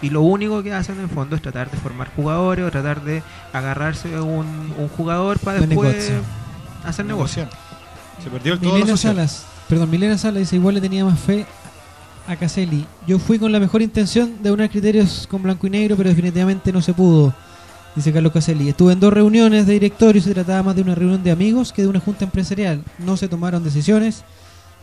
[0.00, 3.02] Y lo único que hacen en el fondo es tratar de formar jugadores o tratar
[3.02, 3.22] de
[3.52, 6.22] agarrarse a un, un jugador para De después negocio.
[6.84, 7.48] hacer negocio.
[8.24, 8.96] Se perdió el todo.
[8.96, 11.46] Salas, perdón, Milena Salas dice, igual le tenía más fe
[12.28, 12.84] a Caselli.
[13.06, 16.70] Yo fui con la mejor intención de unar criterios con blanco y negro, pero definitivamente
[16.74, 17.34] no se pudo,
[17.96, 18.68] dice Carlos Caselli.
[18.68, 21.72] Estuve en dos reuniones de directorio y se trataba más de una reunión de amigos
[21.72, 22.84] que de una junta empresarial.
[22.98, 24.24] No se tomaron decisiones,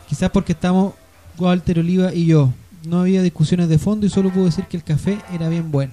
[0.08, 0.94] quizás porque estamos
[1.38, 2.52] Walter Oliva y yo.
[2.84, 5.92] No había discusiones de fondo y solo puedo decir que el café era bien bueno.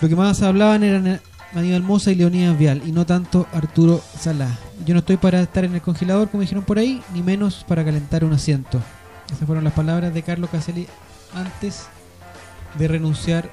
[0.00, 1.20] Lo que más hablaban eran
[1.54, 4.48] Aníbal Mosa y Leonidas Vial y no tanto Arturo Salá.
[4.86, 7.84] Yo no estoy para estar en el congelador, como dijeron por ahí, ni menos para
[7.84, 8.80] calentar un asiento.
[9.30, 10.86] Esas fueron las palabras de Carlos Caselli
[11.34, 11.86] antes
[12.78, 13.50] de renunciar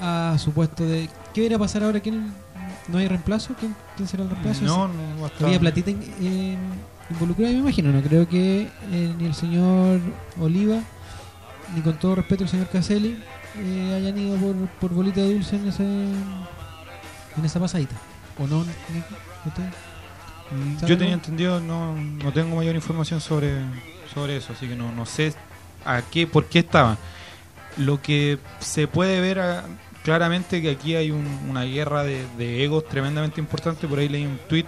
[0.00, 1.08] a su puesto de...
[1.34, 2.00] ¿Qué viene a pasar ahora?
[2.00, 2.32] ¿Quién,
[2.88, 3.54] ¿No hay reemplazo?
[3.58, 4.62] ¿Quién, quién será el reemplazo?
[4.64, 6.56] No, no va a estar- ¿Había platita in- eh,
[7.10, 7.52] involucrada?
[7.52, 10.00] Me imagino, no creo que eh, ni el señor
[10.40, 10.78] Oliva,
[11.74, 13.18] ni con todo respeto el señor Caselli,
[13.58, 15.84] eh, hayan ido por, por bolita de dulce en ese
[17.36, 17.94] en esa pasadita.
[18.38, 18.58] ¿O no?
[18.60, 19.62] ¿Usted?
[20.50, 23.56] Mm, ¿Sabe Yo tenía entendido, no, no tengo mayor información sobre,
[24.12, 25.34] sobre eso, así que no, no sé
[25.84, 26.96] a qué, por qué estaban.
[27.78, 29.64] Lo que se puede ver ah,
[30.04, 33.86] claramente que aquí hay un- una guerra de, de egos tremendamente importante.
[33.88, 34.66] Por ahí leí un tweet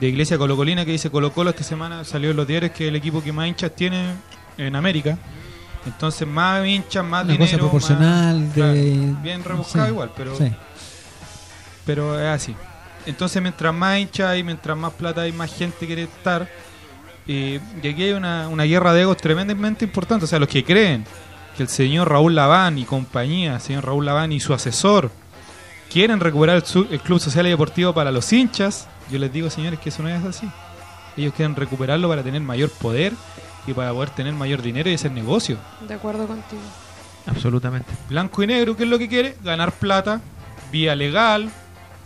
[0.00, 2.88] de Iglesia Colocolina que dice Colo Colo esta semana salió en los diarios que es
[2.90, 4.12] el equipo que más hinchas tiene
[4.58, 5.18] en América.
[5.86, 8.60] Entonces más hinchas, más Una dinero, cosa proporcional más- de...
[8.60, 10.52] claro, bien rebuscado Sí, igual, pero sí.
[11.86, 12.54] Pero es así.
[13.06, 16.48] Entonces, mientras más hinchas hay, mientras más plata hay, más gente quiere estar.
[17.26, 20.24] eh, y aquí hay una, una guerra de egos tremendamente importante.
[20.24, 21.04] O sea, los que creen
[21.56, 25.10] que el señor Raúl Laván y compañía, el señor Raúl Laván y su asesor,
[25.92, 29.50] quieren recuperar el, su- el Club Social y Deportivo para los hinchas, yo les digo,
[29.50, 30.48] señores, que eso no es así.
[31.16, 33.12] Ellos quieren recuperarlo para tener mayor poder
[33.66, 35.58] y para poder tener mayor dinero y hacer negocio.
[35.86, 36.62] De acuerdo contigo.
[37.26, 37.90] Absolutamente.
[38.08, 39.36] Blanco y negro, ¿qué es lo que quiere?
[39.44, 40.20] Ganar plata,
[40.72, 41.50] vía legal,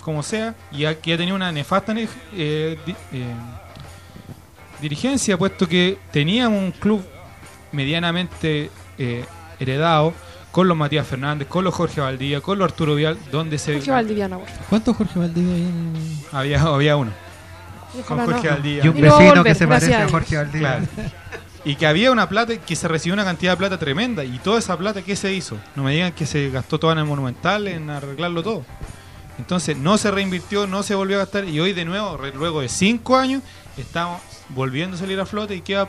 [0.02, 3.34] como sea, y aquí ha tenido una nefasta ne- eh, di- eh,
[4.80, 7.04] dirigencia, puesto que teníamos un club
[7.72, 9.24] medianamente eh,
[9.60, 10.14] heredado
[10.52, 13.90] con los Matías Fernández, con los Jorge Valdía, con los Arturo Vial, donde se Jorge
[13.90, 14.64] Valdiviano, por favor.
[14.68, 15.94] ¿Cuántos Jorge Valdivia hay en
[16.32, 17.12] había, había uno,
[18.06, 18.54] con Jorge no.
[18.54, 18.84] Valdía.
[18.84, 20.78] Y un Y vecino volver, que se parece a a Jorge Valdivia.
[20.78, 20.86] Claro.
[21.64, 24.24] Y que había una plata, que se recibió una cantidad de plata tremenda.
[24.24, 25.58] Y toda esa plata, ¿qué se hizo?
[25.76, 28.64] No me digan que se gastó toda en el Monumental, en arreglarlo todo.
[29.38, 31.44] Entonces, no se reinvirtió, no se volvió a gastar.
[31.44, 33.42] Y hoy, de nuevo, luego de cinco años,
[33.76, 34.20] estamos
[34.50, 35.54] volviendo a salir a flote.
[35.54, 35.88] Y, queda,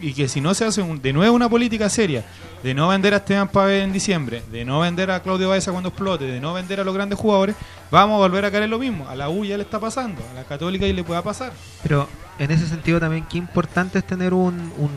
[0.00, 2.24] y que si no se hace un- de nuevo una política seria,
[2.62, 5.88] de no vender a Esteban Pavé en diciembre, de no vender a Claudio Baeza cuando
[5.90, 7.56] explote, de no vender a los grandes jugadores,
[7.90, 9.08] vamos a volver a caer en lo mismo.
[9.08, 11.52] A la U ya le está pasando, a la Católica ya le pueda pasar.
[11.82, 14.90] Pero en ese sentido también qué importante es tener un, un,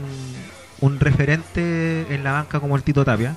[0.82, 3.36] un referente en la banca como el Tito Tapia.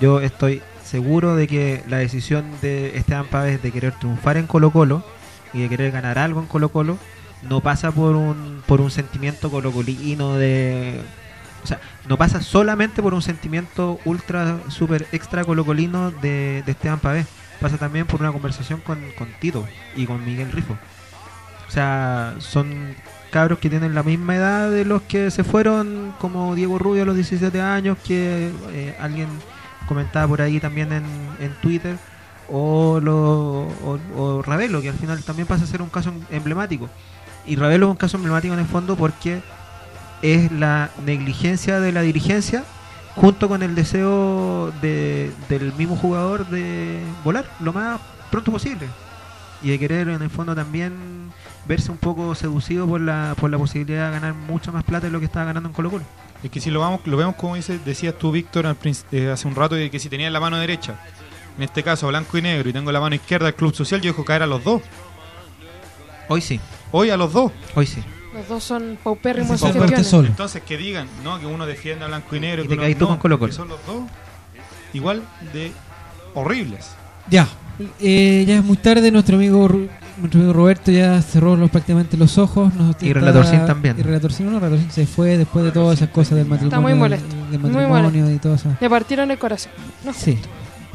[0.00, 4.70] Yo estoy seguro de que la decisión de Esteban Pávez de querer triunfar en Colo
[4.70, 5.04] Colo
[5.52, 6.98] y de querer ganar algo en Colo Colo
[7.42, 11.00] no pasa por un, por un sentimiento colocolino de...
[11.62, 17.00] O sea, no pasa solamente por un sentimiento ultra, super, extra colocolino de, de Esteban
[17.00, 17.26] Pavés.
[17.60, 19.66] Pasa también por una conversación con, con Tito
[19.96, 20.76] y con Miguel Rifo.
[21.66, 22.94] O sea, son
[23.30, 27.06] cabros que tienen la misma edad de los que se fueron, como Diego Rubio a
[27.06, 29.28] los 17 años, que eh, alguien
[29.86, 31.04] comentaba por ahí también en,
[31.40, 31.96] en Twitter,
[32.50, 33.68] o, lo,
[34.16, 36.88] o, Ravelo, que al final también pasa a ser un caso emblemático.
[37.46, 39.42] Y Ravelo es un caso emblemático en el fondo porque
[40.22, 42.64] es la negligencia de la dirigencia
[43.16, 48.88] junto con el deseo de, del mismo jugador de volar lo más pronto posible
[49.62, 51.30] y de querer en el fondo también
[51.66, 55.12] verse un poco seducido por la, por la posibilidad de ganar mucho más plata de
[55.12, 56.04] lo que estaba ganando en Colo Colo.
[56.44, 58.66] Es que si lo vamos, lo vemos como dice, decías tú, Víctor,
[59.12, 61.00] eh, hace un rato, de que si tenía la mano derecha,
[61.56, 64.12] en este caso blanco y negro, y tengo la mano izquierda del Club Social, yo
[64.12, 64.82] dejo caer a los dos.
[66.28, 66.60] Hoy sí,
[66.92, 67.50] Hoy a los dos.
[67.74, 68.02] hoy sí.
[68.34, 70.26] Los dos son paupérrimos solo.
[70.26, 71.38] Entonces que digan, ¿no?
[71.40, 72.64] Que uno defienda a blanco y negro.
[72.64, 73.50] Y que uno- no, con Colo Colo.
[73.50, 74.02] que son los dos
[74.92, 75.22] igual
[75.52, 75.72] de
[76.34, 76.90] horribles.
[77.30, 77.48] Ya,
[78.00, 79.70] eh, ya es muy tarde, nuestro amigo
[80.18, 82.72] nuestro amigo Roberto ya cerró los, prácticamente los ojos.
[82.74, 83.98] Nos Y Relatorcín también.
[83.98, 86.80] Y Relatorcín, no, Relatorcín se fue después de todas esas cosas del matrimonio.
[86.80, 88.74] muy molesto, Del muy matrimonio y todo eso.
[88.80, 89.72] Le partieron el corazón.
[90.04, 90.38] No, Sí.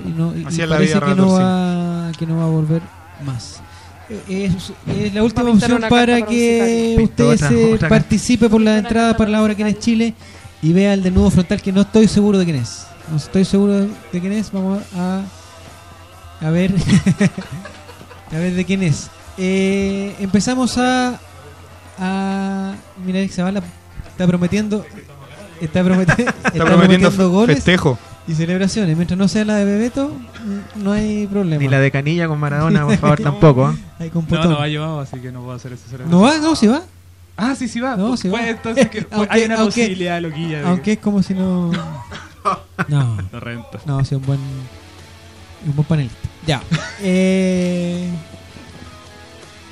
[0.06, 2.82] Y, no, y- parece que no, va, que no va a volver
[3.26, 3.62] más.
[4.10, 8.78] Eh, Es, es la última opción para que usted Otra- se otra participe por la
[8.78, 9.80] entrada para la hora que es.
[9.80, 10.14] Chile
[10.62, 12.86] y vea el desnudo frontal que no estoy seguro de quién es.
[13.12, 14.52] No estoy seguro de quién es.
[14.52, 15.22] Vamos a
[16.42, 16.74] a ver
[18.32, 19.10] a ver de quién es.
[19.38, 21.20] Eh, empezamos a
[21.98, 22.74] a
[23.06, 23.62] mira Zavala
[24.10, 24.86] está prometiendo
[25.62, 27.98] está, prometi- está Está prometiendo fe- goles festejo.
[28.28, 28.96] y celebraciones.
[28.96, 31.62] Mientras no sea la de Bebeto, mm, no hay problema.
[31.62, 33.72] Ni la de Canilla con Maradona, por favor, tampoco.
[33.72, 33.76] ¿eh?
[34.00, 35.84] Hay con No, no va llevado, así que no puedo hacer eso.
[36.10, 36.38] ¿No va?
[36.38, 36.82] No, sí va.
[37.38, 37.96] Ah, sí, sí va.
[37.96, 38.38] No, Pues, sí va.
[38.40, 40.68] pues, entonces que, pues, Aunque- hay una aunque- posibilidad, loquilla.
[40.70, 41.72] Aunque es como si no.
[42.88, 43.80] No, no renta.
[43.86, 44.40] no, sí, un buen.
[45.66, 46.18] Un buen panelista.
[46.48, 46.62] Ya.
[47.02, 48.10] Eh,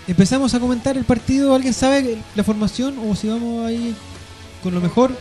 [0.08, 1.56] empezamos a comentar el partido.
[1.56, 2.96] ¿Alguien sabe la formación?
[3.10, 3.96] O si vamos ahí
[4.64, 5.12] con lo mejor.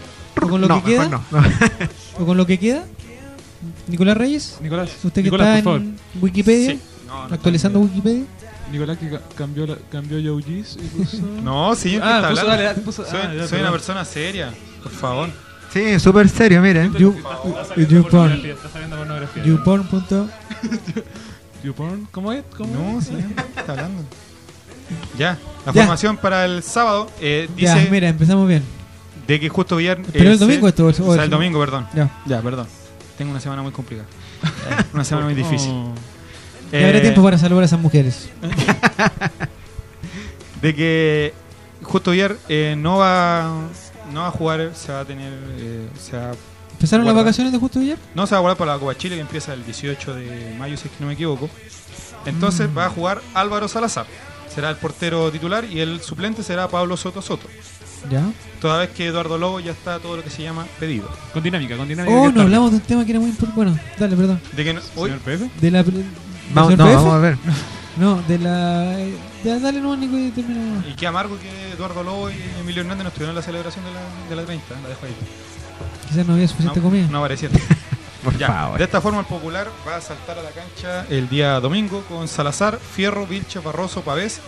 [0.42, 1.08] O con lo no, que queda.
[1.08, 1.48] mejor no, no.
[2.18, 2.84] O con lo que queda.
[3.88, 4.58] Nicolás Reyes.
[4.60, 5.80] Nicolás, Usted que Nicolás, está por favor.
[6.14, 6.70] en Wikipedia.
[6.72, 6.80] Sí.
[7.06, 8.24] No, no, actualizando Wikipedia.
[8.70, 10.28] Nicolás que ca- cambió, la, cambió y
[10.96, 11.18] puso...
[11.42, 12.50] No, sí, ¿qué Ah, está puso- hablando?
[12.50, 13.20] dale, dale, puso- soy
[13.58, 14.52] ah, una persona seria,
[14.82, 15.30] por favor.
[15.72, 16.90] Sí, súper serio, mire.
[16.98, 18.42] YouPorn.
[19.44, 20.30] YouPorn.
[21.64, 22.44] YouPorn, ¿Cómo es?
[22.56, 23.06] ¿Cómo No, es?
[23.06, 23.12] sí,
[23.54, 24.02] ¿qué está hablando?
[25.18, 25.82] Ya, la Ya.
[25.82, 28.62] formación para el sábado eh, Ya, dice mira, empezamos bien.
[29.26, 30.08] de que justo viernes.
[30.12, 31.86] Pero el domingo esto, o O sea, el- domingo, perdón.
[31.94, 32.10] Ya.
[32.26, 32.68] Ya, perdón.
[33.18, 34.06] Tengo una semana muy complicada.
[34.44, 35.72] Eh, una semana muy difícil.
[36.70, 38.28] Ya habrá Eh, tiempo para salvar a esas mujeres.
[40.62, 41.34] De que
[41.82, 43.50] Justo Villar eh, no va
[44.12, 46.32] no va a jugar, se va a tener eh, se va-
[46.76, 47.98] ¿Empezaron las vacaciones de Justo Villar?
[48.14, 50.76] no se va a guardar para la Copa Chile que empieza el 18 de mayo
[50.76, 51.48] si es que no me equivoco.
[52.26, 52.78] Entonces Mm.
[52.78, 54.06] va a jugar Álvaro Salazar.
[54.54, 57.46] Será el portero titular y el suplente será Pablo Soto Soto.
[58.10, 58.22] Ya.
[58.60, 61.08] Toda vez que Eduardo Lobo ya está todo lo que se llama pedido.
[61.32, 62.14] Con dinámica, con dinámica.
[62.16, 63.56] Oh, no hablamos de un tema que era muy importante.
[63.56, 64.40] Bueno, dale, perdón.
[64.54, 65.50] De que no- hoy- Señor PF.
[65.60, 65.82] De la.
[65.82, 66.04] ¿del
[66.54, 66.96] Vamos, señor no, PF?
[66.96, 67.38] vamos a ver.
[67.96, 68.94] No, de la.
[69.42, 70.84] Ya, dale nomás, Nico, y termina.
[70.86, 73.90] y qué amargo que Eduardo Lobo y Emilio Hernández no estuvieron en la celebración de
[73.92, 74.74] la, de la 30.
[74.82, 75.14] La dejo ahí.
[76.08, 77.06] Quizás no había suficiente no, comida.
[77.10, 77.58] No aparecieron.
[78.24, 78.78] Por Ya, favor.
[78.78, 82.26] De esta forma, el Popular va a saltar a la cancha el día domingo con
[82.26, 84.40] Salazar, Fierro, Vilche, Barroso, Pavés,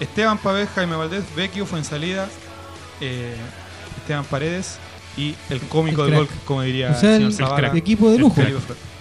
[0.00, 2.28] Esteban Pavés, Jaime Valdés, Vecchio, Fuensalida,
[3.00, 3.34] eh,
[3.98, 4.78] Esteban Paredes
[5.16, 6.30] y el cómico El del crack.
[6.34, 7.68] gol, como diría O sea, señor el, Zavala.
[7.68, 8.42] el equipo de lujo.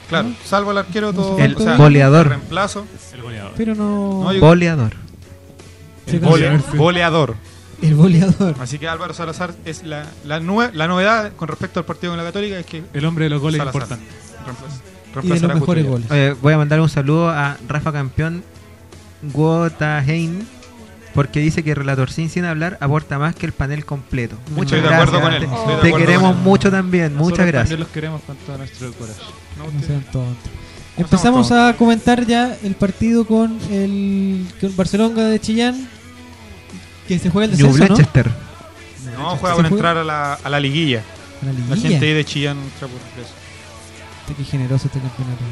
[0.10, 1.40] Claro, salvo el arquero, todo.
[1.40, 2.26] El o sea, goleador.
[2.28, 2.86] el reemplazo.
[3.14, 3.54] El goleador.
[3.58, 4.24] Pero no.
[4.26, 4.92] No, yo- Goleador.
[6.06, 6.20] El
[6.78, 7.36] goleador.
[7.82, 8.56] El goleador.
[8.60, 12.18] Así que Álvaro Salazar es la, la, nue- la novedad con respecto al partido con
[12.18, 13.82] la Católica es que El hombre de los goles Salazar.
[13.82, 14.06] importante.
[15.24, 16.10] Y de los mejores goles.
[16.12, 18.44] Oye, voy a mandar un saludo a Rafa Campeón
[19.34, 20.40] Guotaheim
[21.14, 24.38] porque dice que Relator Sin sin hablar aporta más que el panel completo.
[24.56, 25.08] Muchas Estoy de gracias.
[25.10, 25.80] acuerdo con él.
[25.82, 26.44] Te- de queremos con él.
[26.44, 27.16] mucho también.
[27.16, 27.64] Muchas gracias.
[27.64, 29.26] también los queremos con todo nuestro corazón.
[29.58, 30.52] No, No sean tontos.
[30.98, 35.88] Empezamos a comentar ya el partido con el con Barcelona de Chillán
[37.18, 37.96] que se juega el New descenso, ¿no?
[37.96, 38.32] Blanchester.
[39.18, 39.70] No, juega ¿Se por juega?
[39.70, 41.00] entrar a la, a la liguilla.
[41.42, 41.90] A La La liguilla.
[41.90, 43.34] gente ahí de Chillán entra por eso.
[44.22, 45.44] Este, Qué generoso este campeonato.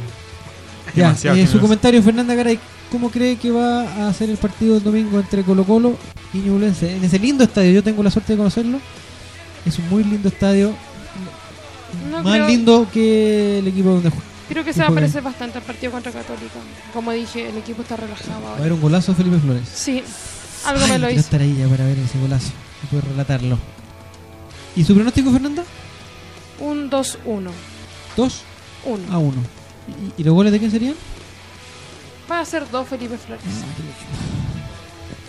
[0.96, 2.60] Ya, eh, su comentario, Fernanda Garay.
[2.92, 5.96] ¿Cómo cree que va a ser el partido el domingo entre Colo Colo
[6.34, 6.96] y Ñublense?
[6.96, 8.80] En ese lindo estadio, yo tengo la suerte de conocerlo.
[9.66, 10.74] Es un muy lindo estadio.
[12.10, 14.26] No más creo- lindo que el equipo donde juega.
[14.48, 16.56] Creo que se va a parecer bastante al partido contra Católica.
[16.94, 19.62] Como dije, el equipo está relajado Va a haber un golazo de Felipe Flores.
[19.72, 20.02] Sí,
[20.66, 21.20] algo Ay, me lo hizo.
[21.20, 22.52] estar ahí ya para ver ese golazo
[22.84, 23.58] y poder relatarlo.
[24.76, 25.64] ¿Y su pronóstico, Fernanda?
[26.60, 27.50] Un 2-1.
[28.18, 28.42] 2
[28.86, 29.14] 1.
[29.14, 29.34] a 1.
[30.18, 30.96] ¿Y, y los goles de quién serían?
[32.32, 33.44] Va a ser dos Felipe Flores.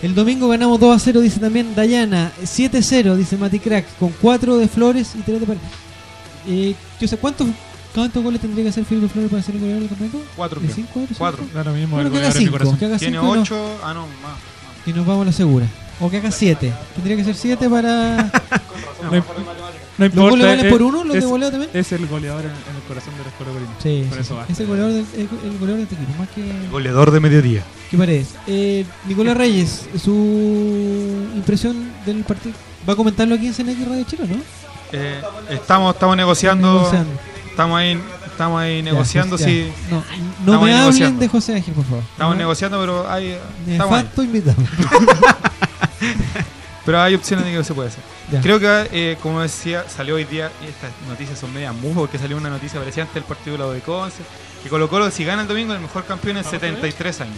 [0.02, 2.32] El domingo ganamos 2 a 0, dice también Dayana.
[2.42, 5.68] 7-0, dice Mati Crack, con 4 de Flores y 3 de Paredes.
[6.46, 7.48] Eh, yo sé, ¿cuántos,
[7.94, 10.22] ¿cuántos goles tendría que hacer Felipe Flores para ser el goleador del campeonato?
[10.36, 10.60] Cuatro.
[10.60, 10.76] ¿De creo.
[10.76, 11.44] 5 Cuatro.
[11.54, 12.78] Da lo mismo Bueno, el goleador de mi 5, corazón.
[12.98, 13.78] Tiene 5 ocho.
[13.82, 14.38] Ah, no, más.
[14.90, 15.66] Y nos vamos a la segura.
[16.00, 16.72] O que haga 7.
[16.94, 18.30] Tendría que ser 7 para...
[19.02, 19.16] No, no
[20.06, 21.04] ¿Los importa, valen es- por uno?
[21.04, 21.70] ¿Los de es- goleo también?
[21.74, 23.74] Es el goleador en, en el corazón de los colocolinos.
[23.82, 24.52] Sí, Por sí, eso sí.
[24.52, 26.68] es el goleador, del, el, el goleador de este equipo, más que...
[26.70, 27.62] Goleador de mediodía.
[27.90, 28.34] ¿Qué Paredes?
[28.46, 30.12] Eh, Nicolás Reyes, su
[31.34, 32.54] impresión del partido.
[32.88, 34.36] ¿Va a comentarlo aquí en CNX Radio Chile, no?
[34.92, 36.72] Eh, estamos, estamos negociando.
[36.74, 37.12] Negociando.
[37.50, 37.98] Estamos ahí,
[38.40, 39.36] estamos ahí negociando.
[39.36, 40.02] Ya, sí, No,
[40.46, 41.20] no me ahí hablen negociando.
[41.20, 42.02] de José Ángel, por favor.
[42.10, 43.36] estamos No, negociando, pero hay.
[43.68, 43.96] Estamos.
[43.98, 44.56] Nefasto invitado.
[46.86, 48.02] Pero hay opciones de que se puede hacer.
[48.32, 48.40] Ya.
[48.40, 52.18] Creo que, eh, como decía, salió hoy día, y estas noticias son medias mufas porque
[52.18, 54.22] salió una noticia parecida antes del partido de la de Conce,
[54.62, 57.36] que Colo Colo, si gana el domingo, el mejor campeón en 73 años.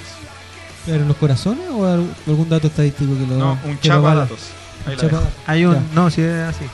[0.86, 4.38] ¿Pero en los corazones o al- algún dato estadístico que lo No, un chapa datos.
[4.86, 5.22] Ahí la dejo.
[5.46, 5.74] Hay un.
[5.74, 5.82] Ya.
[5.94, 6.64] No, si es así.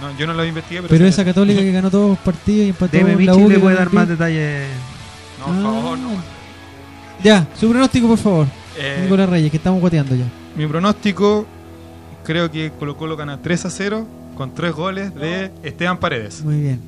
[0.00, 0.88] No, yo no lo investigué, pero.
[0.90, 3.48] Pero sí- esa católica que ganó todos los partidos y empató Deme la Michi U.
[3.48, 4.66] le que puede ganó dar el más Pi- detalles.
[5.38, 6.10] No, por favor, no.
[6.10, 6.22] Ah.
[7.22, 8.46] Ya, su pronóstico, por favor.
[8.78, 10.24] Eh, Nicolás Reyes, que estamos guateando ya.
[10.56, 11.46] mi pronóstico,
[12.24, 14.06] creo que Colo Colo gana 3 a 0
[14.36, 16.42] con 3 goles de Esteban Paredes.
[16.42, 16.80] Muy bien.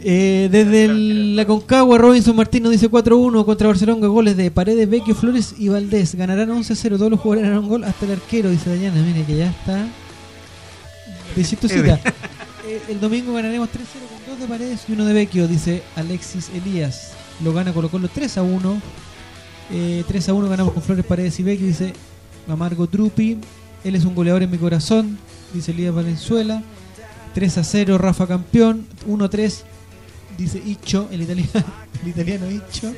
[0.00, 4.88] Eh, desde el- la Concagua, Robinson Martín nos dice 4-1 contra Barcelona, goles de Paredes,
[4.88, 6.14] Vecchio, Flores y Valdés.
[6.14, 9.02] Ganarán 11-0, todos los jugadores harán un gol, hasta el arquero, dice Dayana.
[9.02, 9.86] Mire que ya está.
[11.34, 12.00] De chistosita.
[12.66, 16.50] Eh, el domingo ganaremos 3-0 con dos de Paredes y uno de Vecchio, dice Alexis
[16.50, 17.12] Elías.
[17.42, 18.78] Lo gana Colo Colo 3-1.
[19.72, 21.94] Eh, 3-1 ganamos con Flores, Paredes y Vecchio, dice
[22.46, 23.38] Amargo Trupi.
[23.84, 25.16] Él es un goleador en mi corazón,
[25.54, 26.62] dice Elías Valenzuela.
[27.32, 28.86] 3 a 0, Rafa campeón.
[29.06, 29.64] 1 a 3,
[30.38, 31.50] dice Icho, el italiano,
[32.02, 32.92] el italiano Icho.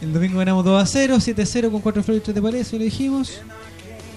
[0.00, 2.42] El domingo ganamos 2 a 0, 7 a 0 con 4 flores y 3 de
[2.42, 3.32] pared, eso lo dijimos.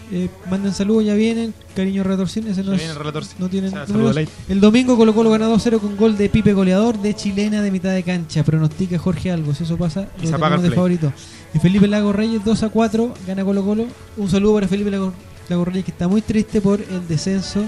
[0.10, 1.54] Eh, manden saludos, ya vienen.
[1.76, 2.82] Cariño Retorcín, ese no, es-
[3.40, 4.26] no tienen O sea.
[4.48, 7.62] El domingo Colo Colo gana 2 a 0 con gol de Pipe Goleador de chilena
[7.62, 8.44] de mitad de cancha.
[8.44, 11.14] Pronostica Jorge Algo, si eso pasa, Y lo tenemos el de favorito.
[11.54, 13.86] Y Felipe Lago Reyes 2 a 4, gana Colo Colo.
[14.16, 15.14] Un saludo para Felipe Lago,
[15.50, 17.66] Lago Reyes que está muy triste por el descenso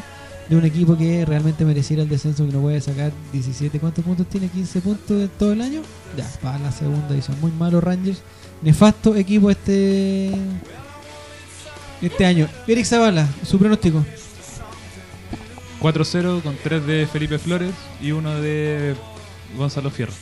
[0.49, 3.79] de un equipo que realmente mereciera el descenso que no puede sacar 17.
[3.79, 4.47] ¿Cuántos puntos tiene?
[4.47, 5.81] 15 puntos de todo el año.
[6.17, 7.37] Ya, para la segunda edición.
[7.39, 8.21] Muy malo Rangers.
[8.61, 10.31] Nefasto equipo este
[12.01, 12.47] este año.
[12.67, 14.03] Eric Zavala, su pronóstico.
[15.81, 17.71] 4-0 con 3 de Felipe Flores
[18.01, 18.95] y uno de
[19.55, 20.13] Gonzalo Fierro.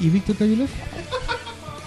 [0.00, 0.68] ¿Y Víctor Cayulov?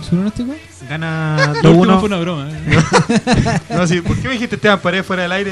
[0.02, 0.56] ¿Su pronóstico?
[0.88, 2.50] Gana Lo último 2-1 fue una broma.
[2.50, 3.60] ¿eh?
[3.70, 5.52] No, sí, ¿Por qué me dijiste Esteban Paredes fuera del aire?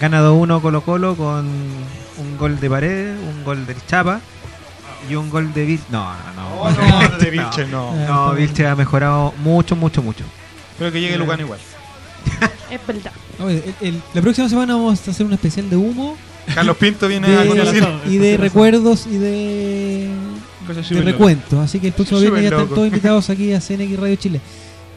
[0.00, 4.20] Gana 2-1 Colo Colo con un gol de Paredes, un gol del Chapa
[5.08, 5.80] y un gol de Vil...
[5.90, 6.04] No,
[6.34, 7.08] no, Oh, no.
[7.10, 7.94] no, de Vilche, no.
[8.06, 10.24] No, Vilche ha mejorado mucho, mucho, mucho.
[10.72, 11.60] Espero que llegue Lugano igual.
[12.70, 13.12] Es verdad.
[13.42, 16.16] Oye, el- el- la próxima semana vamos a hacer un especial de humo
[16.54, 17.86] Carlos Pinto viene de- a conducir.
[18.06, 20.10] y de recuerdos y de,
[20.90, 21.58] de recuentos.
[21.60, 24.40] Así que el próximo viernes ya están todos invitados aquí a CNX Radio Chile.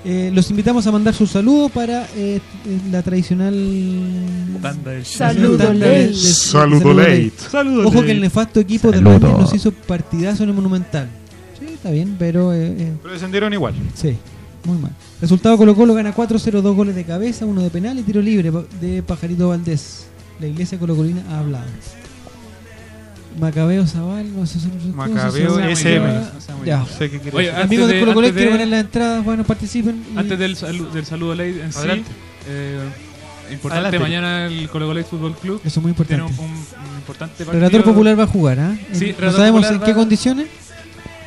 [0.04, 2.40] Eh, los invitamos a mandar sus saludos para eh,
[2.92, 3.54] la tradicional
[5.04, 6.08] Saludo late.
[6.08, 7.32] de- Saludo saludo late.
[7.88, 9.20] Ojo que el nefasto equipo de Saludo.
[9.20, 11.08] Rangers nos hizo partidazo en el Monumental.
[11.60, 13.76] Sí, está bien, pero eh, eh, Pero descendieron igual.
[13.94, 14.16] sí,
[14.66, 14.92] muy mal.
[15.22, 18.52] Resultado Colo Colo gana 4-0, dos goles de cabeza, uno de penal y tiro libre
[18.80, 20.06] de Pajarito Valdés.
[20.40, 21.66] La iglesia colocolina ha hablado.
[23.40, 26.22] Macabeo Zaval, no sé si Macabeo no sé si- SM.
[26.66, 26.86] Ya.
[27.34, 30.04] Oye, Amigos de Colo de- quiero poner las entradas, bueno, participen.
[30.14, 31.80] y- Antes del, salu- del saludo ley en sí,
[32.48, 32.80] eh,
[33.52, 34.00] importante, Adelante.
[34.00, 36.24] mañana el Colo Colo Fútbol Club Eso es muy importante.
[36.24, 37.54] un, un- un importante partido.
[37.54, 38.78] Relator Popular va a jugar, ¿ah?
[38.94, 40.48] Sí, no sabemos en qué condiciones,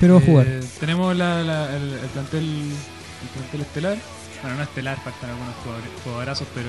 [0.01, 0.47] pero va a jugar.
[0.47, 3.97] Eh, tenemos la, la- el, el plantel el plantel estelar.
[4.43, 6.69] Bueno, no estelar, faltan algunos jugadores- jugadorazos, pero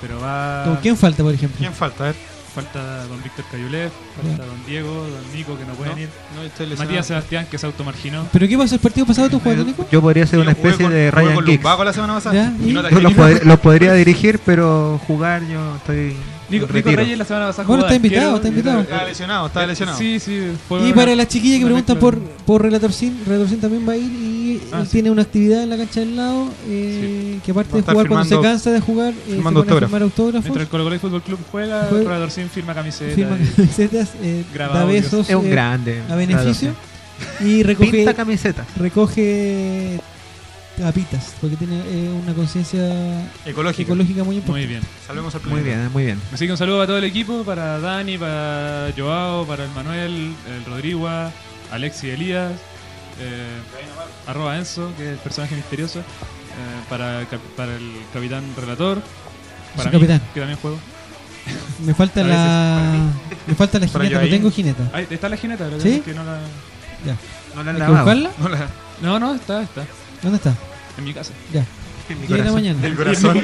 [0.00, 1.58] pero va ¿Con ¿Quién falta, por ejemplo?
[1.58, 2.04] ¿Quién falta?
[2.04, 2.16] A ver.
[2.54, 6.08] Falta don Víctor Cayulev, falta don Diego, don Nico que no pueden No, ir.
[6.36, 6.90] no, estoy lesionado.
[6.90, 8.26] Matías Sebastián que se automarginó.
[8.32, 9.30] ¿Pero qué pasó el partido pasado?
[9.30, 9.86] ¿Tú jugaste, Nico?
[9.90, 11.64] Yo podría ser una especie con- de Ryan Giggs.
[11.64, 12.34] La semana pasada.
[12.34, 12.72] Ya, Y ¿y?
[12.74, 16.14] Yo pod- los podría dirigir, pero jugar yo estoy
[16.50, 16.90] Nico, Nico.
[16.90, 18.80] Reyes la semana pasada Bueno, está invitado, está y- invitado.
[18.80, 19.98] Estaba lesionado, estaba lesionado.
[19.98, 20.40] Sí, sí.
[20.68, 23.88] fue Y una- para las chiquillas que una preguntan mezcla por, por Relatorcín, Relatorcín también
[23.88, 24.92] va a ir y Ah, él sí.
[24.92, 27.94] tiene una actividad en la cancha del lado eh, que aparte Va a de estar
[27.94, 29.88] jugar cuando se firmando- cansa de jugar, eh, se firmando pone a autógrafos.
[29.88, 33.14] firmar autógrafos, Mientras el Colo Colo Fútbol Club juega, Juega- el Sin firma camiseta.
[33.14, 35.04] firma y- camisetas, eh, Graba da audios.
[35.04, 36.02] besos Es un eh, grande.
[36.10, 36.74] a beneficio
[37.40, 38.66] y recoge, Pinta camiseta.
[38.76, 40.00] recoge
[40.80, 42.80] tapitas porque tiene eh, una conciencia
[43.46, 44.66] ecológica muy Muy importante.
[44.66, 44.82] bien.
[45.06, 45.76] Salvemos al Muy planeta.
[45.78, 46.20] bien, muy bien.
[46.32, 50.34] Así que un saludo para todo el equipo, para Dani, para Joao, para el Manuel,
[50.48, 51.08] el Rodrigo,
[51.70, 52.52] Alexi Elías,
[53.20, 53.58] eh,
[54.26, 56.02] arroba Enzo, que es el personaje misterioso, eh,
[56.88, 59.02] para, el cap- para el capitán relator,
[59.76, 60.20] para mí, capitán.
[60.34, 60.78] que también juego.
[61.84, 62.92] Me falta A la
[63.46, 64.82] me falta la jineta, no tengo jineta.
[64.92, 66.00] Ahí está la jineta, que ¿Sí?
[66.04, 66.38] que no la...
[67.06, 67.16] Ya.
[67.54, 68.04] No la ¿Hay han lavado.
[68.04, 68.30] buscarla?
[68.38, 68.68] No la-
[69.00, 69.84] No, no, está, está,
[70.22, 70.54] ¿Dónde está?
[70.98, 71.32] En mi casa.
[71.52, 71.64] Ya.
[72.08, 72.54] En mi 10 de la corazón.
[72.54, 72.86] mañana.
[72.86, 73.38] El corazón.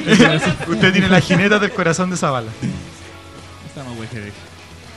[0.69, 2.51] Usted tiene la jineta del corazón de Zavala.
[3.69, 4.09] Está más güey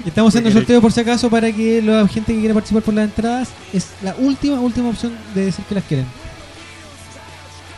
[0.06, 3.06] Estamos haciendo sorteo por si acaso para que la gente que quiera participar por las
[3.06, 6.06] entradas es la última última opción de decir que las quieren.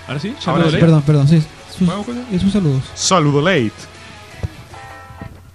[0.07, 0.77] Ahora sí, Ahora sí.
[0.77, 1.41] Perdón, perdón, sí.
[1.69, 2.83] Sus, ¿Podemos con eh, sus saludos.
[2.93, 3.71] Saludo late.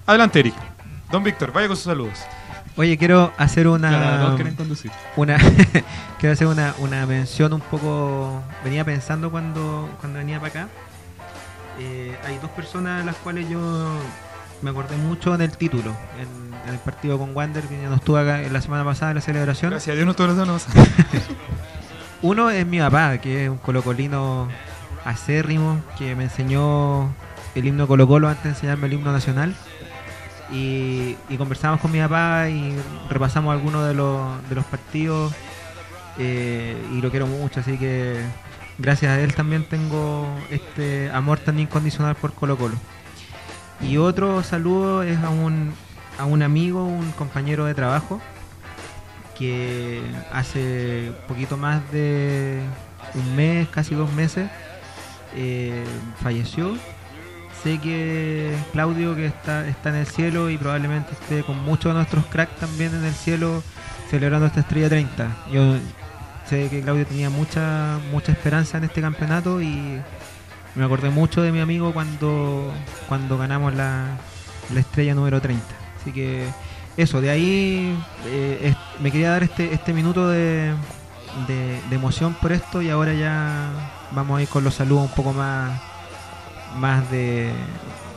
[0.07, 0.55] Adelante, Eric.
[1.13, 2.19] Don Víctor, vaya con sus saludos.
[2.77, 3.89] Oye, quiero hacer una.
[3.89, 4.91] Claro, todos quieren conducir.
[5.17, 5.39] una
[6.19, 10.69] quiero hacer una, una mención un poco venía pensando cuando cuando venía para acá
[11.79, 13.61] Eh, hay dos personas a las cuales yo
[14.63, 17.97] me acordé mucho en el título en, en el partido con Wander que ya no
[17.97, 20.65] estuvo acá la semana pasada en la celebración Gracias a Dios no todos los donos.
[22.23, 24.49] uno es mi papá que es un colocolino
[25.05, 27.11] acérrimo que me enseñó
[27.55, 29.55] el himno Colo Colo antes de enseñarme el himno nacional
[30.51, 32.75] y, conversamos con mi papá y
[33.11, 35.35] repasamos algunos de los, de los partidos
[36.19, 38.21] eh, y lo quiero mucho, así que
[38.79, 42.77] gracias a él también tengo este amor tan incondicional por Colo Colo.
[43.81, 45.75] Y otro saludo es a un,
[46.19, 48.21] a un amigo, un compañero de trabajo,
[49.39, 50.01] que
[50.33, 52.63] hace poquito más de
[53.15, 54.49] un mes, casi dos meses,
[55.35, 55.85] eh,
[56.23, 56.77] falleció.
[57.63, 61.95] Sé que Claudio, que está, está en el cielo y probablemente esté con muchos de
[61.95, 63.63] nuestros cracks también en el cielo
[64.11, 65.29] celebrando esta estrella 30.
[65.53, 65.77] Yo
[66.49, 70.01] sé que Claudio tenía mucha mucha esperanza en este campeonato y
[70.75, 72.73] me acordé mucho de mi amigo cuando,
[73.09, 74.19] cuando ganamos la,
[74.73, 75.65] la estrella número 30.
[76.01, 76.47] Así que
[76.97, 80.73] eso, de ahí eh, me quería dar este, este minuto de,
[81.49, 83.71] de, de emoción por esto y ahora ya
[84.13, 85.81] vamos a ir con los saludos un poco más
[86.79, 87.53] más de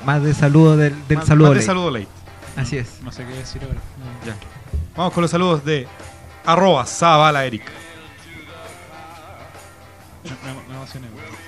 [0.06, 1.48] más de saludo del, del Más- saludo.
[1.50, 1.66] más de ley.
[1.66, 2.08] saludo late.
[2.56, 3.02] Así es.
[3.04, 3.80] No sé qué decir ahora.
[4.26, 4.36] Ya.
[4.96, 5.88] Vamos con los saludos de
[6.46, 7.64] arroba Zavala Eric.
[10.24, 11.08] Me, me- me emocioné.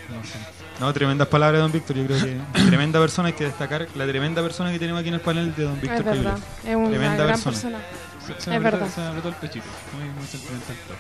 [0.10, 0.46] Me emocioné.
[0.80, 1.96] No, tremendas palabras de Don Víctor.
[1.98, 2.40] Yo creo que
[2.70, 3.28] tremenda persona.
[3.28, 6.00] Hay que destacar la tremenda persona que tenemos aquí en el panel de Don Víctor.
[6.00, 6.38] Es verdad.
[6.66, 7.78] Es una Tremenda gran persona.
[7.78, 7.80] persona.
[8.26, 8.94] Se, Es se me apretó- verdad.
[8.96, 9.66] Se me apretó el pechito.
[9.98, 10.98] Muy, muy sentimental todo.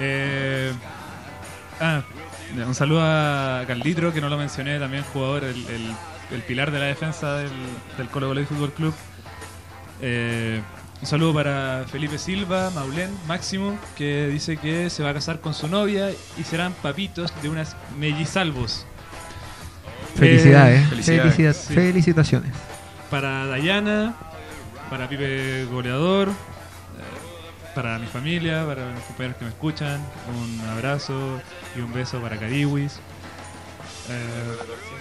[0.00, 0.72] Eh,
[1.80, 2.02] ah,
[2.66, 5.94] un saludo a Carlitro, que no lo mencioné, también jugador, el, el-
[6.32, 7.50] el pilar de la defensa del,
[7.98, 8.94] del Colo Colo Fútbol Club.
[10.00, 10.60] Eh,
[11.00, 15.52] Un saludo para Felipe Silva, Maulén, Máximo, que dice que se va a casar con
[15.52, 18.86] su novia y serán papitos de unas mellisalvos.
[20.16, 20.82] Felicidades.
[20.82, 21.56] Eh, felicidades.
[21.68, 21.74] Sí.
[21.74, 22.52] Felicitaciones.
[23.10, 24.14] para Dayana,
[24.90, 26.30] para Pipe Goleador,
[27.74, 30.00] para mi familia, para los compañeros que me escuchan,
[30.34, 31.40] un abrazo
[31.76, 32.94] y un beso para Cariwis.
[34.10, 34.18] Eh,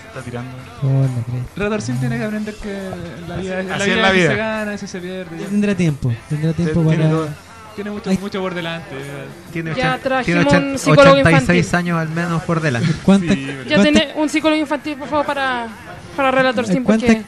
[0.02, 0.52] Se está tirando.
[0.82, 1.52] Cresta.
[1.58, 2.90] Radarcín tiene que aprender que
[3.28, 4.30] la vida, Así- la así vida es la vida.
[4.30, 5.38] se gana, veces se pierde.
[5.40, 7.10] Ya Tendrá tiempo, tendrá tiempo Tiene para...
[7.10, 7.28] todo.
[7.76, 8.18] Tiene mucho, Ay.
[8.22, 8.96] mucho por delante.
[9.52, 11.76] Tiene, Ya ochen- trajimos tiene un psicólogo 86 infantil.
[11.76, 12.94] años al menos por delante.
[13.04, 15.68] ¿Cuántas Sí, Ya ¿Cuántas- tiene un psicólogo infantil, por favor, para,
[16.16, 17.26] para Relator Sim, ¿Cuántas porque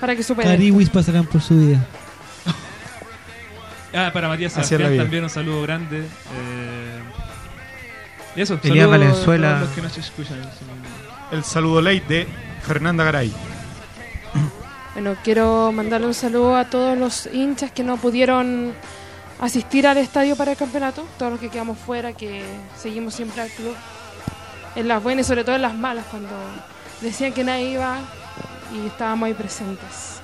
[0.00, 0.48] para que supere.
[0.48, 1.84] cariwis pasarán por su vida?
[3.94, 6.00] Ah, para Matías Sebastián también un saludo grande.
[6.00, 7.00] Eh,
[8.36, 9.48] y eso, Elías Valenzuela.
[9.48, 10.38] todos los que nos escuchan.
[11.32, 12.28] El saludo late de
[12.62, 13.32] Fernanda Garay.
[14.94, 18.72] Bueno, quiero mandarle un saludo a todos los hinchas que no pudieron
[19.40, 22.42] asistir al estadio para el campeonato, todos los que quedamos fuera, que
[22.76, 23.76] seguimos siempre al club,
[24.74, 26.34] en las buenas y sobre todo en las malas, cuando
[27.00, 27.98] decían que nadie iba
[28.74, 30.17] y estábamos ahí presentes.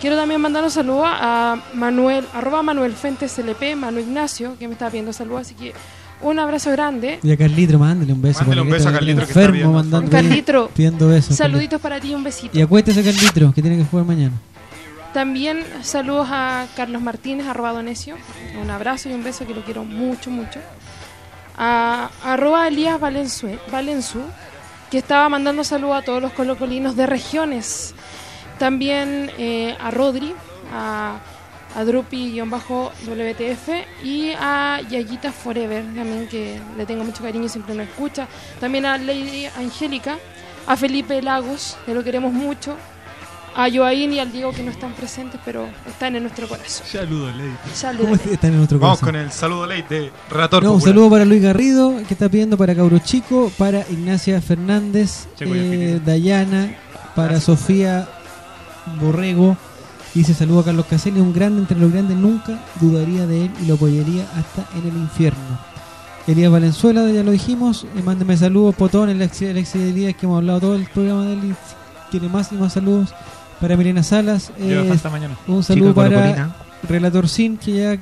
[0.00, 4.74] Quiero también mandar un saludo a Manuel, arroba Manuel Fentes LP, Manu Ignacio, que me
[4.74, 5.72] estaba pidiendo saludos, así que
[6.20, 7.18] un abrazo grande.
[7.22, 8.40] Y a Carlitro, mándale un beso.
[8.40, 11.36] Mándale un beso a está Carlitro, que está enfermo, mandando Carlitro, pidiendo besos.
[11.36, 12.56] saluditos para ti y un besito.
[12.56, 14.32] Y acuéstese Carlitro, que tiene que jugar mañana.
[15.12, 18.16] También saludos a Carlos Martínez, arroba Donesio.
[18.60, 20.60] Un abrazo y un beso que lo quiero mucho, mucho.
[21.56, 24.20] A arroba Elías Valenzú,
[24.90, 27.94] que estaba mandando saludos a todos los colocolinos de regiones.
[28.58, 30.32] También eh, a Rodri,
[30.72, 31.16] a,
[31.74, 33.68] a Drupi-WTF
[34.04, 38.26] y a Yayita Forever, también que le tengo mucho cariño y siempre nos escucha.
[38.60, 40.18] También a Lady Angélica,
[40.66, 42.76] a Felipe Lagos, que lo queremos mucho
[43.56, 46.86] a Joaín y al Diego que no están presentes, pero están en nuestro corazón.
[46.86, 47.50] Saludos, Lady.
[47.62, 48.20] ¿Cómo Saludos.
[48.26, 48.68] están en Vamos
[48.98, 49.04] corazón?
[49.06, 50.94] con el saludo late de Relator No, un Popular.
[50.94, 56.00] saludo para Luis Garrido, que está pidiendo para Cabro Chico, para Ignacia Fernández, eh.
[56.04, 56.74] Dayana,
[57.14, 57.44] para Gracias.
[57.44, 58.08] Sofía
[59.00, 59.56] Borrego.
[60.14, 63.66] Dice saludo a Carlos Caselli, un grande entre los grandes, nunca dudaría de él y
[63.66, 65.58] lo apoyaría hasta en el infierno.
[66.26, 70.24] Elías Valenzuela, ya lo dijimos, eh, mándeme saludos, Potón, el ex, el ex Elías que
[70.24, 71.54] hemos hablado todo el programa de él y
[72.10, 73.12] tiene más y más saludos.
[73.60, 75.36] Para Milena Salas, eh, hasta mañana.
[75.46, 76.56] un saludo para colocolina.
[76.88, 77.98] Relator Sin, que ya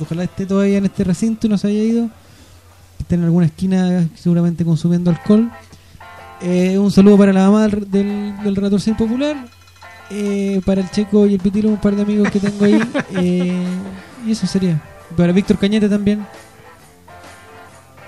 [0.00, 2.10] ojalá esté todavía en este recinto y no se haya ido.
[2.98, 5.50] Está en alguna esquina seguramente consumiendo alcohol.
[6.40, 9.36] Eh, un saludo para la mamá del, del, del Relator Sin Popular.
[10.10, 12.80] Eh, para el Checo y el Pitilo, un par de amigos que tengo ahí.
[13.16, 13.64] Eh,
[14.26, 14.80] y eso sería.
[15.16, 16.26] Para Víctor Cañete también.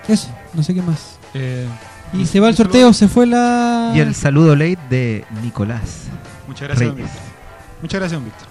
[0.06, 1.18] Eso, no sé qué más.
[1.34, 1.66] Eh,
[2.12, 3.92] Y se va el sorteo, se fue la...
[3.94, 6.04] Y el saludo late de Nicolás.
[6.46, 6.94] Muchas gracias.
[6.94, 7.12] Víctor.
[7.82, 8.48] Muchas gracias, don Víctor.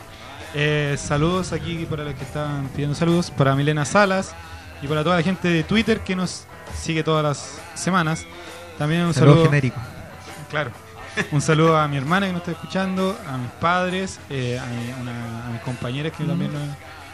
[0.54, 3.32] Eh, saludos aquí para los que estaban pidiendo saludos.
[3.32, 4.34] Para Milena Salas
[4.82, 6.46] y para toda la gente de Twitter que nos
[6.80, 8.26] sigue todas las semanas.
[8.78, 9.46] También un Saludo, saludo.
[9.50, 9.80] genérico.
[10.50, 10.72] Claro.
[11.32, 15.02] Un saludo a mi hermana que nos está escuchando, a mis padres, eh, a, mi-
[15.02, 16.28] una- a mis compañeras que Mm.
[16.28, 16.62] también nos,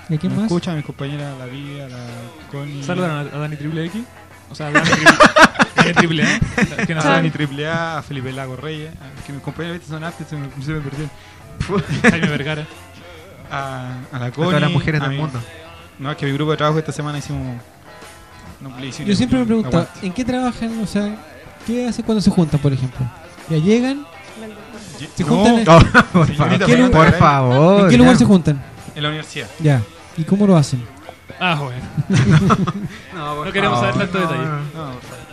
[0.10, 0.46] ¿Y a quién nos más?
[0.52, 2.06] escuchan, a mis compañeras, la Vía, la
[2.52, 2.84] Connie.
[2.84, 4.02] Saludan a, a Dani Triple X.
[4.50, 5.14] O sea, a Dani Triple,
[5.76, 6.86] Dani Triple A.
[6.86, 9.82] Que no a Dani ni Triple A, a Felipe Lago Reyes, a- que mis compañeros
[9.88, 11.12] son artes, se me, se me perdieron.
[12.10, 12.66] Jaime Vergara.
[13.52, 14.50] A, a la A Connie.
[14.50, 15.40] todas las mujeres a del mi- mundo.
[16.00, 17.58] No, es que mi grupo de trabajo esta semana hicimos.
[18.62, 19.08] un plebiscito.
[19.10, 19.88] Yo siempre me pregunto.
[20.02, 20.82] ¿en qué trabajan?
[20.82, 21.16] O sea,
[21.68, 23.06] ¿qué hacen cuando se juntan, por ejemplo?
[23.50, 24.06] ¿Ya llegan?
[25.16, 25.66] Se No, juntan en-
[26.14, 27.56] por Señorita favor.
[27.78, 27.80] Por.
[27.86, 28.20] ¿En qué lugar ya.
[28.20, 28.64] se juntan?
[28.96, 29.48] en la universidad.
[29.60, 29.82] Ya.
[30.18, 30.84] ¿Y cómo lo hacen?
[31.40, 31.82] Ah, bueno.
[33.16, 34.50] No, por No queremos favor, saber tanto no, detalle.
[34.50, 35.24] no, No, favor.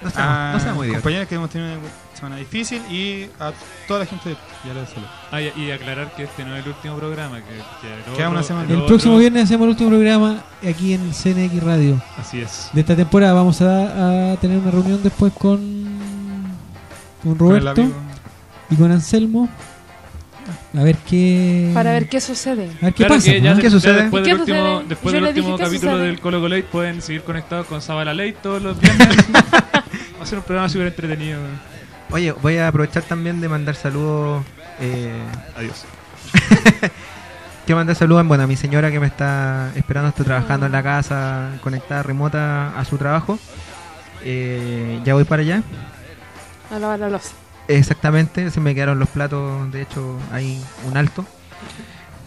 [0.00, 1.02] No seamos, a no seamos idiotas.
[1.02, 3.52] compañeras que hemos tenido una semana difícil y a
[3.88, 5.08] toda la gente ya les saludo.
[5.32, 7.38] Ah, y, y aclarar que este no es el último programa.
[7.38, 7.46] Que,
[7.80, 8.66] que el Queda una semana.
[8.66, 12.68] el El otro- próximo viernes hacemos el último programa aquí en CNX Radio Así es.
[12.72, 13.32] de esta temporada.
[13.32, 15.97] Vamos a, a tener una reunión después con,
[17.22, 17.94] con Roberto amigo.
[18.70, 19.48] y con Anselmo.
[20.76, 21.70] A ver qué.
[21.74, 22.70] Para ver qué sucede.
[22.80, 23.30] A ver qué Claro pasa.
[23.32, 23.56] que ya, ¿no?
[23.56, 24.02] de- ¿Qué sucede?
[24.02, 25.58] después ¿Qué del último, después del capítulo
[25.92, 25.98] sucede.
[26.06, 29.08] del Colo Colate pueden seguir conectados con Zabala Late todos los viernes.
[29.32, 31.38] Va a ser un programa súper entretenido.
[32.10, 34.42] Oye, voy a aprovechar también de mandar saludos.
[34.80, 35.12] Eh,
[35.56, 35.84] Adiós.
[37.66, 40.82] quiero mandar saludos bueno, a mi señora que me está esperando, está trabajando en la
[40.82, 43.38] casa, conectada remota a su trabajo.
[44.24, 45.62] Eh, ya voy para allá.
[46.70, 47.30] A lavar la loza.
[47.68, 51.24] Exactamente, se me quedaron los platos, de hecho hay un alto.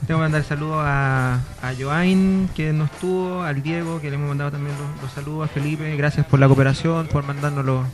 [0.05, 4.27] Tengo que mandar saludos a, a Joain, que nos tuvo, al Diego, que le hemos
[4.30, 7.85] mandado también los, los saludos, a Felipe, gracias por la cooperación, por mandarnos los,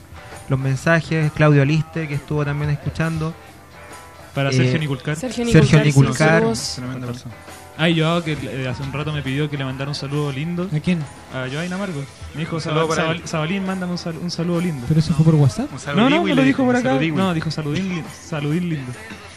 [0.49, 3.33] los mensajes, Claudio Aliste, que estuvo también escuchando.
[4.33, 5.15] Para Eh, Sergio Niculcar.
[5.15, 7.13] Sergio Sergio Niculcar, Niculcar.
[7.79, 10.67] Ay, Joao, que eh, hace un rato me pidió que le mandara un saludo lindo
[10.75, 10.99] ¿A quién?
[11.33, 12.03] a Joaina Amargo.
[12.33, 13.21] Me dijo, Zabal- para él.
[13.27, 14.85] Zabalín, mándame un, sal- un saludo lindo.
[14.87, 15.69] ¿Pero eso fue por WhatsApp?
[15.71, 16.89] Un No, no, me lo dijo por acá.
[16.89, 18.91] saludín, No, dijo saludín, li- saludín lindo.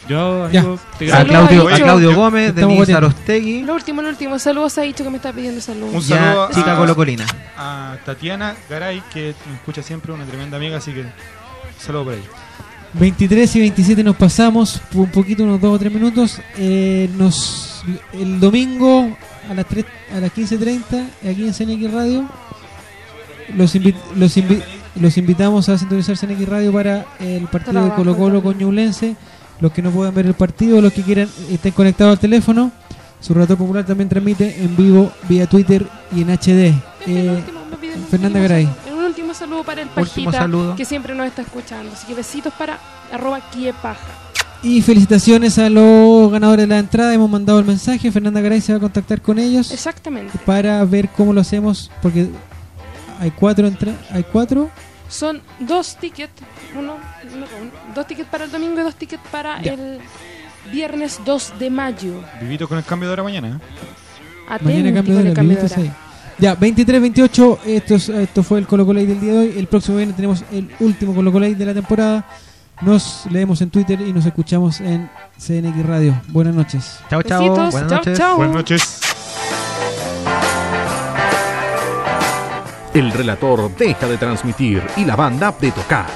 [0.09, 0.61] Yo, Ya.
[0.61, 1.23] amigo, te A.
[1.23, 1.75] Claudio, a.
[1.77, 2.93] Claudio Gómez, Estamos Denise.
[2.95, 4.39] Arostegui Lo último, lo último.
[4.39, 5.93] Saludos ha dicho que me está pidiendo saludos.
[5.93, 7.25] Un a saludo Chica a- Colocolina.
[7.55, 11.05] a Tatiana Garay, que me escucha siempre, una tremenda amiga, así que
[11.77, 12.23] saludo por ahí.
[12.93, 16.41] 23 y 27 nos pasamos, un poquito, unos 2 o 3 minutos.
[16.57, 17.70] Eh, nos
[18.13, 19.15] El domingo
[19.49, 19.85] a las, 3,
[20.15, 22.25] a las 15.30, aquí en CNX Radio,
[23.55, 24.63] los, invi- los, invi-
[24.95, 28.57] los invitamos a sintonizar CNX Radio para el partido de Colo Colo con.
[28.57, 29.15] Ñublense.
[29.59, 32.71] Los que no puedan ver el partido, los que quieran estén conectados al teléfono.
[33.19, 35.85] Su relator popular también transmite en vivo vía Twitter
[36.15, 36.73] y en HD.
[37.05, 38.67] Eh, último, piden Fernanda Garay.
[38.91, 41.91] Un último saludo para el Pajita, que siempre nos está escuchando.
[41.93, 42.79] Así que besitos para
[43.11, 43.99] arroba Kiepaja.
[44.63, 47.13] Y felicitaciones a los ganadores de la entrada.
[47.13, 48.11] Hemos mandado el mensaje.
[48.11, 50.37] Fernanda Garay se va a contactar con ellos Exactamente.
[50.45, 51.89] para ver cómo lo hacemos.
[52.01, 52.27] Porque
[53.19, 53.99] hay cuatro entradas.
[54.11, 54.69] Hay cuatro.
[55.09, 56.31] Son dos tickets,
[56.73, 59.73] uno, no, un- dos tickets para el domingo y dos tickets para Ya.
[59.73, 59.99] el
[60.71, 62.21] viernes 2 de mayo.
[62.39, 63.47] Vivito con el cambio de hora mañana.
[63.49, 63.65] ¿eh?
[64.47, 65.33] Atenti Mañana cambio de hora.
[65.33, 65.95] cambio de hora.
[66.37, 67.59] Ya, 23-28.
[67.65, 69.53] Esto, es- esto fue el Colo Colo del día de hoy.
[69.57, 72.25] El próximo viernes tenemos el último Colo Colo de la temporada.
[72.81, 76.19] Nos leemos en Twitter y nos escuchamos en CNX Radio.
[76.29, 76.99] Buenas noches.
[77.09, 77.39] Chao, chao.
[77.41, 78.17] Besitos, Buenas chao, noches.
[78.17, 78.37] chao.
[78.37, 79.01] Buenas noches.
[82.93, 86.07] El relator deja de transmitir y la banda de tocar.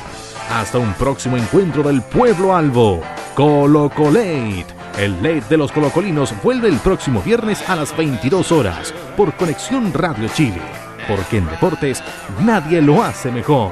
[0.52, 3.02] Hasta un próximo encuentro del pueblo albo.
[3.36, 4.66] Colo Colate.
[4.98, 9.94] El late de los colocolinos vuelve el próximo viernes a las 22 horas por Conexión
[9.94, 10.62] Radio Chile.
[11.08, 12.02] Porque en deportes
[12.42, 13.72] nadie lo hace mejor.